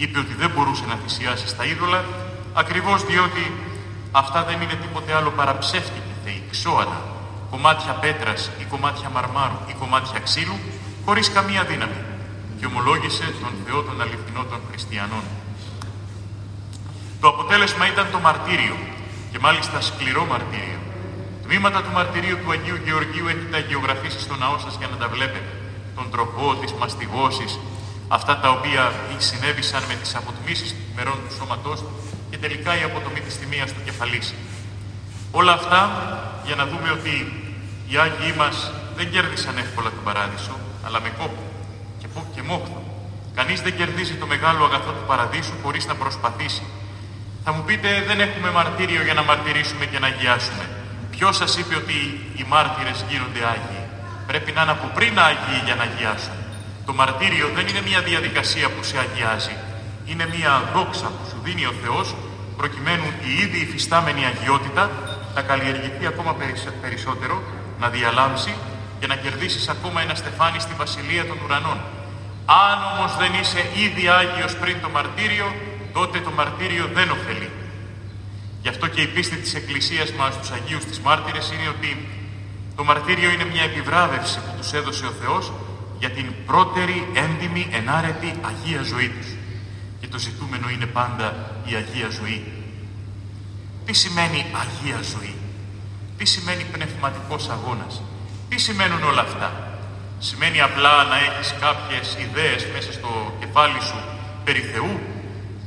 Είπε 0.00 0.18
ότι 0.18 0.34
δεν 0.34 0.50
μπορούσε 0.54 0.84
να 0.90 0.96
θυσιάσει 1.02 1.46
στα 1.54 1.64
είδωλα, 1.64 2.04
ακριβώς 2.54 3.04
διότι 3.04 3.44
αυτά 4.12 4.44
δεν 4.48 4.60
είναι 4.62 4.76
τίποτε 4.82 5.10
άλλο 5.18 5.30
παρά 5.30 5.58
ψεύτικοι 5.58 6.12
θεοί, 6.24 6.42
ξώανα, 6.50 7.00
κομμάτια 7.50 7.92
πέτρας 7.92 8.50
ή 8.60 8.64
κομμάτια 8.72 9.08
μαρμάρου 9.08 9.58
ή 9.70 9.74
κομμάτια 9.80 10.18
ξύλου, 10.20 10.56
χωρίς 11.04 11.30
καμία 11.30 11.62
δύναμη. 11.64 12.00
Και 12.58 12.66
ομολόγησε 12.66 13.24
τον 13.42 13.52
Θεό 13.64 13.82
των 13.82 14.00
αληθινών 14.00 14.46
των 14.50 14.60
χριστιανών. 14.70 15.24
Το 17.20 17.28
αποτέλεσμα 17.28 17.84
ήταν 17.92 18.06
το 18.12 18.18
μαρτύριο, 18.18 18.76
και 19.32 19.38
μάλιστα 19.38 19.80
σκληρό 19.80 20.24
μαρτύριο. 20.32 20.80
Τμήματα 21.44 21.82
του 21.82 21.92
μαρτυρίου 21.92 22.38
του 22.42 22.50
Αγίου 22.50 22.78
Γεωργίου 22.84 23.26
έχετε 23.32 23.56
αγιογραφήσει 23.56 24.20
στο 24.20 24.36
ναό 24.36 24.58
σας 24.58 24.74
για 24.78 24.88
να 24.92 24.96
τα 24.96 25.08
βλέπετε. 25.08 25.50
Τον 25.96 26.10
τροπό, 26.10 26.54
τις 26.60 26.72
μαστιγώσεις, 26.72 27.58
αυτά 28.08 28.38
τα 28.38 28.50
οποία 28.50 28.92
συνέβησαν 29.18 29.82
με 29.88 29.94
τις 29.94 30.14
αποτμήσεις 30.14 30.68
των 30.70 30.78
μερών 30.96 31.18
του 31.28 31.34
σώματός 31.34 31.80
του 31.80 31.90
και 32.30 32.38
τελικά 32.38 32.80
η 32.80 32.82
αποτομή 32.82 33.20
της 33.20 33.38
τιμίας 33.38 33.72
του 33.72 33.80
κεφαλής. 33.84 34.34
Όλα 35.30 35.52
αυτά 35.52 35.80
για 36.44 36.56
να 36.56 36.66
δούμε 36.66 36.90
ότι 36.90 37.14
οι 37.88 37.96
Άγιοι 37.96 38.34
μας 38.36 38.72
δεν 38.96 39.10
κέρδισαν 39.10 39.58
εύκολα 39.58 39.90
τον 39.90 40.04
Παράδεισο, 40.04 40.54
αλλά 40.86 41.00
με 41.00 41.10
κόπο 41.18 41.42
και, 42.00 42.06
και 42.34 42.42
μόχθο. 42.42 42.82
Κανείς 43.34 43.60
δεν 43.60 43.76
κερδίζει 43.76 44.14
το 44.14 44.26
μεγάλο 44.26 44.64
αγαθό 44.64 44.90
του 44.90 45.04
Παραδείσου 45.06 45.54
χωρίς 45.62 45.86
να 45.86 45.94
προσπαθήσει. 45.94 46.62
Θα 47.44 47.52
μου 47.52 47.62
πείτε, 47.66 47.88
δεν 48.06 48.20
έχουμε 48.20 48.50
μαρτύριο 48.50 49.02
για 49.02 49.14
να 49.14 49.22
μαρτυρήσουμε 49.22 49.84
και 49.84 49.98
να 49.98 50.06
αγιάσουμε. 50.06 50.64
Ποιος 51.10 51.36
σας 51.36 51.56
είπε 51.56 51.74
ότι 51.74 51.98
οι 52.38 52.44
μάρτυρες 52.48 53.04
γίνονται 53.08 53.42
Άγιοι; 53.52 53.84
Πρέπει 54.26 54.52
να 54.52 54.62
είναι 54.62 54.70
από 54.70 54.86
πριν 54.94 55.18
Άγιοι 55.18 55.58
για 55.64 55.74
να 55.74 55.82
αγιάσουν. 55.82 56.37
Το 56.88 56.94
μαρτύριο 56.94 57.46
δεν 57.56 57.66
είναι 57.68 57.82
μια 57.90 58.00
διαδικασία 58.10 58.66
που 58.74 58.82
σε 58.82 58.96
αγιάζει. 58.98 59.56
Είναι 60.10 60.26
μια 60.36 60.52
δόξα 60.74 61.06
που 61.06 61.24
σου 61.30 61.38
δίνει 61.44 61.64
ο 61.66 61.74
Θεός 61.82 62.14
προκειμένου 62.56 63.06
η 63.28 63.30
ήδη 63.44 63.58
υφιστάμενη 63.66 64.22
αγιότητα 64.32 64.90
να 65.34 65.42
καλλιεργηθεί 65.42 66.06
ακόμα 66.06 66.32
περισσότερο, 66.82 67.42
να 67.80 67.88
διαλάμψει 67.88 68.54
και 69.00 69.06
να 69.06 69.16
κερδίσεις 69.16 69.68
ακόμα 69.68 70.02
ένα 70.02 70.14
στεφάνι 70.14 70.60
στη 70.60 70.74
Βασιλεία 70.82 71.26
των 71.26 71.36
Ουρανών. 71.44 71.78
Αν 72.66 72.76
όμως 72.92 73.16
δεν 73.16 73.32
είσαι 73.40 73.62
ήδη 73.84 74.08
Άγιος 74.08 74.56
πριν 74.56 74.76
το 74.82 74.88
μαρτύριο, 74.88 75.46
τότε 75.92 76.20
το 76.20 76.30
μαρτύριο 76.30 76.84
δεν 76.94 77.10
ωφελεί. 77.10 77.50
Γι' 78.62 78.68
αυτό 78.68 78.86
και 78.86 79.00
η 79.00 79.06
πίστη 79.06 79.36
της 79.36 79.54
Εκκλησίας 79.54 80.12
μας 80.12 80.34
στους 80.34 80.50
Αγίους 80.50 80.84
της 80.84 80.98
Μάρτυρες 81.00 81.46
είναι 81.52 81.68
ότι 81.68 81.90
το 82.76 82.84
μαρτύριο 82.84 83.30
είναι 83.30 83.44
μια 83.44 83.62
επιβράβευση 83.62 84.38
που 84.38 84.52
τους 84.58 84.72
έδωσε 84.72 85.06
ο 85.06 85.14
Θεός 85.22 85.52
για 85.98 86.10
την 86.10 86.26
πρώτερη, 86.46 87.08
έντιμη, 87.14 87.68
ενάρετη 87.72 88.34
Αγία 88.40 88.82
ζωή 88.82 89.08
τους. 89.08 89.26
Και 90.00 90.08
το 90.08 90.18
ζητούμενο 90.18 90.68
είναι 90.68 90.86
πάντα 90.86 91.26
η 91.64 91.74
Αγία 91.74 92.08
ζωή. 92.08 92.44
Τι 93.84 93.92
σημαίνει 93.92 94.46
Αγία 94.62 95.00
ζωή; 95.02 95.34
Τι 96.16 96.24
σημαίνει 96.24 96.64
πνευματικός 96.72 97.48
αγώνας; 97.48 98.02
Τι 98.48 98.58
σημαίνουν 98.58 99.02
όλα 99.02 99.20
αυτά; 99.20 99.62
Σημαίνει 100.18 100.60
απλά 100.60 101.04
να 101.04 101.16
έχεις 101.16 101.54
κάποιες 101.60 102.16
ιδέες 102.20 102.66
μέσα 102.72 102.92
στο 102.92 103.36
κεφάλι 103.40 103.80
σου 103.80 104.00
περί 104.44 104.60
Θεού 104.60 105.00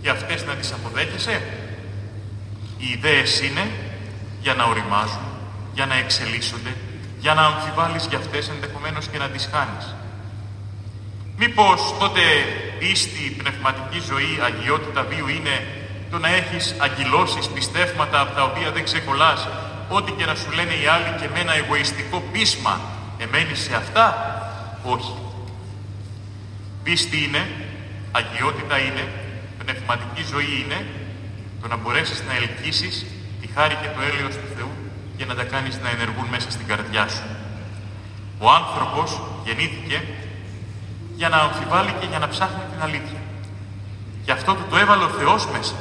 και 0.01 0.09
αυτές 0.09 0.45
να 0.45 0.53
τις 0.53 0.71
αποδέχεσαι; 0.71 1.41
Οι 2.77 2.89
ιδέες 2.97 3.41
είναι 3.41 3.71
για 4.41 4.53
να 4.53 4.63
οριμάζουν, 4.63 5.25
για 5.73 5.85
να 5.85 5.95
εξελίσσονται, 5.95 6.75
για 7.19 7.33
να 7.33 7.41
αμφιβάλλεις 7.45 8.05
για 8.05 8.17
αυτές 8.17 8.49
ενδεχομένως 8.49 9.07
και 9.07 9.17
να 9.17 9.29
τις 9.29 9.49
χάνεις. 9.51 9.95
Μήπως 11.43 11.95
τότε 11.99 12.21
πίστη, 12.79 13.35
πνευματική 13.41 13.99
ζωή, 14.09 14.33
αγιότητα 14.47 15.01
βίου 15.09 15.27
είναι 15.27 15.55
το 16.11 16.17
να 16.17 16.29
έχεις 16.39 16.75
αγγυλώσεις, 16.77 17.47
πιστεύματα 17.47 18.19
από 18.21 18.35
τα 18.35 18.43
οποία 18.43 18.71
δεν 18.71 18.83
ξεκολλάς, 18.83 19.47
ό,τι 19.89 20.11
και 20.11 20.25
να 20.25 20.35
σου 20.35 20.51
λένε 20.51 20.73
οι 20.73 20.85
άλλοι 20.87 21.11
και 21.19 21.27
με 21.33 21.39
ένα 21.39 21.53
εγωιστικό 21.53 22.23
πείσμα, 22.31 22.81
εμένεις 23.17 23.59
σε 23.59 23.75
αυτά, 23.75 24.05
όχι. 24.83 25.15
Πίστη 26.83 27.23
είναι, 27.23 27.43
αγιότητα 28.11 28.77
είναι, 28.79 29.03
πνευματική 29.63 30.23
ζωή 30.33 30.63
είναι 30.63 30.85
το 31.61 31.67
να 31.67 31.75
μπορέσεις 31.75 32.23
να 32.27 32.33
ελκύσεις 32.35 33.05
τη 33.41 33.47
χάρη 33.55 33.75
και 33.81 33.89
το 33.95 34.01
έλεος 34.09 34.35
του 34.35 34.49
Θεού 34.55 34.73
και 35.17 35.25
να 35.25 35.35
τα 35.35 35.43
κάνεις 35.43 35.79
να 35.83 35.89
ενεργούν 35.89 36.27
μέσα 36.31 36.51
στην 36.51 36.67
καρδιά 36.67 37.07
σου. 37.07 37.27
Ο 38.39 38.49
άνθρωπος 38.49 39.21
γεννήθηκε 39.45 40.03
για 41.21 41.29
να 41.29 41.39
αμφιβάλλει 41.47 41.93
και 41.99 42.07
για 42.11 42.19
να 42.23 42.27
ψάχνει 42.33 42.63
την 42.71 42.81
αλήθεια. 42.87 43.21
Και 44.25 44.31
αυτό 44.37 44.51
του 44.57 44.65
το 44.69 44.75
έβαλε 44.83 45.03
ο 45.09 45.11
Θεός 45.19 45.41
μέσα. 45.55 45.77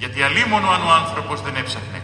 Γιατί 0.00 0.18
αλίμονο 0.28 0.68
αν 0.76 0.82
ο 0.88 0.90
άνθρωπος 1.00 1.36
δεν 1.46 1.54
έψαχνε 1.62 2.00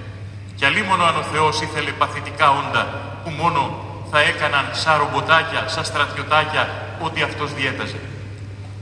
και 0.57 0.65
αλίμονο 0.67 1.05
αν 1.11 1.17
ο 1.23 1.25
Θεός 1.33 1.55
ήθελε 1.67 1.91
παθητικά 2.01 2.47
όντα 2.61 2.83
που 3.23 3.31
μόνο 3.41 3.61
θα 4.11 4.21
έκαναν 4.31 4.65
σαν 4.83 4.99
ρομποτάκια, 5.03 5.63
σαν 5.75 5.85
στρατιωτάκια 5.85 6.65
ό,τι 7.07 7.23
αυτός 7.23 7.55
διέταζε. 7.55 8.01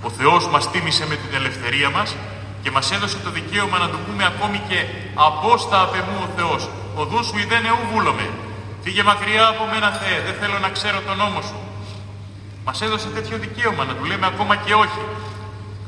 Ο 0.03 0.11
Θεός 0.19 0.43
μας 0.53 0.71
τίμησε 0.71 1.05
με 1.11 1.17
την 1.23 1.31
ελευθερία 1.41 1.91
μας 1.97 2.17
και 2.63 2.71
μας 2.71 2.87
έδωσε 2.93 3.19
το 3.25 3.31
δικαίωμα 3.31 3.79
να 3.79 3.89
του 3.93 3.99
πούμε 4.07 4.25
ακόμη 4.33 4.59
και 4.69 4.81
«Απόστα 5.15 5.81
απ' 5.85 5.95
εμού 6.01 6.17
ο 6.27 6.29
Θεός, 6.37 6.69
οδού 7.01 7.25
σου 7.25 7.39
ιδέν 7.39 7.65
εού 7.71 7.81
βούλομαι, 7.93 8.27
φύγε 8.83 9.03
μακριά 9.03 9.47
από 9.53 9.63
μένα 9.73 9.91
Θεέ, 9.91 10.19
δεν 10.27 10.35
θέλω 10.41 10.59
να 10.59 10.69
ξέρω 10.77 10.99
τον 11.07 11.17
νόμο 11.17 11.41
σου». 11.49 11.68
Μας 12.69 12.81
έδωσε 12.83 13.09
τέτοιο 13.09 13.39
δικαίωμα 13.39 13.85
να 13.85 13.95
του 13.95 14.05
λέμε 14.05 14.27
ακόμα 14.27 14.57
και 14.57 14.75
όχι. 14.75 15.03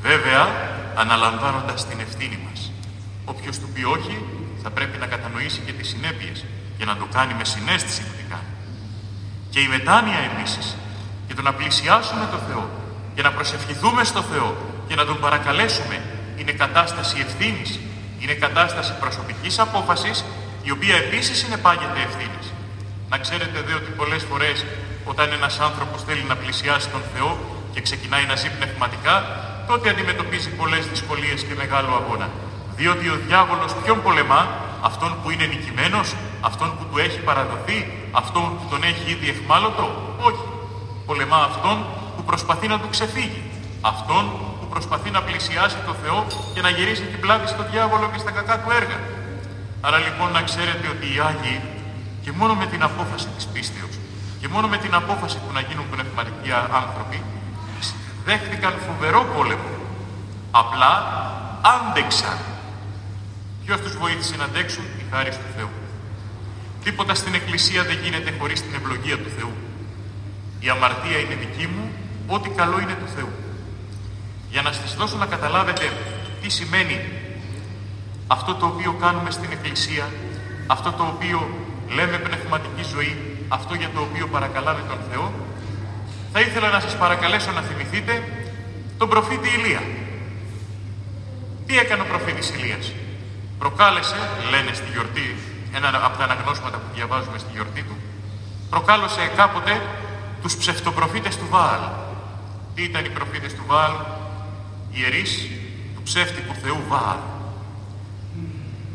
Βέβαια, 0.01 0.43
αναλαμβάνοντας 0.95 1.87
την 1.87 1.99
ευθύνη 1.99 2.39
μας. 2.45 2.71
Όποιος 3.25 3.59
του 3.59 3.69
πει 3.73 3.83
όχι, 3.83 4.25
θα 4.63 4.69
πρέπει 4.69 4.97
να 4.97 5.05
κατανοήσει 5.05 5.59
και 5.65 5.71
τις 5.71 5.87
συνέπειες 5.87 6.45
και 6.77 6.85
να 6.85 6.95
το 6.97 7.05
κάνει 7.15 7.33
με 7.33 7.45
συνέστηση 7.45 8.01
που 8.01 8.13
την 8.19 8.27
κάνει. 8.29 8.51
Και 9.49 9.59
η 9.59 9.67
μετάνοια 9.67 10.19
επίσης, 10.29 10.75
και 11.27 11.33
το 11.33 11.41
να 11.41 11.53
πλησιάσουμε 11.53 12.25
το 12.31 12.39
Θεό 12.47 12.69
και 13.15 13.21
να 13.21 13.31
προσευχηθούμε 13.31 14.03
στο 14.03 14.21
Θεό 14.21 14.49
και 14.87 14.95
να 14.95 15.05
τον 15.05 15.19
παρακαλέσουμε 15.19 16.01
είναι 16.37 16.51
κατάσταση 16.51 17.15
ευθύνης, 17.25 17.79
είναι 18.19 18.33
κατάσταση 18.33 18.93
προσωπικής 18.99 19.59
απόφασης 19.59 20.25
η 20.63 20.71
οποία 20.71 20.95
επίσης 20.95 21.43
είναι 21.43 21.57
πάγεται 21.57 21.99
ευθύνης. 22.07 22.45
Να 23.09 23.17
ξέρετε 23.17 23.61
δε 23.67 23.73
ότι 23.73 23.91
πολλές 23.91 24.23
φορές 24.23 24.65
όταν 25.05 25.31
ένας 25.31 25.59
άνθρωπος 25.59 26.03
θέλει 26.03 26.23
να 26.27 26.35
πλησιάσει 26.35 26.87
τον 26.89 27.01
Θεό 27.13 27.37
και 27.73 27.81
ξεκινάει 27.81 28.25
να 28.25 28.35
ζει 28.35 28.49
πνευματικά, 28.57 29.15
τότε 29.67 29.89
αντιμετωπίζει 29.89 30.49
πολλές 30.49 30.87
δυσκολίες 30.87 31.43
και 31.43 31.55
μεγάλο 31.55 31.91
αγώνα. 32.01 32.29
Διότι 32.75 33.09
ο 33.09 33.17
διάβολος 33.27 33.71
ποιον 33.83 34.01
πολεμά, 34.01 34.41
αυτόν 34.81 35.11
που 35.21 35.29
είναι 35.31 35.45
νικημένος, 35.45 36.15
αυτόν 36.41 36.69
που 36.77 36.83
του 36.89 36.97
έχει 36.97 37.19
παραδοθεί, 37.19 37.79
αυτόν 38.11 38.47
που 38.57 38.65
τον 38.69 38.83
έχει 38.83 39.11
ήδη 39.11 39.29
εχμάλωτο; 39.29 40.15
Όχι. 40.27 40.45
Πολεμά 41.05 41.39
αυτόν 41.51 41.77
που 42.15 42.23
προσπαθεί 42.23 42.67
να 42.67 42.79
του 42.79 42.89
ξεφύγει. 42.89 43.41
Αυτόν 43.81 44.23
που 44.59 44.65
προσπαθεί 44.73 45.09
να 45.09 45.21
πλησιάσει 45.21 45.77
το 45.85 45.93
Θεό 46.03 46.27
και 46.53 46.61
να 46.61 46.69
γυρίσει 46.69 47.05
την 47.11 47.19
πλάτη 47.19 47.47
στον 47.47 47.65
διάβολο 47.71 48.09
και 48.13 48.19
στα 48.19 48.31
κακά 48.31 48.55
του 48.59 48.71
έργα. 48.79 48.99
Άρα 49.81 49.97
λοιπόν 49.97 50.31
να 50.31 50.41
ξέρετε 50.41 50.85
ότι 50.93 51.05
οι 51.13 51.19
Άγιοι 51.29 51.61
και 52.23 52.31
μόνο 52.31 52.53
με 52.55 52.65
την 52.65 52.83
απόφαση 52.83 53.27
της 53.35 53.45
πίστεως 53.53 53.95
και 54.41 54.47
μόνο 54.47 54.67
με 54.67 54.77
την 54.77 54.93
απόφαση 54.93 55.37
του 55.37 55.53
να 55.53 55.61
γίνουν 55.61 55.85
πνευματικοί 55.91 56.51
άνθρωποι 56.81 57.23
δέχτηκαν 58.25 58.73
φοβερό 58.87 59.25
πόλεμο. 59.35 59.69
Απλά 60.51 60.93
άντεξαν. 61.61 62.37
Ποιος 63.65 63.79
τους 63.81 63.97
βοήθησε 63.97 64.35
να 64.35 64.43
αντέξουν, 64.43 64.83
η 64.83 65.03
χάρη 65.11 65.29
του 65.29 65.49
Θεού. 65.55 65.69
Τίποτα 66.83 67.13
στην 67.15 67.33
Εκκλησία 67.33 67.83
δεν 67.83 67.97
γίνεται 68.03 68.33
χωρίς 68.39 68.61
την 68.61 68.73
ευλογία 68.73 69.17
του 69.17 69.29
Θεού. 69.37 69.53
Η 70.59 70.69
αμαρτία 70.69 71.17
είναι 71.19 71.35
δική 71.35 71.67
μου, 71.67 71.91
ό,τι 72.27 72.49
καλό 72.49 72.79
είναι 72.79 72.93
του 72.93 73.11
Θεού. 73.15 73.29
Για 74.49 74.61
να 74.61 74.71
σας 74.71 74.95
δώσω 74.95 75.17
να 75.17 75.25
καταλάβετε 75.25 75.91
τι 76.41 76.49
σημαίνει 76.49 76.99
αυτό 78.27 78.55
το 78.55 78.65
οποίο 78.65 78.93
κάνουμε 78.93 79.31
στην 79.31 79.51
Εκκλησία, 79.51 80.09
αυτό 80.67 80.91
το 80.91 81.03
οποίο 81.03 81.49
λέμε 81.95 82.17
πνευματική 82.17 82.83
ζωή, 82.83 83.30
αυτό 83.57 83.73
για 83.75 83.89
το 83.95 83.99
οποίο 84.01 84.27
παρακαλάμε 84.27 84.81
τον 84.87 84.99
Θεό, 85.11 85.33
θα 86.33 86.39
ήθελα 86.39 86.69
να 86.69 86.79
σας 86.79 86.97
παρακαλέσω 86.97 87.51
να 87.51 87.61
θυμηθείτε 87.61 88.23
τον 88.97 89.09
προφήτη 89.09 89.49
Ηλία. 89.57 89.83
Τι 91.65 91.77
έκανε 91.77 92.01
ο 92.01 92.05
προφήτης 92.05 92.49
Ηλίας; 92.49 92.93
Προκάλεσε, 93.59 94.15
λένε 94.49 94.73
στη 94.73 94.85
γιορτή, 94.91 95.35
ένα 95.75 95.87
από 96.05 96.17
τα 96.17 96.23
αναγνώσματα 96.23 96.77
που 96.77 96.89
διαβάζουμε 96.95 97.37
στη 97.37 97.49
γιορτή 97.53 97.83
του, 97.83 97.95
προκάλεσε 98.69 99.31
κάποτε 99.35 99.81
τους 100.41 100.55
ψευτοπροφήτες 100.55 101.37
του 101.37 101.47
Βάαλ. 101.49 101.81
Τι 102.75 102.83
ήταν 102.83 103.05
οι 103.05 103.09
προφήτες 103.09 103.53
του 103.53 103.63
Βάαλ, 103.67 103.91
οι 104.91 104.97
ιερείς 104.99 105.49
του 105.95 106.01
ψεύτικου 106.03 106.53
θεού 106.53 106.79
Βάαλ. 106.87 107.17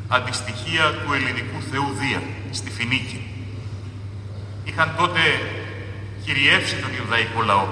Αντιστοιχεία 0.08 0.84
του 0.92 1.12
ελληνικού 1.12 1.60
θεού 1.70 1.88
Δία, 1.98 2.22
στη 2.50 2.70
Φινίκη. 2.70 3.35
Είχαν 4.68 4.88
τότε 4.96 5.20
κυριεύσει 6.24 6.76
τον 6.76 6.90
Ιουδαϊκό 6.98 7.40
λαό 7.42 7.66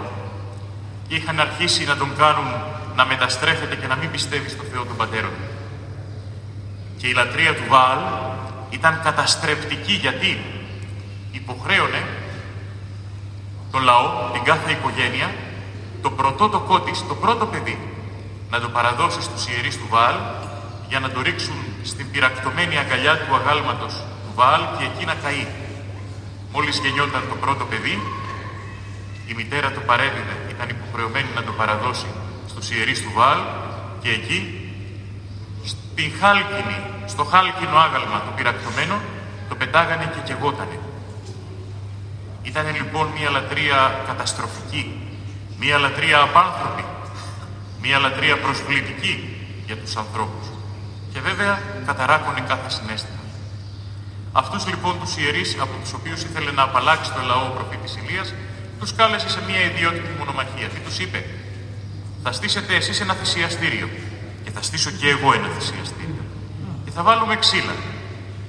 και 1.08 1.14
είχαν 1.14 1.40
αρχίσει 1.40 1.84
να 1.84 1.96
τον 1.96 2.10
κάνουν 2.16 2.50
να 2.96 3.04
μεταστρέφεται 3.04 3.76
και 3.76 3.86
να 3.86 3.96
μην 3.96 4.10
πιστεύει 4.10 4.48
στο 4.48 4.62
Θεό 4.72 4.84
των 4.84 4.96
πατέρων 4.96 5.30
του. 5.30 5.48
Και 6.96 7.06
η 7.06 7.12
λατρεία 7.12 7.54
του 7.54 7.64
Βάαλ 7.68 7.98
ήταν 8.70 9.00
καταστρεπτική 9.02 9.92
γιατί 9.92 10.44
υποχρέωνε 11.32 12.02
το 13.70 13.78
λαό, 13.78 14.30
την 14.32 14.42
κάθε 14.42 14.70
οικογένεια, 14.70 15.34
το 16.02 16.10
πρωτότοκό 16.10 16.80
της, 16.80 17.06
το 17.08 17.14
πρώτο 17.14 17.46
παιδί, 17.46 17.78
να 18.50 18.60
το 18.60 18.68
παραδώσει 18.68 19.22
στους 19.22 19.46
ιερείς 19.48 19.78
του 19.78 19.86
Βάαλ 19.90 20.14
για 20.88 21.00
να 21.00 21.10
το 21.10 21.20
ρίξουν 21.20 21.54
στην 21.82 22.10
πυρακτωμένη 22.10 22.78
αγκαλιά 22.78 23.18
του 23.18 23.34
αγάλματος 23.34 23.94
του 23.94 24.32
Βάαλ 24.34 24.60
και 24.78 24.84
εκεί 24.84 25.04
να 25.04 25.14
καεί. 25.14 25.46
Μόλις 26.54 26.78
γεννιόταν 26.78 27.22
το 27.28 27.34
πρώτο 27.34 27.64
παιδί, 27.64 27.96
η 29.26 29.34
μητέρα 29.34 29.72
το 29.72 29.80
παρέδιδε, 29.80 30.36
ήταν 30.50 30.68
υποχρεωμένη 30.68 31.28
να 31.34 31.42
το 31.42 31.52
παραδώσει 31.52 32.06
στους 32.46 32.70
ιερείς 32.70 33.02
του 33.02 33.12
Βάαλ 33.14 33.40
και 34.02 34.10
εκεί, 34.10 34.40
στην 35.64 36.12
χάλκινη, 36.20 36.78
στο 37.06 37.24
χάλκινο 37.24 37.76
άγαλμα 37.76 38.18
το 38.26 38.30
πυρακτωμένο, 38.36 38.96
το 39.48 39.54
πετάγανε 39.54 40.12
και 40.14 40.32
κεγότανε. 40.32 40.78
Ήταν 42.42 42.66
λοιπόν 42.76 43.06
μια 43.18 43.30
λατρεία 43.30 44.02
καταστροφική, 44.06 44.84
μια 45.58 45.78
λατρεία 45.78 46.20
απάνθρωπη, 46.20 46.84
μια 47.80 47.98
λατρεία 47.98 48.38
προσβλητική 48.38 49.14
για 49.66 49.76
τους 49.76 49.96
ανθρώπους. 49.96 50.46
Και 51.12 51.20
βέβαια 51.20 51.62
καταράκωνε 51.86 52.40
κάθε 52.40 52.70
συνέστημα. 52.70 53.23
Αυτούς 54.40 54.66
λοιπόν 54.66 54.94
τους 55.00 55.16
ιερείς 55.16 55.56
από 55.60 55.74
τους 55.82 55.92
οποίους 55.92 56.22
ήθελε 56.22 56.50
να 56.50 56.62
απαλλάξει 56.62 57.12
το 57.12 57.20
λαό 57.30 57.44
ο 57.50 57.52
προφήτης 57.56 57.96
Ηλίας, 58.00 58.34
τους 58.80 58.94
κάλεσε 58.94 59.28
σε 59.28 59.40
μια 59.48 59.60
ιδιότυπη 59.70 60.10
μονομαχία. 60.18 60.68
Τι 60.68 60.80
τους 60.86 60.98
είπε, 60.98 61.24
θα 62.22 62.32
στήσετε 62.32 62.74
εσείς 62.74 63.00
ένα 63.00 63.14
θυσιαστήριο 63.14 63.88
και 64.44 64.50
θα 64.50 64.62
στήσω 64.62 64.90
και 64.90 65.08
εγώ 65.08 65.32
ένα 65.32 65.48
θυσιαστήριο. 65.56 66.24
Και 66.84 66.90
θα 66.90 67.02
βάλουμε 67.02 67.36
ξύλα 67.36 67.74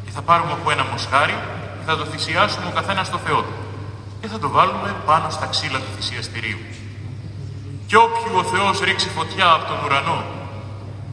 και 0.06 0.12
θα 0.16 0.22
πάρουμε 0.22 0.52
από 0.52 0.72
ένα 0.72 0.84
μοσχάρι 0.92 1.38
και 1.78 1.86
θα 1.86 1.98
το 1.98 2.06
θυσιάσουμε 2.06 2.66
ο 2.68 2.74
καθένας 2.80 3.08
στο 3.08 3.18
Θεό 3.18 3.40
του. 3.42 3.56
Και 4.22 4.28
θα 4.28 4.40
το 4.40 4.50
βάλουμε 4.50 4.96
πάνω 5.06 5.30
στα 5.30 5.46
ξύλα 5.46 5.80
του 5.80 5.92
θυσιαστηρίου. 5.96 6.62
Και 7.88 7.98
όποιου 7.98 8.34
ο 8.36 8.44
Θεός 8.44 8.80
ρίξει 8.80 9.10
φωτιά 9.10 9.48
από 9.52 9.66
τον 9.66 9.78
ουρανό 9.86 10.26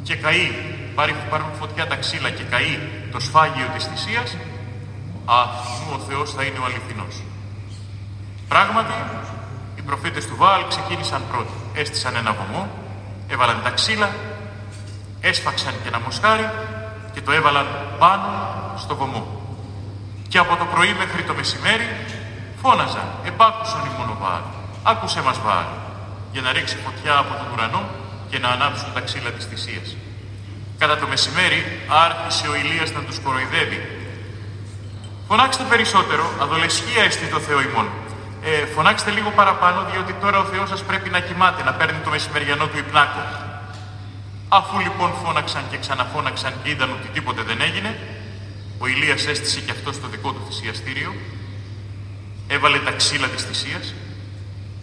και 0.02 0.14
καεί, 0.16 0.50
πάρει, 0.94 1.14
πάρουν 1.30 1.50
φωτιά 1.58 1.86
τα 1.86 1.96
ξύλα 1.96 2.30
και 2.30 2.42
καεί 2.42 2.78
το 3.12 3.20
σφάγιο 3.20 3.66
της 3.74 3.84
θυσίας, 3.84 4.36
αυτού 5.24 5.84
ο 5.94 5.98
Θεός 6.08 6.32
θα 6.32 6.42
είναι 6.42 6.58
ο 6.58 6.64
αληθινός. 6.64 7.22
Πράγματι, 8.48 8.92
οι 9.76 9.82
προφήτες 9.82 10.26
του 10.26 10.36
Βάλ 10.36 10.66
ξεκίνησαν 10.68 11.22
πρώτοι. 11.30 11.52
Έστησαν 11.74 12.16
ένα 12.16 12.32
βωμό, 12.32 12.68
έβαλαν 13.28 13.60
τα 13.62 13.70
ξύλα, 13.70 14.10
έσφαξαν 15.20 15.74
και 15.82 15.88
ένα 15.88 16.00
μοσχάρι 16.00 16.50
και 17.12 17.20
το 17.20 17.32
έβαλαν 17.32 17.66
πάνω 17.98 18.28
στο 18.76 18.96
βωμό. 18.96 19.40
Και 20.28 20.38
από 20.38 20.56
το 20.56 20.64
πρωί 20.64 20.94
μέχρι 20.94 21.22
το 21.22 21.34
μεσημέρι 21.34 21.88
φώναζαν, 22.62 23.08
επάκουσαν 23.24 23.80
οι 23.86 23.90
μόνο 23.98 24.16
Βάαλ, 24.20 24.42
άκουσε 24.82 25.22
μας 25.22 25.38
Βάαλ, 25.44 25.70
για 26.32 26.42
να 26.42 26.52
ρίξει 26.52 26.76
φωτιά 26.84 27.16
από 27.18 27.34
τον 27.34 27.52
ουρανό 27.52 27.82
και 28.30 28.38
να 28.38 28.48
ανάψουν 28.48 28.92
τα 28.94 29.00
ξύλα 29.00 29.30
της 29.30 29.44
θυσίας. 29.44 29.96
Κατά 30.78 30.98
το 30.98 31.06
μεσημέρι 31.06 31.80
άρχισε 31.88 32.48
ο 32.48 32.54
Ηλίας 32.54 32.90
να 32.92 33.00
τους 33.00 33.18
κοροϊδεύει. 33.18 34.01
Φωνάξτε 35.32 35.64
περισσότερο, 35.68 36.24
αδολεσχία 36.40 37.02
εστί 37.02 37.26
το 37.26 37.38
Θεό 37.38 37.60
ημών 37.60 37.88
ε, 38.42 38.66
φωνάξτε 38.74 39.10
λίγο 39.10 39.30
παραπάνω, 39.30 39.86
διότι 39.92 40.12
τώρα 40.12 40.38
ο 40.38 40.44
Θεός 40.44 40.68
σας 40.68 40.82
πρέπει 40.82 41.10
να 41.10 41.20
κοιμάται, 41.20 41.62
να 41.62 41.72
παίρνει 41.72 41.98
το 42.04 42.10
μεσημεριανό 42.10 42.66
του 42.66 42.78
υπνάκο. 42.78 43.22
Αφού 44.48 44.78
λοιπόν 44.78 45.10
φώναξαν 45.24 45.62
και 45.70 45.78
ξαναφώναξαν 45.78 46.52
και 46.62 46.70
είδαν 46.70 46.90
ότι 46.90 47.08
τίποτε 47.08 47.42
δεν 47.42 47.60
έγινε, 47.60 47.98
ο 48.78 48.86
Ηλίας 48.86 49.26
έστησε 49.26 49.60
και 49.60 49.70
αυτό 49.70 49.92
στο 49.92 50.06
δικό 50.08 50.32
του 50.32 50.42
θυσιαστήριο, 50.48 51.14
έβαλε 52.46 52.78
τα 52.78 52.90
ξύλα 52.90 53.28
της 53.28 53.42
θυσίας, 53.42 53.94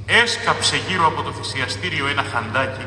έσκαψε 0.05 0.81
γύρω 0.87 1.05
από 1.07 1.21
το 1.21 1.31
θυσιαστήριο 1.31 2.07
ένα 2.07 2.25
χαντάκι 2.31 2.85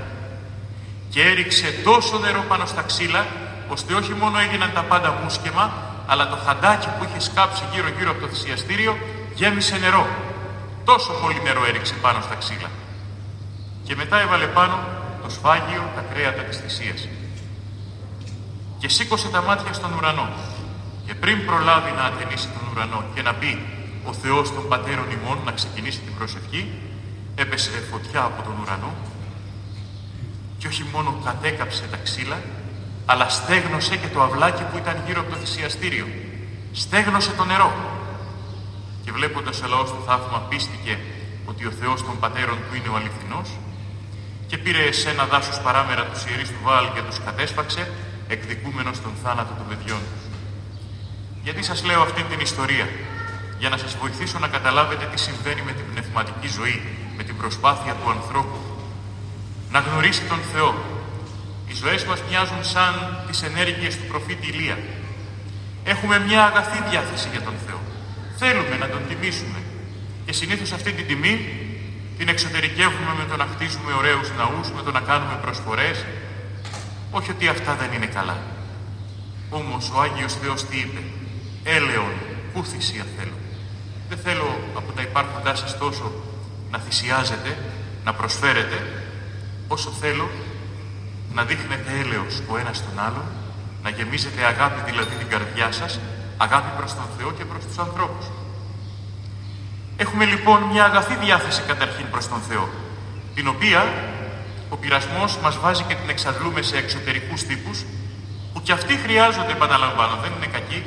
και 1.10 1.22
έριξε 1.22 1.74
τόσο 1.84 2.18
νερό 2.18 2.44
πάνω 2.48 2.66
στα 2.66 2.82
ξύλα, 2.82 3.26
ώστε 3.68 3.94
όχι 3.94 4.12
μόνο 4.12 4.38
έγιναν 4.38 4.70
τα 4.74 4.82
πάντα 4.82 5.18
μουσκεμα, 5.22 5.91
αλλά 6.12 6.28
το 6.28 6.36
χαντάκι 6.36 6.88
που 6.94 7.04
είχε 7.04 7.20
σκάψει 7.20 7.64
γύρω-γύρω 7.72 8.10
από 8.10 8.20
το 8.20 8.28
θυσιαστήριο 8.32 8.92
γέμισε 9.34 9.76
νερό. 9.78 10.06
Τόσο 10.84 11.12
πολύ 11.22 11.40
νερό 11.42 11.64
έριξε 11.64 11.94
πάνω 11.94 12.20
στα 12.20 12.34
ξύλα. 12.34 12.70
Και 13.86 13.94
μετά 13.96 14.20
έβαλε 14.20 14.46
πάνω 14.46 14.76
το 15.22 15.28
σφάγιο, 15.28 15.82
τα 15.94 16.02
κρέατα 16.10 16.42
της 16.42 16.56
θυσίας. 16.56 17.08
Και 18.78 18.88
σήκωσε 18.88 19.28
τα 19.28 19.42
μάτια 19.42 19.72
στον 19.72 19.92
ουρανό. 19.92 20.28
Και 21.06 21.14
πριν 21.14 21.46
προλάβει 21.46 21.90
να 21.90 22.04
ατενίσει 22.04 22.48
τον 22.56 22.64
ουρανό 22.70 23.04
και 23.14 23.22
να 23.22 23.34
πει 23.34 23.66
ο 24.04 24.12
Θεός 24.12 24.54
των 24.54 24.68
πατέρων 24.68 25.10
ημών 25.10 25.38
να 25.44 25.52
ξεκινήσει 25.52 25.98
την 25.98 26.14
προσευχή, 26.14 26.62
έπεσε 27.34 27.70
φωτιά 27.90 28.22
από 28.22 28.42
τον 28.42 28.54
ουρανό 28.62 28.92
και 30.58 30.66
όχι 30.66 30.84
μόνο 30.92 31.20
κατέκαψε 31.24 31.84
τα 31.90 31.96
ξύλα, 31.96 32.38
αλλά 33.06 33.28
στέγνωσε 33.28 33.96
και 33.96 34.06
το 34.06 34.22
αυλάκι 34.22 34.62
που 34.62 34.76
ήταν 34.76 35.02
γύρω 35.06 35.20
από 35.20 35.30
το 35.30 35.36
θυσιαστήριο. 35.36 36.06
Στέγνωσε 36.72 37.32
το 37.32 37.44
νερό 37.44 37.72
και 39.04 39.12
βλέποντας 39.12 39.62
ο 39.62 39.66
λαός 39.66 39.90
του 39.90 40.02
θαύμα 40.06 40.38
πίστηκε 40.48 40.98
ότι 41.46 41.66
ο 41.66 41.70
Θεός 41.70 42.04
των 42.04 42.18
πατέρων 42.18 42.56
του 42.56 42.76
είναι 42.76 42.88
ο 42.88 42.96
αληθινός 42.96 43.48
και 44.46 44.58
πήρε 44.58 44.82
εσένα 44.82 45.24
δάσους 45.26 45.58
παράμερα 45.58 46.04
τους 46.04 46.24
ιερείς 46.24 46.48
του 46.48 46.60
Βάλ 46.62 46.84
και 46.94 47.02
τους 47.02 47.18
κατέσπαξε, 47.24 47.92
εκδικούμενος 48.28 49.02
τον 49.02 49.12
θάνατο 49.22 49.52
των 49.58 49.66
παιδιών 49.68 49.98
τους. 49.98 50.24
Γιατί 51.42 51.62
σας 51.62 51.84
λέω 51.84 52.00
αυτή 52.02 52.22
την 52.22 52.40
ιστορία, 52.40 52.88
για 53.58 53.68
να 53.68 53.76
σας 53.76 53.96
βοηθήσω 54.00 54.38
να 54.38 54.48
καταλάβετε 54.48 55.04
τι 55.12 55.20
συμβαίνει 55.20 55.62
με 55.62 55.72
την 55.72 55.84
πνευματική 55.92 56.48
ζωή, 56.48 56.82
με 57.16 57.22
την 57.22 57.36
προσπάθεια 57.36 57.94
του 57.94 58.10
ανθρώπου. 58.10 58.58
Να 59.70 59.78
γνωρίσει 59.78 60.22
τον 60.22 60.38
Θεό. 60.52 60.74
Οι 61.72 61.74
ζωές 61.74 62.04
μας 62.04 62.20
μοιάζουν 62.28 62.64
σαν 62.64 63.24
τις 63.26 63.42
ενέργειες 63.42 63.96
του 63.96 64.06
προφήτη 64.08 64.46
Ηλία. 64.46 64.78
Έχουμε 65.84 66.18
μια 66.18 66.44
αγαθή 66.44 66.78
διάθεση 66.90 67.28
για 67.30 67.42
τον 67.42 67.54
Θεό. 67.66 67.80
Θέλουμε 68.36 68.76
να 68.76 68.88
τον 68.88 69.00
τιμήσουμε. 69.08 69.58
Και 70.26 70.32
συνήθως 70.32 70.72
αυτή 70.72 70.92
την 70.92 71.06
τιμή 71.06 71.34
την 72.18 72.28
εξωτερικεύουμε 72.28 73.12
με 73.18 73.24
το 73.30 73.36
να 73.36 73.46
χτίζουμε 73.52 73.92
ωραίους 73.92 74.28
ναούς, 74.36 74.68
με 74.76 74.82
το 74.82 74.90
να 74.90 75.00
κάνουμε 75.00 75.38
προσφορές. 75.42 76.04
Όχι 77.10 77.30
ότι 77.30 77.48
αυτά 77.48 77.74
δεν 77.74 77.92
είναι 77.92 78.06
καλά. 78.06 78.38
Όμως 79.50 79.90
ο 79.94 80.00
Άγιος 80.00 80.34
Θεός 80.34 80.64
τι 80.64 80.76
είπε; 80.76 81.00
Έλεον, 81.64 82.12
πού 82.52 82.64
θυσία 82.64 83.04
θέλω; 83.16 83.36
Δεν 84.08 84.18
θέλω 84.18 84.58
από 84.76 84.92
τα 84.92 85.02
υπάρχοντά 85.02 85.54
σας 85.54 85.78
τόσο 85.78 86.12
να 86.70 86.78
θυσιάζετε, 86.78 87.58
να 88.04 88.12
προσφέρετε, 88.14 88.78
όσο 89.68 89.90
θέλω 89.90 90.28
να 91.34 91.42
δείχνετε 91.42 91.90
έλεος 92.02 92.42
ο 92.50 92.58
ένας 92.58 92.78
τον 92.84 93.04
άλλον, 93.06 93.26
να 93.82 93.90
γεμίζετε 93.90 94.44
αγάπη 94.44 94.80
δηλαδή 94.90 95.14
την 95.14 95.28
καρδιά 95.28 95.72
σας, 95.72 96.00
αγάπη 96.36 96.70
προς 96.76 96.94
τον 96.94 97.08
Θεό 97.18 97.30
και 97.32 97.44
προς 97.44 97.64
τους 97.66 97.78
ανθρώπους. 97.78 98.26
Έχουμε 99.96 100.24
λοιπόν 100.24 100.62
μια 100.62 100.84
αγαθή 100.84 101.14
διάθεση 101.14 101.62
καταρχήν 101.66 102.10
προς 102.10 102.28
τον 102.28 102.40
Θεό, 102.48 102.68
την 103.34 103.48
οποία 103.48 103.92
ο 104.68 104.76
πειρασμός 104.76 105.38
μας 105.38 105.58
βάζει 105.58 105.82
και 105.82 105.94
την 105.94 106.08
εξαντλούμε 106.08 106.62
σε 106.62 106.76
εξωτερικούς 106.76 107.42
τύπους, 107.42 107.84
που 108.52 108.60
κι 108.62 108.72
αυτοί 108.72 108.96
χρειάζονται, 108.96 109.52
επαναλαμβάνω, 109.52 110.16
δεν 110.22 110.32
είναι 110.36 110.46
κακοί, 110.46 110.82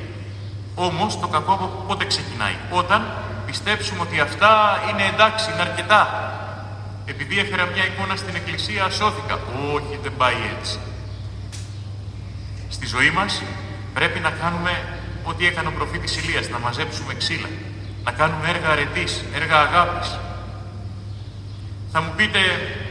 όμως 0.75 1.19
το 1.19 1.27
κακό 1.27 1.53
από 1.53 1.83
πότε 1.87 2.05
ξεκινάει. 2.05 2.55
Όταν 2.69 3.01
πιστέψουμε 3.45 4.01
ότι 4.01 4.19
αυτά 4.19 4.79
είναι 4.89 5.03
εντάξει, 5.13 5.51
είναι 5.51 5.61
αρκετά. 5.61 6.01
Επειδή 7.05 7.39
έφερα 7.39 7.65
μια 7.65 7.85
εικόνα 7.85 8.15
στην 8.15 8.35
εκκλησία, 8.35 8.89
σώθηκα. 8.89 9.39
Όχι, 9.73 9.99
δεν 10.03 10.13
πάει 10.17 10.35
έτσι. 10.59 10.79
Στη 12.69 12.85
ζωή 12.85 13.09
μας 13.09 13.41
πρέπει 13.93 14.19
να 14.19 14.29
κάνουμε 14.29 14.71
ό,τι 15.23 15.47
έκανε 15.47 15.67
ο 15.67 15.71
προφήτης 15.71 16.17
Ηλίας, 16.17 16.49
να 16.49 16.59
μαζέψουμε 16.59 17.13
ξύλα, 17.13 17.49
να 18.03 18.11
κάνουμε 18.11 18.49
έργα 18.49 18.69
αρετής, 18.69 19.23
έργα 19.33 19.59
αγάπης. 19.59 20.19
Θα 21.91 22.01
μου 22.01 22.13
πείτε, 22.15 22.39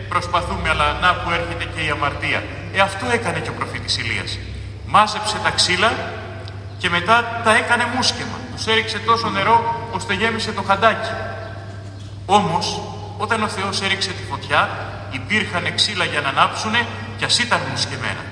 προσπαθούμε, 0.08 0.68
αλλά 0.68 0.92
να 0.92 1.14
που 1.14 1.30
έρχεται 1.30 1.64
και 1.74 1.84
η 1.84 1.90
αμαρτία. 1.90 2.42
Ε, 2.72 2.80
αυτό 2.80 3.06
έκανε 3.12 3.38
και 3.38 3.48
ο 3.48 3.52
προφήτης 3.52 3.98
Ηλίας. 3.98 4.38
Μάζεψε 4.86 5.36
τα 5.42 5.50
ξύλα 5.50 5.92
και 6.78 6.88
μετά 6.88 7.40
τα 7.44 7.56
έκανε 7.56 7.84
μουσκεμα. 7.94 8.38
Τους 8.54 8.66
έριξε 8.66 8.98
τόσο 8.98 9.30
νερό 9.30 9.88
ώστε 9.92 10.14
γέμισε 10.14 10.52
το 10.52 10.62
χαντάκι. 10.62 11.10
Όμως, 12.26 12.80
όταν 13.16 13.42
ο 13.42 13.48
Θεός 13.48 13.82
έριξε 13.82 14.10
τη 14.10 14.22
φωτιά, 14.30 14.68
υπήρχαν 15.10 15.74
ξύλα 15.74 16.04
για 16.04 16.20
να 16.20 16.28
ανάψουνε 16.28 16.86
κι 17.18 17.24
ας 17.24 17.38
ήταν 17.38 17.60
μουσκεμένα. 17.70 18.24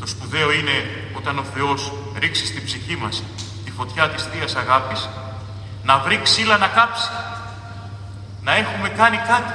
Το 0.00 0.06
σπουδαίο 0.06 0.52
είναι 0.52 1.06
όταν 1.16 1.38
ο 1.38 1.44
Θεός 1.54 1.92
ρίξει 2.18 2.46
στην 2.46 2.64
ψυχή 2.64 2.96
μας 2.96 3.22
τη 3.64 3.70
φωτιά 3.70 4.08
της 4.08 4.22
Θείας 4.22 4.56
Αγάπης, 4.56 5.08
να 5.84 5.98
βρει 5.98 6.20
ξύλα 6.22 6.56
να 6.56 6.66
κάψει. 6.66 7.08
Να 8.42 8.56
έχουμε 8.56 8.88
κάνει 8.88 9.16
κάτι. 9.16 9.52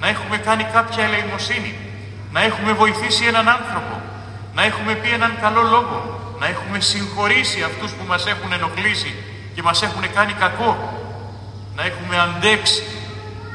Να 0.00 0.08
έχουμε 0.08 0.36
κάνει 0.36 0.64
κάποια 0.64 1.04
ελεημοσύνη. 1.04 1.74
Να 2.32 2.42
έχουμε 2.42 2.72
βοηθήσει 2.72 3.24
έναν 3.24 3.48
άνθρωπο. 3.48 4.00
Να 4.54 4.62
έχουμε 4.64 4.94
πει 4.94 5.08
έναν 5.08 5.38
καλό 5.40 5.62
λόγο 5.62 6.22
να 6.42 6.48
έχουμε 6.48 6.80
συγχωρήσει 6.80 7.62
αυτούς 7.62 7.90
που 7.92 8.04
μας 8.06 8.26
έχουν 8.26 8.52
ενοχλήσει 8.52 9.14
και 9.54 9.62
μας 9.62 9.82
έχουν 9.82 10.12
κάνει 10.14 10.32
κακό, 10.32 10.70
να 11.76 11.82
έχουμε 11.82 12.18
αντέξει 12.18 12.82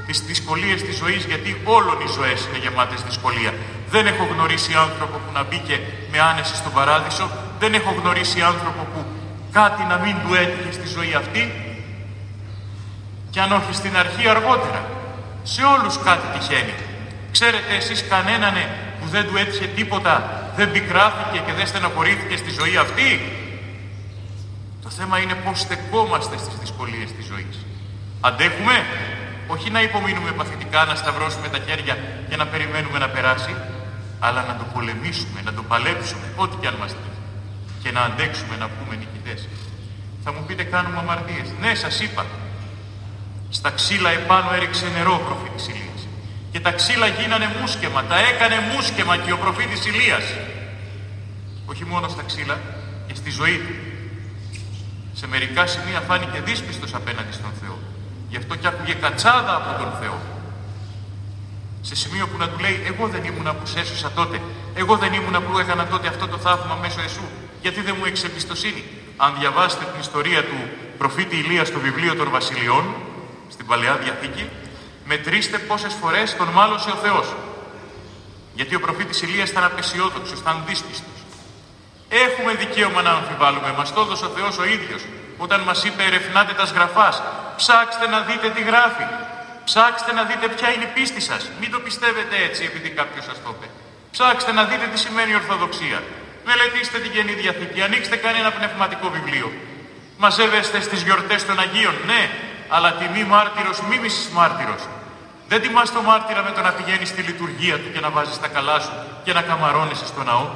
τις 0.08 0.20
δυσκολίες 0.22 0.82
της 0.84 0.96
ζωής, 0.98 1.26
γιατί 1.26 1.58
όλων 1.64 1.98
οι 2.04 2.10
ζωές 2.18 2.40
είναι 2.48 2.58
γεμάτες 2.58 3.02
δυσκολία. 3.02 3.54
Δεν 3.90 4.08
έχω 4.08 4.28
γνωρίσει 4.34 4.74
άνθρωπο 4.74 5.18
που 5.24 5.32
να 5.34 5.44
μπήκε 5.44 5.80
με 6.12 6.20
άνεση 6.20 6.56
στον 6.56 6.74
παράδεισο, 6.74 7.30
δεν 7.60 7.74
έχω 7.74 7.92
γνωρίσει 8.02 8.42
άνθρωπο 8.42 8.82
που 8.94 9.06
κάτι 9.52 9.84
να 9.84 9.98
μην 9.98 10.16
του 10.24 10.34
έτυχε 10.34 10.72
στη 10.72 10.88
ζωή 10.88 11.14
αυτή 11.14 11.44
και 13.30 13.40
αν 13.42 13.52
όχι 13.52 13.74
στην 13.74 13.98
αρχή 13.98 14.28
αργότερα. 14.28 14.82
Σε 15.44 15.62
όλους 15.64 16.00
κάτι 16.08 16.28
τυχαίνει. 16.38 16.74
Ξέρετε 17.32 17.76
εσείς 17.76 18.08
κανέναν 18.10 18.54
που 19.00 19.08
δεν 19.08 19.28
του 19.28 19.38
έτυχε 19.38 19.66
τίποτα 19.66 20.14
δεν 20.56 20.72
πικράθηκε 20.72 21.40
και 21.46 21.54
δεν 21.54 21.68
στεναχωρήθηκε 21.68 22.36
στη 22.38 22.52
ζωή 22.60 22.78
αυτή. 22.78 23.10
Το 24.84 24.90
θέμα 24.90 25.20
είναι 25.20 25.36
πώς 25.46 25.60
στεκόμαστε 25.60 26.38
στις 26.38 26.56
δυσκολίες 26.60 27.10
της 27.18 27.26
ζωής. 27.26 27.58
Αντέχουμε, 28.22 28.76
όχι 29.48 29.70
να 29.70 29.82
υπομείνουμε 29.82 30.32
παθητικά, 30.32 30.86
να 30.86 30.96
σταυρώσουμε 30.96 31.48
τα 31.50 31.60
χέρια 31.68 31.98
και 32.30 32.36
να 32.36 32.46
περιμένουμε 32.48 32.98
να 32.98 33.10
περάσει, 33.10 33.56
αλλά 34.20 34.42
να 34.50 34.56
το 34.56 34.66
πολεμήσουμε, 34.74 35.40
να 35.44 35.54
το 35.54 35.64
παλέψουμε, 35.72 36.26
ό,τι 36.36 36.56
και 36.62 36.68
αν 36.68 36.76
μας 36.80 36.92
τύχει. 36.92 37.22
Και 37.84 37.92
να 37.92 38.02
αντέξουμε 38.02 38.56
να 38.60 38.68
πούμε 38.68 38.96
νικητές. 38.96 39.48
Θα 40.24 40.34
μου 40.34 40.44
πείτε 40.48 40.64
κάνουμε 40.64 40.98
αμαρτίες. 40.98 41.48
Ναι, 41.62 41.76
σας 41.76 42.00
είπα. 42.00 42.26
Στα 43.50 43.70
ξύλα 43.70 44.10
επάνω 44.10 44.54
έριξε 44.54 44.86
νερό 44.98 45.14
ο 45.14 45.24
προφήτης 45.28 45.68
Ηλίας. 45.68 46.02
Και 46.52 46.60
τα 46.60 46.72
ξύλα 46.72 47.08
γίνανε 47.08 47.48
μουσκεμα, 47.60 48.04
τα 48.04 48.18
έκανε 48.20 48.56
μουσκεμα 48.72 49.18
και 49.18 49.32
ο 49.32 49.38
προφήτης 49.38 49.86
Ηλίας 49.86 50.24
όχι 51.70 51.86
μόνο 51.86 52.08
στα 52.08 52.24
ξύλα, 52.24 52.60
και 53.08 53.16
στη 53.16 53.30
ζωή 53.30 53.58
του. 53.58 53.74
Σε 55.14 55.28
μερικά 55.28 55.68
σημεία 55.68 56.00
φάνηκε 56.00 56.42
δύσπιστος 56.46 56.94
απέναντι 56.94 57.32
στον 57.32 57.52
Θεό. 57.62 57.78
Γι' 58.30 58.38
αυτό 58.38 58.56
και 58.56 58.68
άκουγε 58.68 58.94
κατσάδα 58.94 59.56
από 59.56 59.84
τον 59.84 59.92
Θεό. 60.02 60.20
Σε 61.82 61.96
σημείο 61.96 62.28
που 62.28 62.38
να 62.38 62.50
του 62.50 62.60
λέει, 62.60 62.84
εγώ 62.86 63.08
δεν 63.08 63.24
ήμουνα 63.24 63.54
που 63.54 63.66
σε 63.66 63.80
έσωσα 63.80 64.12
τότε. 64.12 64.42
Εγώ 64.76 64.98
δεν 64.98 65.14
ήμουνα 65.14 65.42
που 65.42 65.60
έκανα 65.60 65.86
τότε 65.88 66.08
αυτό 66.08 66.28
το 66.28 66.38
θαύμα 66.38 66.78
μέσω 66.82 67.02
εσού. 67.02 67.26
Γιατί 67.62 67.82
δεν 67.82 67.96
μου 67.98 68.06
έχεις 68.06 68.24
εμπιστοσύνη. 68.24 68.84
Αν 69.18 69.36
διαβάσετε 69.40 69.84
την 69.92 70.00
ιστορία 70.00 70.44
του 70.44 70.58
προφήτη 70.98 71.36
Ηλία 71.36 71.66
στο 71.66 71.80
βιβλίο 71.80 72.16
των 72.16 72.30
Βασιλειών, 72.30 72.86
στην 73.50 73.66
Παλαιά 73.66 73.96
Διαθήκη, 73.96 74.50
μετρήστε 75.06 75.58
πόσες 75.58 75.94
φορές 75.94 76.36
τον 76.36 76.48
μάλωσε 76.48 76.90
ο 76.90 76.96
Θεός. 76.96 77.36
Γιατί 78.54 78.76
ο 78.76 78.80
προφήτης 78.80 79.22
Ηλίας 79.22 79.50
ήταν 79.50 79.64
απεσιόδοξος, 79.64 80.40
ήταν 80.40 80.64
δύσπιστος. 80.68 81.20
Έχουμε 82.10 82.54
δικαίωμα 82.54 83.02
να 83.02 83.12
αμφιβάλλουμε. 83.12 83.74
Μας 83.78 83.94
το 83.94 84.02
έδωσε 84.02 84.26
ο 84.26 84.30
Θεός 84.30 84.58
ο 84.58 84.66
ίδιος. 84.66 85.02
Όταν 85.38 85.60
μας 85.62 85.84
είπε 85.84 86.04
ερευνάτε 86.04 86.54
τα 86.54 86.66
σγραφάς, 86.66 87.22
ψάξτε 87.56 88.08
να 88.08 88.20
δείτε 88.20 88.50
τι 88.50 88.62
γράφει. 88.62 89.06
Ψάξτε 89.70 90.14
να 90.14 90.24
δείτε 90.24 90.48
ποια 90.48 90.70
είναι 90.74 90.84
η 90.84 90.92
πίστη 90.94 91.22
σας. 91.22 91.50
Μην 91.60 91.72
το 91.72 91.80
πιστεύετε 91.80 92.36
έτσι 92.48 92.64
επειδή 92.64 92.90
κάποιος 92.90 93.26
σας 93.26 93.38
το 93.44 93.50
είπε. 93.54 93.68
Ψάξτε 94.12 94.52
να 94.52 94.64
δείτε 94.64 94.86
τι 94.92 95.00
σημαίνει 95.00 95.36
Ορθοδοξία. 95.36 96.00
Μελετήστε 96.46 96.98
την 97.00 97.12
Καινή 97.12 97.34
Διαθήκη. 97.42 97.82
Ανοίξτε 97.82 98.16
κανένα 98.16 98.52
πνευματικό 98.52 99.10
βιβλίο. 99.10 99.52
Μαζεύεστε 100.18 100.80
στις 100.82 101.02
γιορτές 101.02 101.46
των 101.46 101.60
Αγίων. 101.60 101.96
Ναι, 102.06 102.22
αλλά 102.70 102.94
τιμή 102.94 103.24
μάρτυρος, 103.24 103.82
μη 103.82 103.98
μισής 104.00 104.30
μάρτυρος. 104.30 104.82
Δεν 105.48 105.62
τιμάς 105.62 105.92
το 105.92 106.02
μάρτυρα 106.02 106.44
με 106.44 106.52
το 106.52 106.62
να 106.62 106.72
πηγαίνεις 106.72 107.10
στη 107.10 107.22
λειτουργία 107.22 107.76
του 107.80 107.92
και 107.94 108.00
να 108.00 108.10
βάζεις 108.10 108.40
τα 108.40 108.48
καλά 108.48 108.80
σου 108.80 108.94
και 109.24 109.34
να 109.34 109.42
καμαρώνεσαι 109.42 110.06
στο 110.06 110.24
ναό. 110.24 110.48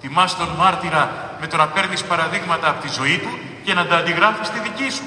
Τιμάς 0.00 0.36
τον 0.36 0.48
μάρτυρα 0.48 1.02
με 1.40 1.46
το 1.46 1.56
να 1.56 1.66
παίρνεις 1.66 2.04
παραδείγματα 2.04 2.68
από 2.68 2.80
τη 2.82 2.88
ζωή 2.88 3.18
του 3.18 3.38
και 3.70 3.76
να 3.76 3.86
τα 3.86 3.96
αντιγράφεις 3.96 4.46
στη 4.46 4.58
δική 4.60 4.90
σου. 4.90 5.02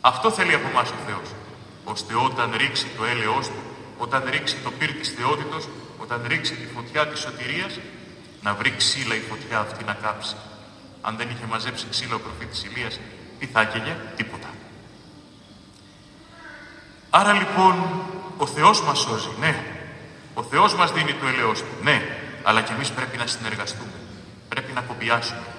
Αυτό 0.00 0.30
θέλει 0.30 0.54
από 0.54 0.68
εμάς 0.68 0.90
ο 0.90 0.94
Θεός. 1.06 1.28
Ώστε 1.84 2.14
όταν 2.14 2.54
ρίξει 2.56 2.86
το 2.96 3.04
έλεος 3.04 3.46
του, 3.46 3.62
όταν 3.98 4.22
ρίξει 4.30 4.56
το 4.64 4.70
πύρ 4.70 4.92
της 4.92 5.08
θεότητος, 5.08 5.68
όταν 5.98 6.24
ρίξει 6.26 6.54
τη 6.54 6.66
φωτιά 6.74 7.06
της 7.06 7.20
σωτηρίας, 7.20 7.78
να 8.42 8.54
βρει 8.54 8.70
ξύλα 8.76 9.14
η 9.14 9.20
φωτιά 9.30 9.58
αυτή 9.58 9.84
να 9.84 9.92
κάψει. 9.92 10.36
Αν 11.00 11.16
δεν 11.16 11.28
είχε 11.30 11.46
μαζέψει 11.46 11.86
ξύλα 11.90 12.14
ο 12.14 12.18
προφήτης 12.18 12.64
Ηλίας, 12.64 13.00
τι 13.38 13.46
θα 13.46 13.60
έκαιγε, 13.60 13.96
τίποτα. 14.16 14.48
Άρα 17.10 17.32
λοιπόν, 17.32 17.74
ο 18.36 18.46
Θεός 18.46 18.82
μας 18.82 18.98
σώζει, 18.98 19.30
ναι. 19.40 19.64
Ο 20.34 20.42
Θεός 20.42 20.74
μας 20.74 20.92
δίνει 20.92 21.12
το 21.12 21.26
έλεος 21.26 21.58
του, 21.60 21.74
ναι 21.82 22.02
αλλά 22.42 22.62
και 22.62 22.72
εμείς 22.72 22.90
πρέπει 22.90 23.16
να 23.16 23.26
συνεργαστούμε. 23.26 23.98
Πρέπει 24.48 24.72
να 24.72 24.80
κομπιάσουμε. 24.80 25.55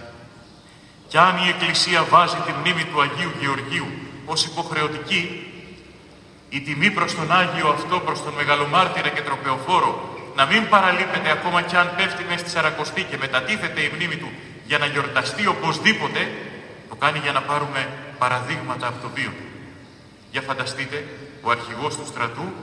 Κι 1.07 1.17
αν 1.17 1.37
η 1.37 1.47
Εκκλησία 1.47 2.03
βάζει 2.03 2.37
τη 2.45 2.51
μνήμη 2.59 2.83
του 2.83 3.01
Αγίου 3.01 3.31
Γεωργίου 3.39 3.87
ως 4.25 4.45
υποχρεωτική, 4.45 5.51
η 6.49 6.61
τιμή 6.61 6.91
προς 6.91 7.15
τον 7.15 7.31
Άγιο 7.31 7.67
αυτό, 7.67 7.99
προς 7.99 8.23
τον 8.23 8.33
Μεγαλομάρτυρα 8.33 9.09
και 9.09 9.21
Τροπεοφόρο, 9.21 10.17
να 10.35 10.45
μην 10.45 10.69
παραλείπεται 10.69 11.29
ακόμα 11.31 11.61
κι 11.61 11.75
αν 11.75 11.93
πέφτει 11.97 12.23
μέσα 12.23 12.37
στη 12.37 12.49
Σαρακοστή 12.49 13.03
και 13.03 13.17
μετατίθεται 13.17 13.81
η 13.81 13.91
μνήμη 13.95 14.15
του 14.15 14.29
για 14.65 14.77
να 14.77 14.85
γιορταστεί 14.85 15.47
οπωσδήποτε, 15.47 16.31
το 16.89 16.95
κάνει 16.95 17.19
για 17.19 17.31
να 17.31 17.41
πάρουμε 17.41 17.87
παραδείγματα 18.17 18.87
από 18.87 19.01
το 19.01 19.09
βίο 19.15 19.33
Για 20.31 20.41
φανταστείτε, 20.41 21.05
ο 21.41 21.49
αρχηγός 21.49 21.95
του 21.97 22.05
στρατού 22.05 22.53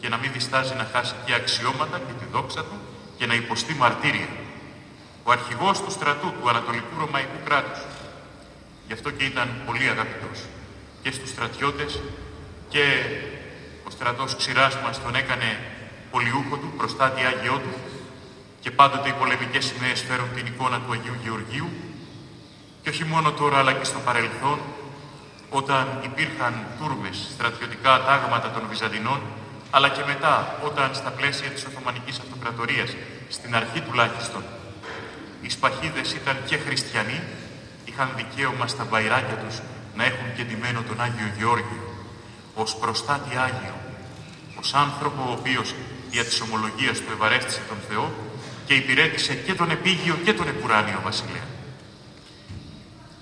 και 0.00 0.08
να 0.08 0.16
μην 0.16 0.30
διστάζει 0.32 0.74
να 0.74 0.88
χάσει 0.92 1.14
και 1.24 1.34
αξιώματα 1.34 1.98
και 1.98 2.12
τη 2.18 2.24
δόξα 2.32 2.60
του 2.60 2.78
και 3.18 3.26
να 3.26 3.34
υποστεί 3.34 3.74
μαρτύρια. 3.74 4.28
Ο 5.28 5.32
αρχηγός 5.32 5.80
του 5.82 5.90
στρατού 5.90 6.32
του 6.40 6.48
Ανατολικού 6.48 6.94
Ρωμαϊκού 6.98 7.38
κράτους. 7.44 7.80
Γι' 8.86 8.92
αυτό 8.92 9.10
και 9.10 9.24
ήταν 9.24 9.48
πολύ 9.66 9.88
αγαπητός 9.88 10.38
και 11.02 11.10
στους 11.10 11.30
στρατιώτες 11.30 12.00
και 12.68 12.84
ο 13.86 13.90
στρατός 13.90 14.36
ξηράς 14.36 14.74
μας 14.84 15.02
τον 15.02 15.14
έκανε 15.14 15.60
πολιούχο 16.10 16.56
του, 16.56 16.72
προστάτη 16.76 17.20
Άγιό 17.24 17.56
του 17.64 17.74
και 18.60 18.70
πάντοτε 18.70 19.08
οι 19.08 19.12
πολεμικές 19.12 19.64
σημαίες 19.64 20.00
φέρουν 20.00 20.28
την 20.34 20.46
εικόνα 20.46 20.80
του 20.80 20.92
Αγίου 20.92 21.16
Γεωργίου 21.22 21.68
και 22.82 22.88
όχι 22.88 23.04
μόνο 23.04 23.32
τώρα 23.32 23.58
αλλά 23.58 23.72
και 23.72 23.84
στο 23.84 23.98
παρελθόν 23.98 24.58
όταν 25.50 26.00
υπήρχαν 26.02 26.54
τούρμες, 26.78 27.28
στρατιωτικά 27.34 28.02
τάγματα 28.06 28.50
των 28.50 28.62
Βυζαντινών 28.68 29.20
αλλά 29.70 29.88
και 29.88 30.02
μετά 30.06 30.58
όταν 30.64 30.94
στα 30.94 31.10
πλαίσια 31.10 31.48
της 31.50 31.64
Οθωμανικής 31.64 32.18
Αυτοκρατορίας, 32.18 32.90
στην 33.28 33.54
αρχή 33.56 33.80
τουλάχιστον, 33.80 34.42
οι 35.42 35.48
Σπαχίδες 35.48 36.12
ήταν 36.12 36.36
και 36.46 36.56
χριστιανοί, 36.56 37.20
είχαν 37.84 38.12
δικαίωμα 38.16 38.66
στα 38.66 38.84
βαϊράκια 38.84 39.36
τους 39.36 39.60
να 39.94 40.04
έχουν 40.04 40.34
και 40.36 40.42
ντυμένο 40.42 40.82
τον 40.82 41.00
Άγιο 41.00 41.32
Γεώργιο 41.38 41.82
ως 42.54 42.76
προστάτη 42.76 43.36
Άγιο, 43.36 43.76
ως 44.60 44.74
άνθρωπο 44.74 45.22
ο 45.28 45.32
οποίος 45.32 45.74
για 46.10 46.24
της 46.24 46.40
ομολογίας 46.40 46.98
του 46.98 47.12
ευαρέστησε 47.12 47.60
τον 47.68 47.76
Θεό 47.88 48.12
και 48.66 48.74
υπηρέτησε 48.74 49.34
και 49.34 49.54
τον 49.54 49.70
Επίγειο 49.70 50.18
και 50.24 50.32
τον 50.32 50.48
Επουράνιο 50.48 51.00
Βασιλέα. 51.04 51.46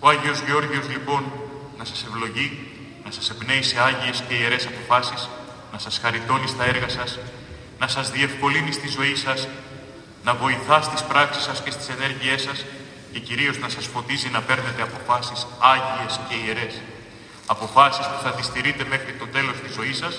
Ο 0.01 0.09
Άγιος 0.09 0.41
Γεώργιος 0.47 0.89
λοιπόν 0.89 1.33
να 1.79 1.85
σας 1.85 2.05
ευλογεί, 2.05 2.49
να 3.05 3.11
σας 3.11 3.31
εμπνέει 3.31 3.63
σε 3.63 3.81
άγιες 3.81 4.23
και 4.29 4.35
ιερές 4.35 4.67
αποφάσεις, 4.67 5.29
να 5.73 5.79
σας 5.79 5.99
χαριτώνει 5.99 6.47
στα 6.47 6.65
έργα 6.65 6.89
σας, 6.89 7.19
να 7.79 7.89
σας 7.89 8.11
διευκολύνει 8.11 8.73
στη 8.73 8.89
ζωή 8.89 9.15
σας, 9.15 9.49
να 10.27 10.35
βοηθάς 10.35 10.85
στις 10.85 11.03
πράξεις 11.03 11.43
σας 11.43 11.63
και 11.63 11.71
στις 11.71 11.89
ενέργειές 11.89 12.43
σας 12.43 12.65
και 13.13 13.19
κυρίως 13.19 13.59
να 13.59 13.69
σας 13.69 13.87
φωτίζει 13.87 14.29
να 14.29 14.41
παίρνετε 14.41 14.83
αποφάσεις 14.83 15.47
άγιες 15.73 16.21
και 16.29 16.35
ιερές. 16.45 16.75
Αποφάσεις 17.47 18.07
που 18.07 18.19
θα 18.25 18.31
τις 18.31 18.47
στηρείτε 18.47 18.85
μέχρι 18.93 19.13
το 19.21 19.27
τέλος 19.27 19.57
της 19.63 19.73
ζωής 19.75 19.97
σας, 19.97 20.15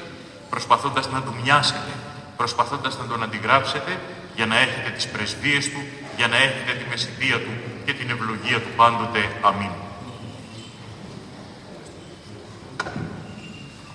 προσπαθώντας 0.50 1.10
να 1.10 1.22
του 1.22 1.34
μοιάσετε, 1.42 1.92
προσπαθώντας 2.38 2.98
να 2.98 3.06
τον 3.06 3.24
αντιγράψετε 3.24 4.00
για 4.36 4.46
να 4.46 4.58
έχετε 4.58 4.90
τις 4.96 5.08
πρεσβείες 5.08 5.66
του, 5.72 5.82
για 6.18 6.28
να 6.28 6.38
έχετε 6.38 6.72
τη 6.80 6.86
μεσηδία 6.90 7.38
του 7.46 7.54
και 7.86 7.94
την 7.94 8.10
ευλογία 8.10 8.60
του 8.64 8.72
πάντοτε. 8.76 9.22
Αμήν. 9.42 9.74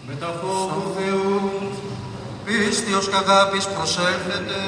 Με 0.06 0.14
τα 0.20 0.30
φόβου 0.40 0.94
Θεού, 0.96 1.52
πίστιος 2.44 3.08
και 3.08 3.16
αγάπης 3.16 3.66
προσέλθετε. 3.66 4.58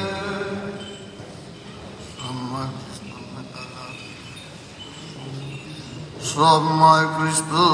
Σώμα 6.25 6.97
Χριστού 7.19 7.71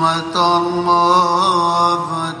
με 0.00 0.16
τον 0.32 0.64
μάβετον, 0.84 2.38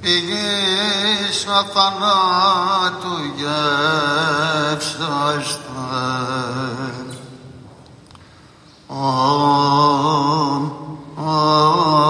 υγιής 0.00 1.46
αθανάτου 1.46 3.14
γεύσαστε. 3.36 4.10
Αμ, 8.88 10.64
αλληλούια. 11.16 12.09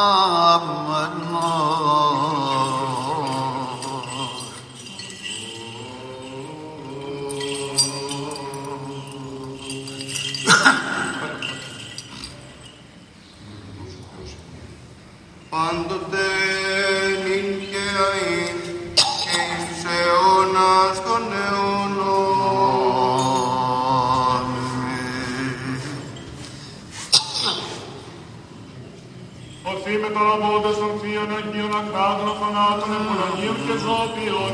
Ακράτων 32.71 32.93
Αθανάτων 32.93 32.99
Εμπολαγίων 32.99 33.57
και 33.65 33.75
Ζώπιων, 33.85 34.53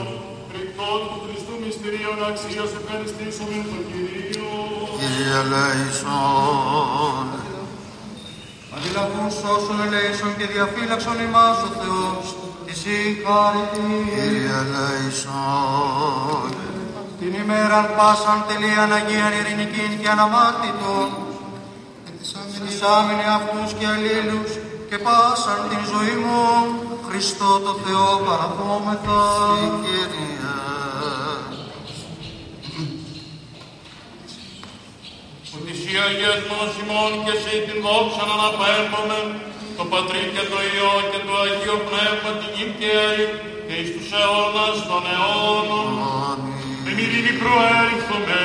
ρηκτών 0.55 0.99
του 1.09 1.17
Χριστού 1.23 1.53
μυστηρίων 1.63 2.17
αξίας 2.29 2.69
ευχαριστήσουμε 2.79 3.57
τον 3.69 3.81
Κυρίο. 3.89 4.51
Κύριε 4.99 5.41
Λέησον, 5.51 7.25
Αντιλαβούς 8.75 9.35
όσων 9.55 9.77
ελέησον 9.85 10.31
και 10.37 10.47
διαφύλαξον 10.53 11.17
ημάς 11.27 11.59
ο 11.67 11.69
Θεός, 11.79 12.25
της 12.65 12.77
συγχαρητή. 12.81 13.93
Κύριε 14.15 14.61
Λέησον, 14.73 16.49
Την 17.19 17.31
ημέραν 17.41 17.85
πάσαν 17.97 18.39
τελείαν 18.47 18.91
Αγίαν 18.97 19.33
ειρηνικήν 19.39 19.91
και 20.01 20.09
αναμάρτητον, 20.15 21.09
και 22.51 22.59
της 22.65 22.79
άμυνε 22.95 23.27
αυτούς 23.37 23.69
και 23.77 23.85
αλλήλους 23.93 24.51
και 24.89 24.97
πάσαν 25.05 25.59
την 25.69 25.81
ζωή 25.93 26.15
μου, 26.23 26.41
Χριστό 27.07 27.51
το 27.65 27.73
Θεό 27.83 28.09
παραθόμεθα. 28.25 29.21
Κύριε, 29.83 30.35
Ότι 35.55 35.71
εσύ 35.75 35.93
αγιασμός 36.05 36.71
ημών 36.81 37.11
και 37.23 37.33
εσύ 37.37 37.55
την 37.67 37.77
δόξα 37.85 38.23
να 38.29 38.33
αναπέμπουμε, 38.37 39.19
το 39.77 39.83
Πατρί 39.91 40.23
και 40.33 40.43
το 40.51 40.57
Υιό 40.71 40.93
και 41.11 41.19
το 41.27 41.33
Αγίο 41.43 41.77
Πνεύμα 41.87 42.31
την 42.39 42.51
γυμκαίη 42.55 43.23
και 43.67 43.75
εις 43.79 43.89
τους 43.95 44.09
αιώνας 44.17 44.77
των 44.89 45.03
αιώνων. 45.13 45.89
Με 46.83 46.89
ειρήνη 47.01 47.33
προέλθουμε. 47.41 48.41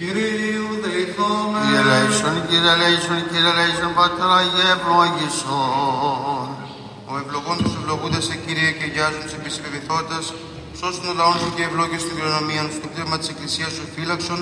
Κυρίου 0.00 0.68
δεηθώμε. 0.84 1.60
Κύριε 1.64 1.82
Λέησον, 1.90 2.36
Κύριε 2.48 2.74
Λέησον, 2.80 3.18
Κύριε 3.30 3.52
Λέησον, 3.58 3.92
Πατέρα 3.98 4.36
Αγίε 4.42 4.68
ευλόγησον. 4.76 6.48
Ο 7.10 7.12
ευλογών 7.22 7.56
τους 7.62 7.74
ευλογούνται 7.78 8.20
σε 8.28 8.34
Κύριε 8.44 8.70
και 8.78 8.86
γιάζουν 8.94 9.24
σε 9.30 9.36
επισυμπεβηθώντας, 9.40 10.24
σώσουν 10.78 11.02
τον 11.06 11.14
λαός 11.20 11.38
σου 11.42 11.50
και 11.56 11.62
ευλόγησον 11.68 12.08
την 12.08 12.16
κληρονομία 12.18 12.62
σου, 12.72 12.78
το 12.84 12.88
πνεύμα 12.92 13.16
της 13.20 13.28
Εκκλησίας 13.32 13.70
σου 13.76 13.84
φύλαξον, 13.94 14.40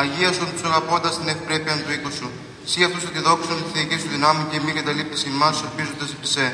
αγίασον 0.00 0.48
τους 0.52 0.64
αγαπώντας 0.70 1.12
την 1.18 1.28
ευπρέπεια 1.34 1.74
του 1.82 1.90
οίκου 1.94 2.12
σου. 2.18 2.28
Σύ 2.70 2.78
αυτούς 2.86 3.02
θα 3.06 3.10
τη 3.14 3.20
δόξουν 3.26 3.56
τη 3.60 3.66
θεϊκή 3.72 3.96
σου 4.02 4.08
δυνάμει 4.14 4.42
και 4.50 4.58
μη 4.64 4.70
καταλείπεις 4.78 5.20
ημάς 5.30 5.56
ελπίζοντας 5.66 6.10
επί 6.16 6.28
σε. 6.34 6.46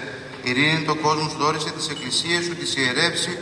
Ειρήνη 0.47 0.83
το 0.89 0.95
κόσμος 1.05 1.29
σου 1.31 1.39
δόρισε, 1.43 1.71
της 1.79 1.87
Εκκλησίας 1.95 2.43
σου, 2.47 2.55
της 2.61 2.71
ιερεύσει, 2.81 3.33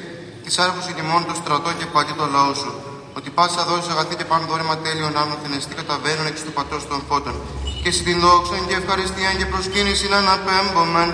της 0.44 0.54
άρχουσε 0.64 0.90
τιμών 0.96 1.22
το 1.28 1.34
στρατό 1.40 1.70
και 1.78 1.86
πατή 1.94 2.12
το 2.20 2.26
λαό 2.36 2.52
σου. 2.62 2.72
Ότι 3.20 3.30
πάσα 3.38 3.62
δόση 3.68 3.90
αγαθή 3.94 4.14
και 4.20 4.26
πάνω 4.30 4.44
δόρημα 4.50 4.76
τέλειων 4.84 5.12
άμνων 5.20 5.38
θενεστή 5.42 5.74
καταβαίνουν 5.80 6.26
εξ 6.30 6.36
του 6.46 6.52
πατός 6.58 6.82
των 6.90 6.98
φώτων. 7.08 7.34
Και 7.82 7.90
συ 7.94 8.02
την 8.08 8.18
δόξα 8.24 8.56
και 8.68 8.76
ευχαριστία 8.82 9.30
και 9.38 9.46
προσκύνηση 9.52 10.06
να 10.12 10.18
αναπέμπομεν. 10.22 11.10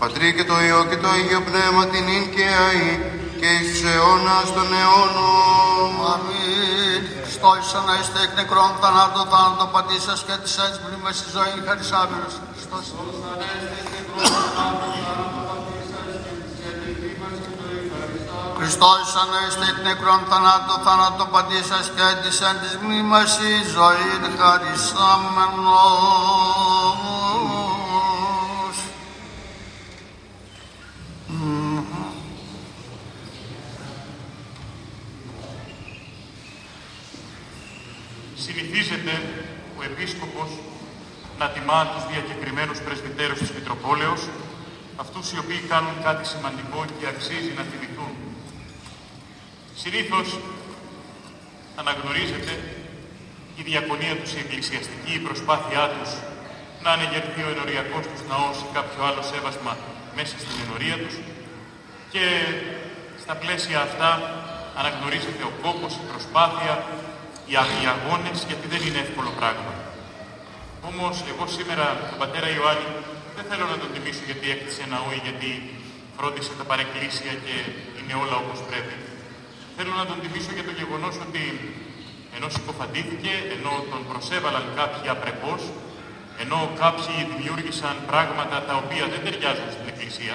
Πατρί 0.00 0.28
και 0.36 0.44
το 0.50 0.56
Υιό 0.66 0.80
και 0.90 0.98
το 1.02 1.08
Αγίο 1.14 1.40
Πνεύμα 1.48 1.82
την 1.92 2.04
ίν 2.16 2.24
και 2.34 2.46
αή 2.66 2.90
και 3.40 3.48
εις 3.56 3.66
τους 3.70 3.82
αιώνας 3.90 4.48
των 4.56 4.68
αιώνων. 4.78 5.92
Αμήν. 6.12 7.02
Χριστός 7.24 7.64
ανέστη 7.80 8.18
εκ 8.24 8.32
νεκρών 8.38 8.70
θανάτω 8.80 9.20
θάνατο 9.32 9.66
πατήσας 9.74 10.20
και 10.26 10.34
της 10.42 10.54
έτσι 10.64 10.78
μνήμες 10.84 11.16
στη 11.20 11.28
ζωής 11.36 11.60
χαρισάμενος. 11.66 12.34
Χριστός. 12.54 12.84
Χριστός 18.64 19.14
ανέστη 19.22 19.66
εκ 19.70 19.78
νεκρών 19.84 20.20
θανάτου, 20.28 20.76
θάνατο 20.84 21.24
πατήσας 21.24 21.90
και 21.94 22.02
έντυσαν 22.12 22.60
της 22.60 22.76
μνήμας 22.82 23.38
η 23.38 23.52
ζωή 23.74 24.12
χαρισάμενος. 24.38 25.56
Συνηθίζεται 38.34 39.14
ο 39.78 39.82
Επίσκοπος 39.82 40.50
να 41.38 41.48
τιμά 41.48 41.86
τους 41.86 42.06
διακεκριμένους 42.10 42.80
πρεσβυτέρους 42.80 43.38
της 43.38 43.50
Μητροπόλεως, 43.50 44.28
αυτούς 44.96 45.32
οι 45.32 45.38
οποίοι 45.38 45.60
κάνουν 45.68 46.02
κάτι 46.02 46.26
σημαντικό 46.26 46.84
και 46.98 47.06
αξίζει 47.06 47.52
να 47.56 47.62
τιμηθούν. 47.62 48.31
Συνήθως 49.84 50.28
αναγνωρίζεται 51.80 52.54
η 53.60 53.62
διακονία 53.70 54.14
τους, 54.20 54.30
η 54.36 54.38
εκκλησιαστική, 54.44 55.12
η 55.20 55.22
προσπάθειά 55.28 55.84
τους 55.94 56.10
να 56.84 56.90
ανεγερθεί 56.96 57.40
ο 57.46 57.50
ενοριακός 57.54 58.04
τους 58.10 58.22
ναός 58.30 58.56
ή 58.66 58.68
κάποιο 58.76 59.00
άλλο 59.08 59.22
σέβασμα 59.30 59.72
μέσα 60.18 60.34
στην 60.42 60.56
ενορία 60.64 60.96
τους 61.02 61.14
και 62.12 62.24
στα 63.22 63.34
πλαίσια 63.42 63.78
αυτά 63.88 64.10
αναγνωρίζεται 64.80 65.44
ο 65.50 65.52
κόπος, 65.64 65.92
η 66.02 66.04
προσπάθεια, 66.10 66.74
οι 67.50 67.54
οι 67.80 67.86
αγώνες, 67.94 68.38
γιατί 68.48 68.66
δεν 68.72 68.80
είναι 68.86 69.00
εύκολο 69.06 69.30
πράγμα. 69.40 69.72
Όμως 70.90 71.14
εγώ 71.32 71.44
σήμερα 71.56 71.86
τον 72.10 72.18
πατέρα 72.22 72.48
Ιωάννη 72.56 72.88
δεν 73.36 73.44
θέλω 73.50 73.66
να 73.72 73.76
τον 73.82 73.88
τιμήσω 73.92 74.24
γιατί 74.30 74.46
έκτισε 74.54 74.84
ναό 74.92 75.08
ή 75.16 75.20
γιατί 75.26 75.50
φρόντισε 76.16 76.52
τα 76.60 76.64
παρεκκλήσια 76.70 77.32
και 77.44 77.54
είναι 77.98 78.14
όλα 78.22 78.36
όπως 78.44 78.60
πρέπει. 78.70 78.96
Θέλω 79.76 79.92
να 80.00 80.06
τον 80.10 80.18
τιμήσω 80.22 80.52
για 80.58 80.66
το 80.68 80.72
γεγονός 80.80 81.14
ότι 81.26 81.42
ενώ 82.36 82.48
συκοφαντήθηκε, 82.56 83.32
ενώ 83.56 83.72
τον 83.90 84.00
προσέβαλαν 84.10 84.64
κάποιοι 84.78 85.06
απρεπώς, 85.16 85.60
ενώ 86.42 86.58
κάποιοι 86.82 87.16
δημιούργησαν 87.30 87.94
πράγματα 88.10 88.56
τα 88.68 88.74
οποία 88.82 89.04
δεν 89.12 89.20
ταιριάζουν 89.24 89.68
στην 89.76 89.86
Εκκλησία 89.92 90.34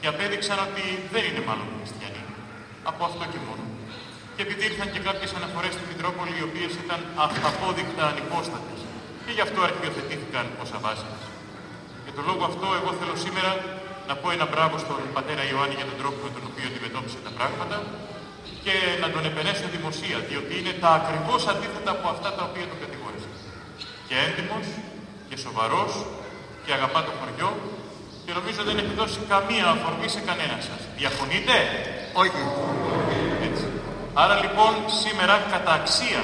και 0.00 0.06
απέδειξαν 0.12 0.58
ότι 0.66 0.84
δεν 1.12 1.22
είναι 1.28 1.42
μάλλον 1.48 1.68
χριστιανοί. 1.76 2.22
Από 2.90 3.02
αυτό 3.08 3.24
και 3.32 3.40
μόνο. 3.46 3.64
Και 4.34 4.42
επειδή 4.46 4.62
ήρθαν 4.70 4.88
και 4.94 5.00
κάποιες 5.08 5.30
αναφορές 5.38 5.72
στη 5.76 5.84
Μητρόπολη 5.90 6.32
οι 6.38 6.44
οποίες 6.48 6.72
ήταν 6.84 7.00
αυταπόδεικτα 7.26 8.04
ανυπόστατες 8.12 8.80
και 9.24 9.32
γι' 9.36 9.44
αυτό 9.46 9.58
αρχιοθετήθηκαν 9.68 10.44
ως 10.62 10.68
αβάσιμες. 10.76 11.22
Για 12.04 12.14
τον 12.16 12.24
λόγο 12.30 12.42
αυτό, 12.50 12.66
εγώ 12.78 12.90
θέλω 12.98 13.14
σήμερα 13.26 13.52
να 14.08 14.14
πω 14.20 14.26
ένα 14.36 14.46
μπράβο 14.50 14.74
στον 14.84 15.00
πατέρα 15.16 15.42
Ιωάννη 15.50 15.76
για 15.80 15.88
τον 15.90 15.96
τρόπο 16.00 16.18
με 16.26 16.30
τον 16.36 16.42
οποίο 16.50 16.64
αντιμετώπισε 16.70 17.18
τα 17.26 17.32
πράγματα 17.38 17.76
και 18.66 18.76
να 19.02 19.08
τον 19.14 19.22
επενέσω 19.30 19.64
δημοσία, 19.76 20.18
διότι 20.28 20.52
είναι 20.58 20.72
τα 20.82 20.90
ακριβώς 21.00 21.40
αντίθετα 21.52 21.90
από 21.96 22.06
αυτά 22.14 22.28
τα 22.36 22.42
οποία 22.48 22.66
τον 22.70 22.78
κατηγόρησαν. 22.84 23.32
Και 24.08 24.16
έντιμος 24.26 24.66
και 25.28 25.36
σοβαρός 25.44 25.92
και 26.64 26.70
αγαπά 26.78 27.00
το 27.06 27.12
χωριό 27.18 27.50
και 28.24 28.32
νομίζω 28.38 28.60
δεν 28.68 28.76
έχει 28.82 28.94
δώσει 29.00 29.18
καμία 29.32 29.66
αφορμή 29.74 30.08
σε 30.16 30.20
κανένα 30.28 30.56
σας. 30.68 30.80
Διαφωνείτε; 31.00 31.54
Όχι. 32.22 32.42
Έτσι. 33.48 33.64
Άρα 34.22 34.34
λοιπόν 34.44 34.72
σήμερα 35.02 35.34
κατά 35.52 35.72
αξία 35.80 36.22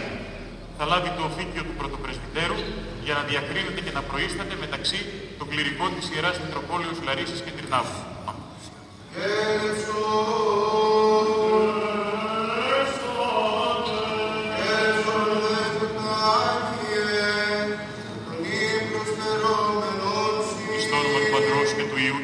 θα 0.79 0.85
λάβει 0.91 1.11
το 1.19 1.23
οφίκιο 1.31 1.63
του 1.69 1.75
πρωτοπρεσβυτέρου 1.81 2.59
για 3.07 3.15
να 3.19 3.23
διακρίνεται 3.31 3.81
και 3.87 3.93
να 3.99 4.03
προείσταται 4.09 4.55
μεταξύ 4.65 5.01
των 5.39 5.47
κληρικών 5.51 5.91
της 5.97 6.07
Ιεράς 6.15 6.37
Μητροπόλεως 6.43 6.99
Λαρίσης 7.07 7.41
και 7.45 7.53
Τρινάβου. 7.57 7.99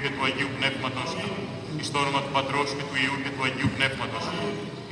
Και 0.09 0.15
του 0.15 0.27
Υιού 0.27 0.33
και 0.33 0.41
του 0.41 0.45
Αγίου 0.45 0.51
Πνεύματος. 0.59 1.11
Εις 1.79 1.91
το 1.93 1.99
όνομα 1.99 2.21
του 2.25 2.33
Πατρός 2.33 2.69
και 2.77 2.85
του 2.89 2.97
Υιού 3.03 3.17
και 3.23 3.31
του 3.35 3.43
Αγίου 3.47 3.71
Πνεύματος. 3.77 4.25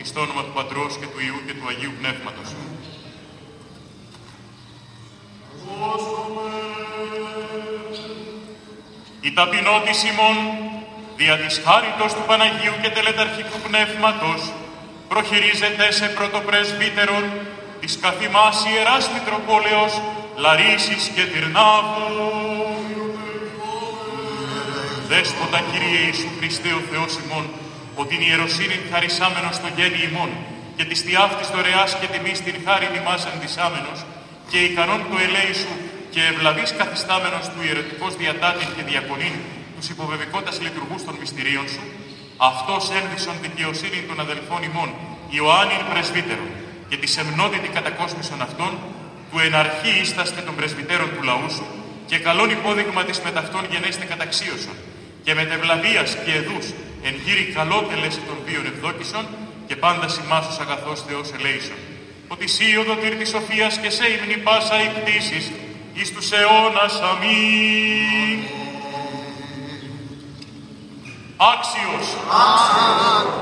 Εις 0.00 0.12
το 0.12 0.20
όνομα 0.20 0.42
του 0.46 0.54
Πατρός 0.58 0.92
και 1.00 1.06
του 1.12 1.20
Υιού 1.26 1.38
και 1.46 1.54
του 1.58 1.66
Αγίου 1.70 1.94
Πνεύματος. 2.00 2.48
Η 9.20 9.32
ταπεινότης 9.32 10.00
ημών, 10.10 10.36
δια 11.16 11.36
της 11.42 11.60
χάριτος 11.64 12.12
του 12.14 12.24
Παναγίου 12.26 12.76
και 12.82 12.90
τελεταρχικού 12.96 13.58
πνεύματος, 13.66 14.40
προχειρίζεται 15.08 15.86
σε 15.98 16.06
πρωτοπρεσβύτερον 16.16 17.24
της 17.80 17.98
καθημάς 18.04 18.56
Ιεράς 18.70 19.04
Μητροπόλεως 19.14 19.92
Λαρίσης 20.36 21.04
και 21.14 21.24
Τυρνάβου. 21.32 22.75
Δέσποτα 25.10 25.60
Κύριε 25.70 26.00
Ιησού 26.06 26.28
Χριστέ 26.38 26.70
ο 26.80 26.82
Θεός 26.90 27.12
ημών, 27.22 27.44
ότι 28.00 28.08
την 28.12 28.20
ιεροσύνη 28.28 28.76
χαρισάμενος 28.90 29.54
στο 29.60 29.68
γέννη 29.76 30.00
ημών 30.08 30.30
και 30.76 30.84
της 30.90 31.00
τιάφτης 31.06 31.48
δωρεάς 31.54 31.90
και 31.98 32.06
τιμής 32.12 32.38
την 32.46 32.56
χάρη 32.64 32.88
ημάς 33.00 33.22
ενδυσάμενος 33.32 33.98
και 34.50 34.58
ικανόν 34.68 35.00
το 35.10 35.16
ελέη 35.26 35.54
σου 35.62 35.72
και 36.12 36.20
ευλαβής 36.30 36.70
καθιστάμενος 36.80 37.44
του 37.52 37.60
ιερωτικός 37.66 38.12
διατάτην 38.20 38.68
και 38.76 38.82
διακονήν 38.90 39.34
τους 39.76 39.86
υποβεβικότας 39.92 40.56
λειτουργούς 40.64 41.00
των 41.06 41.14
μυστηρίων 41.20 41.66
σου, 41.74 41.84
αυτός 42.50 42.82
ένδυσον 42.98 43.36
δικαιοσύνη 43.46 44.00
των 44.08 44.16
αδελφών 44.24 44.60
ημών, 44.68 44.90
Ιωάννην 45.36 45.82
πρεσβύτερων 45.90 46.50
και 46.88 46.96
της 47.02 47.12
εμνότητη 47.22 47.68
κατακόσμησον 47.76 48.40
αυτών, 48.48 48.72
του 49.30 49.38
εναρχή 49.46 49.92
ίσταστε 50.04 50.40
των 50.46 50.54
πρεσβυτέρων 50.58 51.08
του 51.14 51.22
λαού 51.28 51.48
σου 51.56 51.66
και 52.10 52.16
καλόν 52.26 52.48
υπόδειγμα 52.58 53.02
της 53.08 53.18
μεταυτών 53.26 53.62
γενέστε 53.72 54.04
καταξίωσον 54.12 54.78
και 55.26 55.34
μετευλαβίας 55.34 56.16
και 56.24 56.32
εδούς 56.32 56.66
εν 57.02 57.14
γύρι 57.24 57.44
καλό 57.44 57.78
τελέσει 57.90 58.20
των 58.28 58.38
βίων 58.46 58.66
ευδόκησον 58.66 59.26
και 59.66 59.76
πάντα 59.76 60.08
σημάσους 60.08 60.58
αγαθός 60.58 61.02
Θεός 61.08 61.32
ελέησον. 61.38 61.76
Ότι 62.28 62.46
σύ 62.46 62.76
οδοτήρ 62.76 63.14
της 63.14 63.28
σοφίας 63.28 63.78
και 63.78 63.90
σε 63.90 64.04
ύμνη 64.08 64.36
πάσα 64.36 64.82
η 64.82 64.88
πτήσης 64.88 65.52
εις 65.94 66.12
τους 66.12 66.32
αιώνας 66.32 67.00
αμήν. 67.00 68.38
Άξιος. 71.36 72.06
Άξιος. 72.30 73.36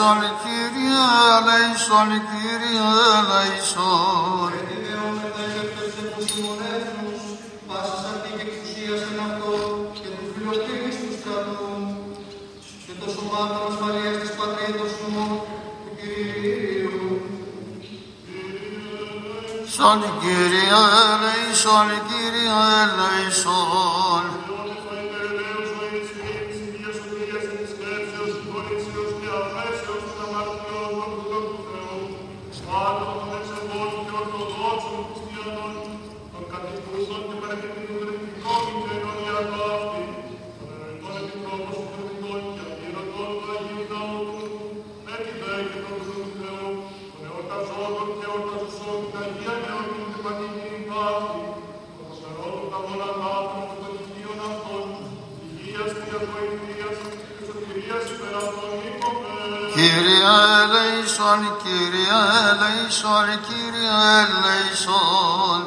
Ελέησον, 0.00 0.20
Κύριε 0.42 1.02
ελέησον, 1.36 2.10
Κύριε 2.28 2.90
ελέησον. 3.18 4.50
επιδρόμετε 4.60 5.40
ελεύθερους 5.48 5.96
εποσημονέθνους, 6.04 7.22
πάσης 7.68 8.04
αυτή 8.12 8.30
Κύριε 60.20 60.48
ελέησον. 60.62 61.42
Κύριε 61.62 62.20
ελέησον, 62.50 63.28
Κύριε 63.46 63.80
ελέησον, 63.80 63.80
Κύριε 63.80 63.98
ελέησον. 64.22 65.60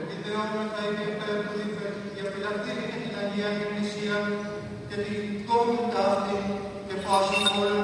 Επιδεόμεθα 0.00 0.82
η 0.88 1.04
υπέρπουδη 1.12 1.64
για 2.14 2.24
φυλακτήρη 2.32 2.84
και 2.90 2.98
την 3.04 3.14
Αγία 3.22 3.48
Εκκλησία 3.62 4.18
και 4.88 4.96
την 5.04 5.24
τόμη 5.48 5.80
ταύτη 5.92 6.38
και 6.88 6.96
πάσον 7.04 7.77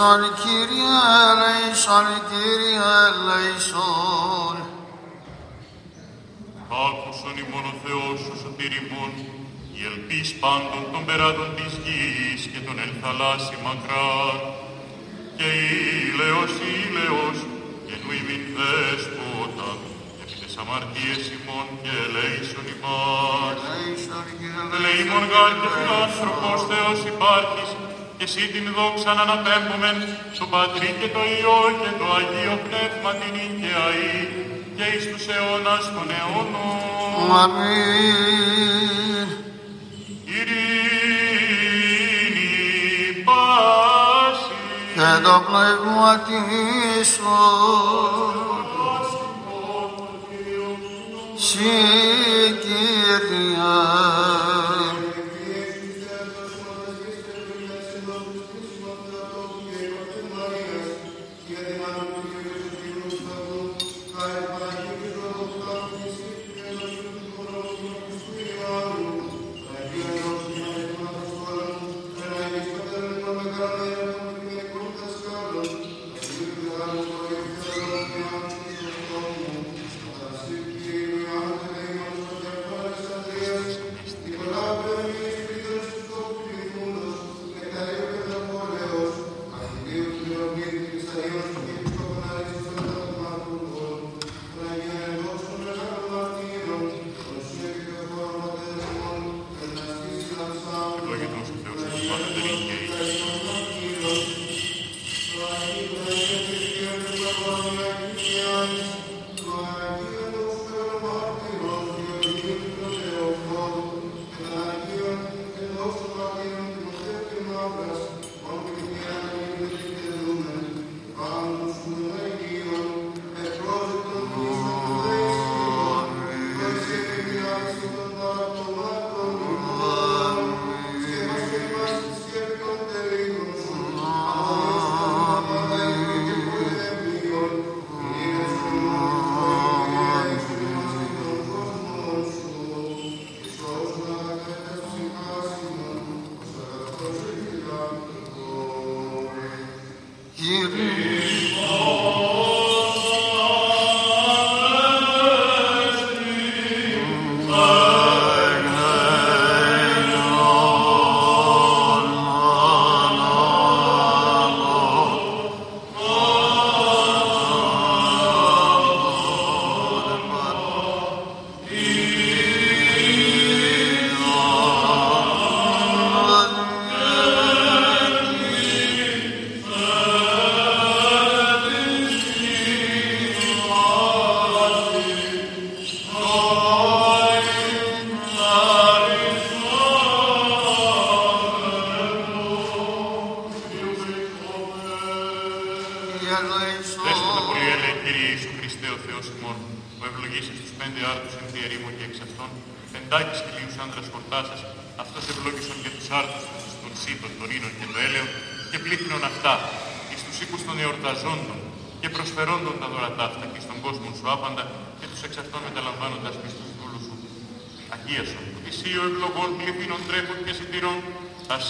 ελέησον, 0.00 0.22
Κύριε 0.42 0.98
ελέησον, 1.30 2.06
Κύριε 2.30 2.90
ελέησον. 3.08 4.56
Άκουσον 6.86 7.34
ημών 7.42 7.64
ο 7.72 7.74
Θεός 7.84 8.20
ο 8.32 8.34
σωτήρ 8.42 8.72
ημών, 8.82 9.12
η 9.78 9.80
ελπίς 9.90 10.28
πάντων 10.42 10.82
των 10.92 11.02
περάτων 11.08 11.48
της 11.56 11.72
γης 11.84 12.42
και 12.52 12.60
των 12.66 12.76
εν 12.84 12.92
θαλάσσι 13.00 13.56
μακράν. 13.64 14.36
Και 15.38 15.48
ήλαιος, 16.08 16.52
ήλαιος, 16.80 17.38
και 17.86 17.94
νου 18.00 18.10
ημιν 18.20 18.44
δέσποτα, 18.56 19.70
επί 20.22 20.34
τες 20.40 20.54
αμαρτίες 20.62 21.22
ημών 21.36 21.66
και 21.82 21.92
ελέησον 22.04 22.66
ημάς. 22.74 23.58
Ελέησον, 23.66 24.24
Κύριε 24.38 24.62
Ελεήμων 24.76 25.24
γάρ 25.32 25.52
και 25.60 25.68
φιλάνθρωπος 25.74 26.60
Θεός 26.70 26.98
υπάρχεις, 27.12 27.70
και 28.20 28.26
εσύ 28.26 28.44
την 28.54 28.66
δόξα 28.76 29.10
να 29.14 29.22
αναπέμπομεν 29.22 29.98
στο 30.32 30.46
Πατρί 30.46 30.88
και 31.00 31.08
το 31.14 31.22
Υιό 31.34 31.60
και 31.80 31.90
το 31.98 32.06
Αγίο 32.16 32.56
Πνεύμα 32.64 33.10
την 33.20 33.34
Ικαιαή 33.44 34.18
και 34.76 34.84
εις 34.94 35.04
τους 35.10 35.24
αιώνας 35.34 35.84
των 35.94 36.06
αιώνων. 36.16 36.78
Αμήν. 37.42 39.28
Ειρήνη 40.36 40.62
πάση. 43.26 44.56
Και 44.94 45.12
το 45.24 45.34
πνεύμα 45.46 46.12
σου. 47.12 47.36
Συ 51.46 51.72
Κύριε. 52.62 54.10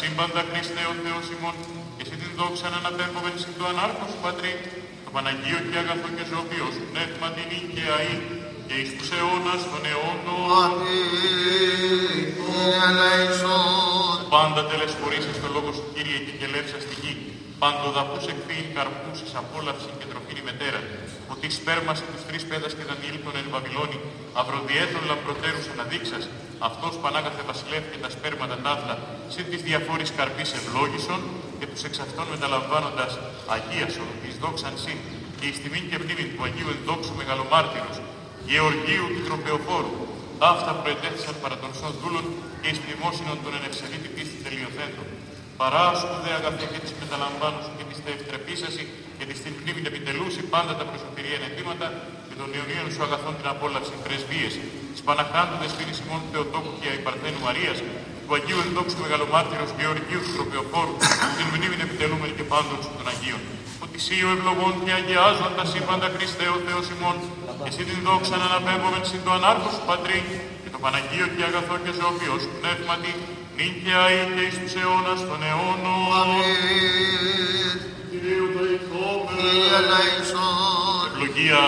Σύμπαντα 0.01 0.43
Χριστέ 0.51 0.83
ο 0.93 0.95
Θεός 1.05 1.27
ημών, 1.35 1.57
και 1.97 2.03
εσύ 2.05 2.17
την 2.23 2.33
δόξα 2.39 2.67
να 2.73 2.79
αναπέμπομεν 2.83 3.37
συν 3.43 3.55
το 3.59 3.65
ανάρκος 3.73 4.09
σου 4.13 4.21
Πατρί, 4.25 4.53
το 5.05 5.11
Παναγίο 5.15 5.61
και 5.69 5.77
αγαθό 5.83 6.09
και 6.17 6.25
ζωοποιό 6.31 6.69
σου 6.75 6.85
πνεύμα 6.91 7.29
την 7.37 7.63
και 7.75 7.85
αή, 7.97 8.15
και 8.67 8.75
εις 8.81 8.91
τους 8.97 9.09
αιώνας 9.15 9.63
των 9.71 9.83
αιώνων. 9.91 10.45
Αμήν. 10.63 12.25
Κύριε 12.39 12.81
ελέησον. 12.91 14.17
Πάντα 14.35 14.61
τελεσφορήσεις 14.71 15.37
το 15.43 15.49
λόγο 15.55 15.71
σου, 15.77 15.85
Κύριε, 15.95 16.19
και 16.27 16.33
κελεύσα 16.41 16.79
στη 16.85 16.95
γη. 17.03 17.15
Παντοδαπούς 17.63 18.25
εκφύην 18.33 18.69
καρπούς 18.77 19.19
εις 19.23 19.35
απόλαυσης 19.43 19.95
και 19.99 20.07
τροφήν 20.11 20.37
ημετέρα. 20.43 20.81
Ότι 21.33 21.47
σπέρμασε 21.59 22.05
τους 22.13 22.23
τρεις 22.29 22.43
πέδας 22.51 22.73
και 22.77 22.85
Δανιήλ 22.89 23.17
τον 23.25 23.35
εν 23.41 23.47
Βαβυλώνη, 23.53 23.99
αυροδιέτων 24.41 25.03
λαμπροτέρους 25.11 25.67
αναδείξας, 25.73 26.25
αυτός 26.69 26.93
πανάγαθε 27.03 27.43
βασιλεύ 27.51 27.87
και 27.93 28.01
τα 28.05 28.11
σπέρματα 28.17 28.57
ταύτα, 28.65 28.95
συν 29.33 29.47
της 29.51 29.61
διαφόρης 29.69 30.11
καρπής 30.19 30.51
ευλόγησον, 30.59 31.21
και 31.59 31.67
τους 31.71 31.83
εξ 31.89 31.95
αυτών 32.07 32.27
μεταλαμβάνοντας 32.35 33.13
Αγίασον, 33.55 34.11
εις 34.25 34.37
δόξαν 34.43 34.75
συν, 34.83 34.99
και 35.39 35.47
εις 35.49 35.59
τιμήν 35.63 35.85
και 35.91 35.99
μνήμην 36.03 36.29
του 36.33 36.43
Αγίου 36.47 36.71
ενδόξου 36.77 37.15
μεγαλομάρτυρος, 37.21 37.97
Γεωργίου 38.51 39.07
του 39.15 39.23
Τροπεοφόρου, 39.29 39.95
Ταύτα 40.43 40.73
προετέθησαν 40.81 41.35
παρά 41.43 41.57
των 41.63 41.71
σών 41.79 41.93
δούλων 42.01 42.27
και 42.61 42.69
εις 42.71 42.79
μνημόσυνον 42.83 43.37
των 43.45 43.53
ενευσεβήτη 43.59 44.09
πίστη 44.15 44.37
τελειοθέντων. 44.45 45.07
Παράσκου 45.63 46.17
δε 46.25 46.31
αγαθέ 46.41 46.67
και 46.73 46.81
τις 46.85 46.93
μεταλαμβάνου 47.01 47.61
σου 47.65 47.73
και 47.79 47.85
τις 47.89 47.99
τε 48.05 48.11
ευτρεπίσασι 48.19 48.85
και 49.19 49.25
τις 49.29 49.39
την 49.45 49.53
μνήμη 49.59 49.83
επιτελούσι 49.91 50.43
πάντα 50.55 50.73
τα 50.81 50.85
προσωπηρία 50.91 51.37
ενετήματα 51.41 51.87
και 52.29 52.37
των 52.41 52.49
Ιωνίων 52.57 52.87
σου 52.95 53.03
αγαθών 53.07 53.35
την 53.41 53.49
απόλαυση 53.55 53.95
πρεσβείες. 54.05 54.55
Της 54.95 55.03
Παναχράντου 55.07 55.57
δεσπίνης 55.63 55.99
ημών 56.03 56.21
Θεοτόκου 56.31 56.73
και 56.81 56.87
Αϊπαρθένου 56.93 57.41
Μαρίας, 57.47 57.79
του 58.25 58.33
Αγίου 58.37 58.61
Ενδόξου 58.67 58.99
Μεγαλομάρτυρος 59.05 59.71
Γεωργίου 59.79 60.21
του 60.25 60.33
Τροπεοφόρου, 60.37 60.95
την 61.39 61.47
μνήμη 61.53 61.77
επιτελούμενη 61.87 62.33
και 62.39 62.47
πάντων 62.53 62.77
σου 62.85 62.91
των 62.99 63.07
Αγίων. 63.13 63.43
Ότι 63.85 63.99
σύ 64.05 64.17
ο 64.29 64.31
ευλογών 64.37 64.75
και 64.85 64.93
αγιάζοντας 65.01 65.67
σύμπαντα 65.73 66.09
Χριστέ 66.15 66.47
ο 66.57 66.59
Θεός 66.67 66.85
ημών, 66.95 67.17
και 67.63 67.71
εσύ 67.73 67.83
την 67.91 67.99
δόξα 68.07 68.35
να 68.41 68.47
αναπέμπομεν 68.51 69.03
συν 69.11 69.21
το 69.27 69.31
ανάρκο 69.39 69.69
σου 69.75 69.83
Πατρί, 69.89 70.21
και 70.63 70.71
το 70.75 70.79
Παναγίο 70.85 71.27
και 71.35 71.43
αγαθό 71.51 71.77
και 71.85 71.93
ζωοποιό 71.99 72.35
σου 72.43 72.51
πνεύματι, 72.59 73.13
νυν 73.61 73.75
και 73.85 73.95
αεί 74.05 74.23
και 74.35 74.43
εις 74.49 74.57
τους 74.61 74.75
αιώνας 74.81 75.21
των 75.29 75.41
αιώνων. 75.49 76.03
Αμήν. 76.21 77.77
Κυρίου 78.11 78.47
δεηθόμεν. 78.57 79.29
Κύριε 79.31 79.69
ελέησον. 79.81 81.07
Ευλογία 81.09 81.65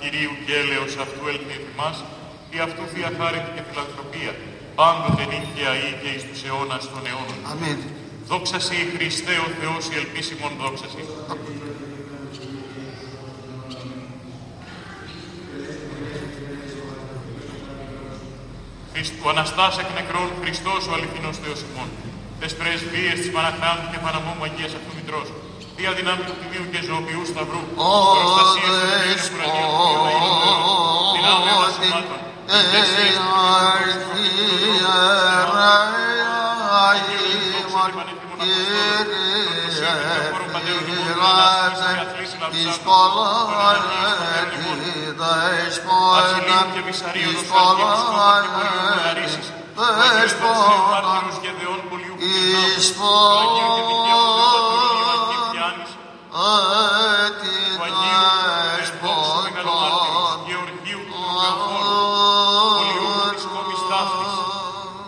Κυρίου 0.00 0.34
και 0.44 0.54
έλεος 0.62 0.94
αυτού 1.04 1.22
ελπίδη 1.34 1.70
μας, 1.80 1.96
και 2.50 2.58
αυτού 2.66 2.82
θεία 2.92 3.10
χάρητη 3.18 3.50
και 3.54 3.62
φιλανθρωπία, 3.68 4.32
πάντοτε 4.78 5.22
νυν 5.30 5.44
και 5.54 5.64
αεί 5.72 5.90
και 6.00 6.10
εις 6.14 6.24
τους 6.28 6.40
αιώνας 6.46 6.84
των 6.92 7.02
αιώνων. 7.08 7.38
Αμήν. 7.52 7.78
Δόξα 8.30 8.58
Σοι, 8.66 8.78
Χριστέ 8.94 9.34
ο 9.46 9.48
Θεός, 9.58 9.82
η 9.92 9.94
ελπίσιμον 10.00 10.52
δόξα 10.60 10.86
Σοι. 10.92 11.02
Χριστού 18.94 19.28
Αναστάς 19.32 19.74
εκ 19.82 19.90
νεκρών, 19.98 20.28
Χριστός 20.42 20.82
ο 20.90 20.92
αληθινός 20.96 21.36
Θεός 21.42 21.58
ημών. 21.66 21.88
Τες 22.40 22.52
πρεσβείες 22.58 23.16
της 23.20 23.30
Παναχράντου 23.34 23.86
και 23.92 23.98
Παναμόμου 24.04 24.44
Αγίας 24.48 24.72
αυτού 24.78 24.90
Μητρός. 24.98 25.28
Δια 25.76 25.90
δυνάμει 25.98 26.22
του 26.28 26.34
Τιμίου 26.40 26.66
και 26.72 26.80
Ζωοποιού 26.88 27.22
Σταυρού. 27.30 27.62
Ο 27.86 27.90
προστασία 28.14 28.70
του 28.78 28.86
Αγίου 28.94 29.20
Κουραγίου 29.32 29.70
του 29.72 29.88
Θεού 29.94 30.06
Αγίου 30.06 30.74
Δυνάμει 31.14 31.50
των 31.62 31.70
σωμάτων. 31.76 32.18
Τεσσείς 32.72 33.16
Βασιλείων 45.16 46.66
και 46.74 46.80
Βυσαρίων 46.86 47.34
ως 47.40 47.46
καρδιάς 47.50 48.00
κόμμα 48.06 48.34
και 48.42 48.48
πολιού 48.54 48.82
Λαρίσεις. 49.06 49.46
Του 49.74 49.82
Αγίου 49.88 50.10
Δεσπέου 50.18 50.58
Μάρτυρος 50.92 51.36
και 51.42 51.50
Δεών 51.58 51.80
πολιού 51.90 52.14
Κουρνάου. 52.20 52.72
Του 52.98 53.10
Αγίου 53.42 53.68
και 53.76 53.82
Δικαίου 53.90 54.24
Θεοτοκίου 54.38 55.06
Αγίου 55.14 55.44
Πιάνης. 55.52 55.90
Του 57.76 57.82
Αγίου 57.86 58.22
Δεσπόξου 58.76 59.38
Μεγαλομάρτυρος 59.46 60.32
Γεωργίου 60.48 61.02
του 61.08 61.18
Θεοφόρου. 61.38 61.92
Πολιού 62.78 63.08
της 63.36 63.44
κόμης 63.52 63.82
ταύτης. 63.90 64.34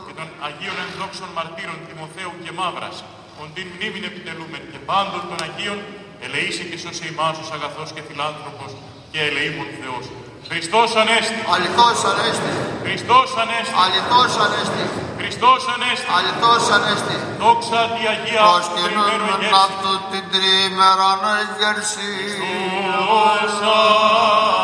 Και 0.07 0.15
των 0.18 0.28
Αγίων 0.47 0.76
ενδόξων 0.85 1.31
μαρτύρων 1.36 1.78
Τιμοθέου 1.86 2.33
και 2.44 2.52
Μαύρας. 2.59 2.97
Οντίν 3.43 3.68
μνήμην 3.75 4.05
επιτελούμεν 4.10 4.62
και 4.73 4.81
πάντων 4.89 5.23
των 5.31 5.39
Αγίων 5.47 5.78
ελεήσει 6.25 6.65
και 6.70 6.78
σώσε 6.83 7.05
ημάς 7.12 7.36
ως 7.43 7.51
αγαθός 7.57 7.89
και 7.94 8.02
φιλάνθρωπος 8.09 8.73
και 9.16 9.24
ελεήμων 9.30 9.68
Θεός. 9.80 10.04
Χριστός 10.50 10.90
Ανέστη, 11.02 11.38
Αληθώς 11.54 11.98
ανέστη. 12.10 12.52
Χριστός 12.84 13.28
Ανέστη, 13.42 13.74
Αληθώς 13.84 14.32
ανέστη. 14.44 14.84
Χριστός 15.20 15.60
Ανέστη, 15.74 16.08
Αληθώς 16.16 16.64
ανέστη. 16.76 17.16
δόξα 17.42 17.80
τη 17.94 18.02
Αγία 18.12 18.44
Ως 18.56 18.64
του 18.68 18.74
κοινούν 18.76 19.04
τριμμένου 19.06 19.26
με 19.30 19.34
εγέρση. 19.36 19.60
αυτού 19.66 19.92
την 20.10 20.24
τρίμεραν 20.32 21.22
εγέρση. 21.42 22.12
Χριστός 22.36 23.52
Ανέστη, 23.64 24.56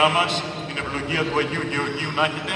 βοήθειά 0.00 0.20
μας, 0.20 0.32
την 0.68 0.76
ευλογία 0.82 1.22
του 1.28 1.34
Αγίου 1.40 1.64
Γεωργίου 1.72 2.12
να 2.18 2.22
έχετε, 2.28 2.54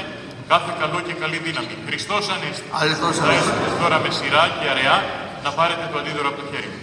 κάθε 0.52 0.70
καλό 0.80 0.98
και 1.06 1.14
καλή 1.22 1.38
δύναμη. 1.46 1.74
Χριστός 1.88 2.22
Ανέστη. 2.34 2.66
Αληθώς 2.80 3.14
Θα 3.18 3.24
ανέστη. 3.24 3.50
έρθετε 3.50 3.68
τώρα 3.82 3.96
με 4.04 4.10
σειρά 4.18 4.42
και 4.58 4.66
αραιά 4.72 4.96
να 5.44 5.50
πάρετε 5.58 5.84
το 5.92 5.96
αντίδωρο 6.00 6.28
από 6.32 6.38
το 6.40 6.46
χέρι 6.50 6.68
μου. 6.72 6.78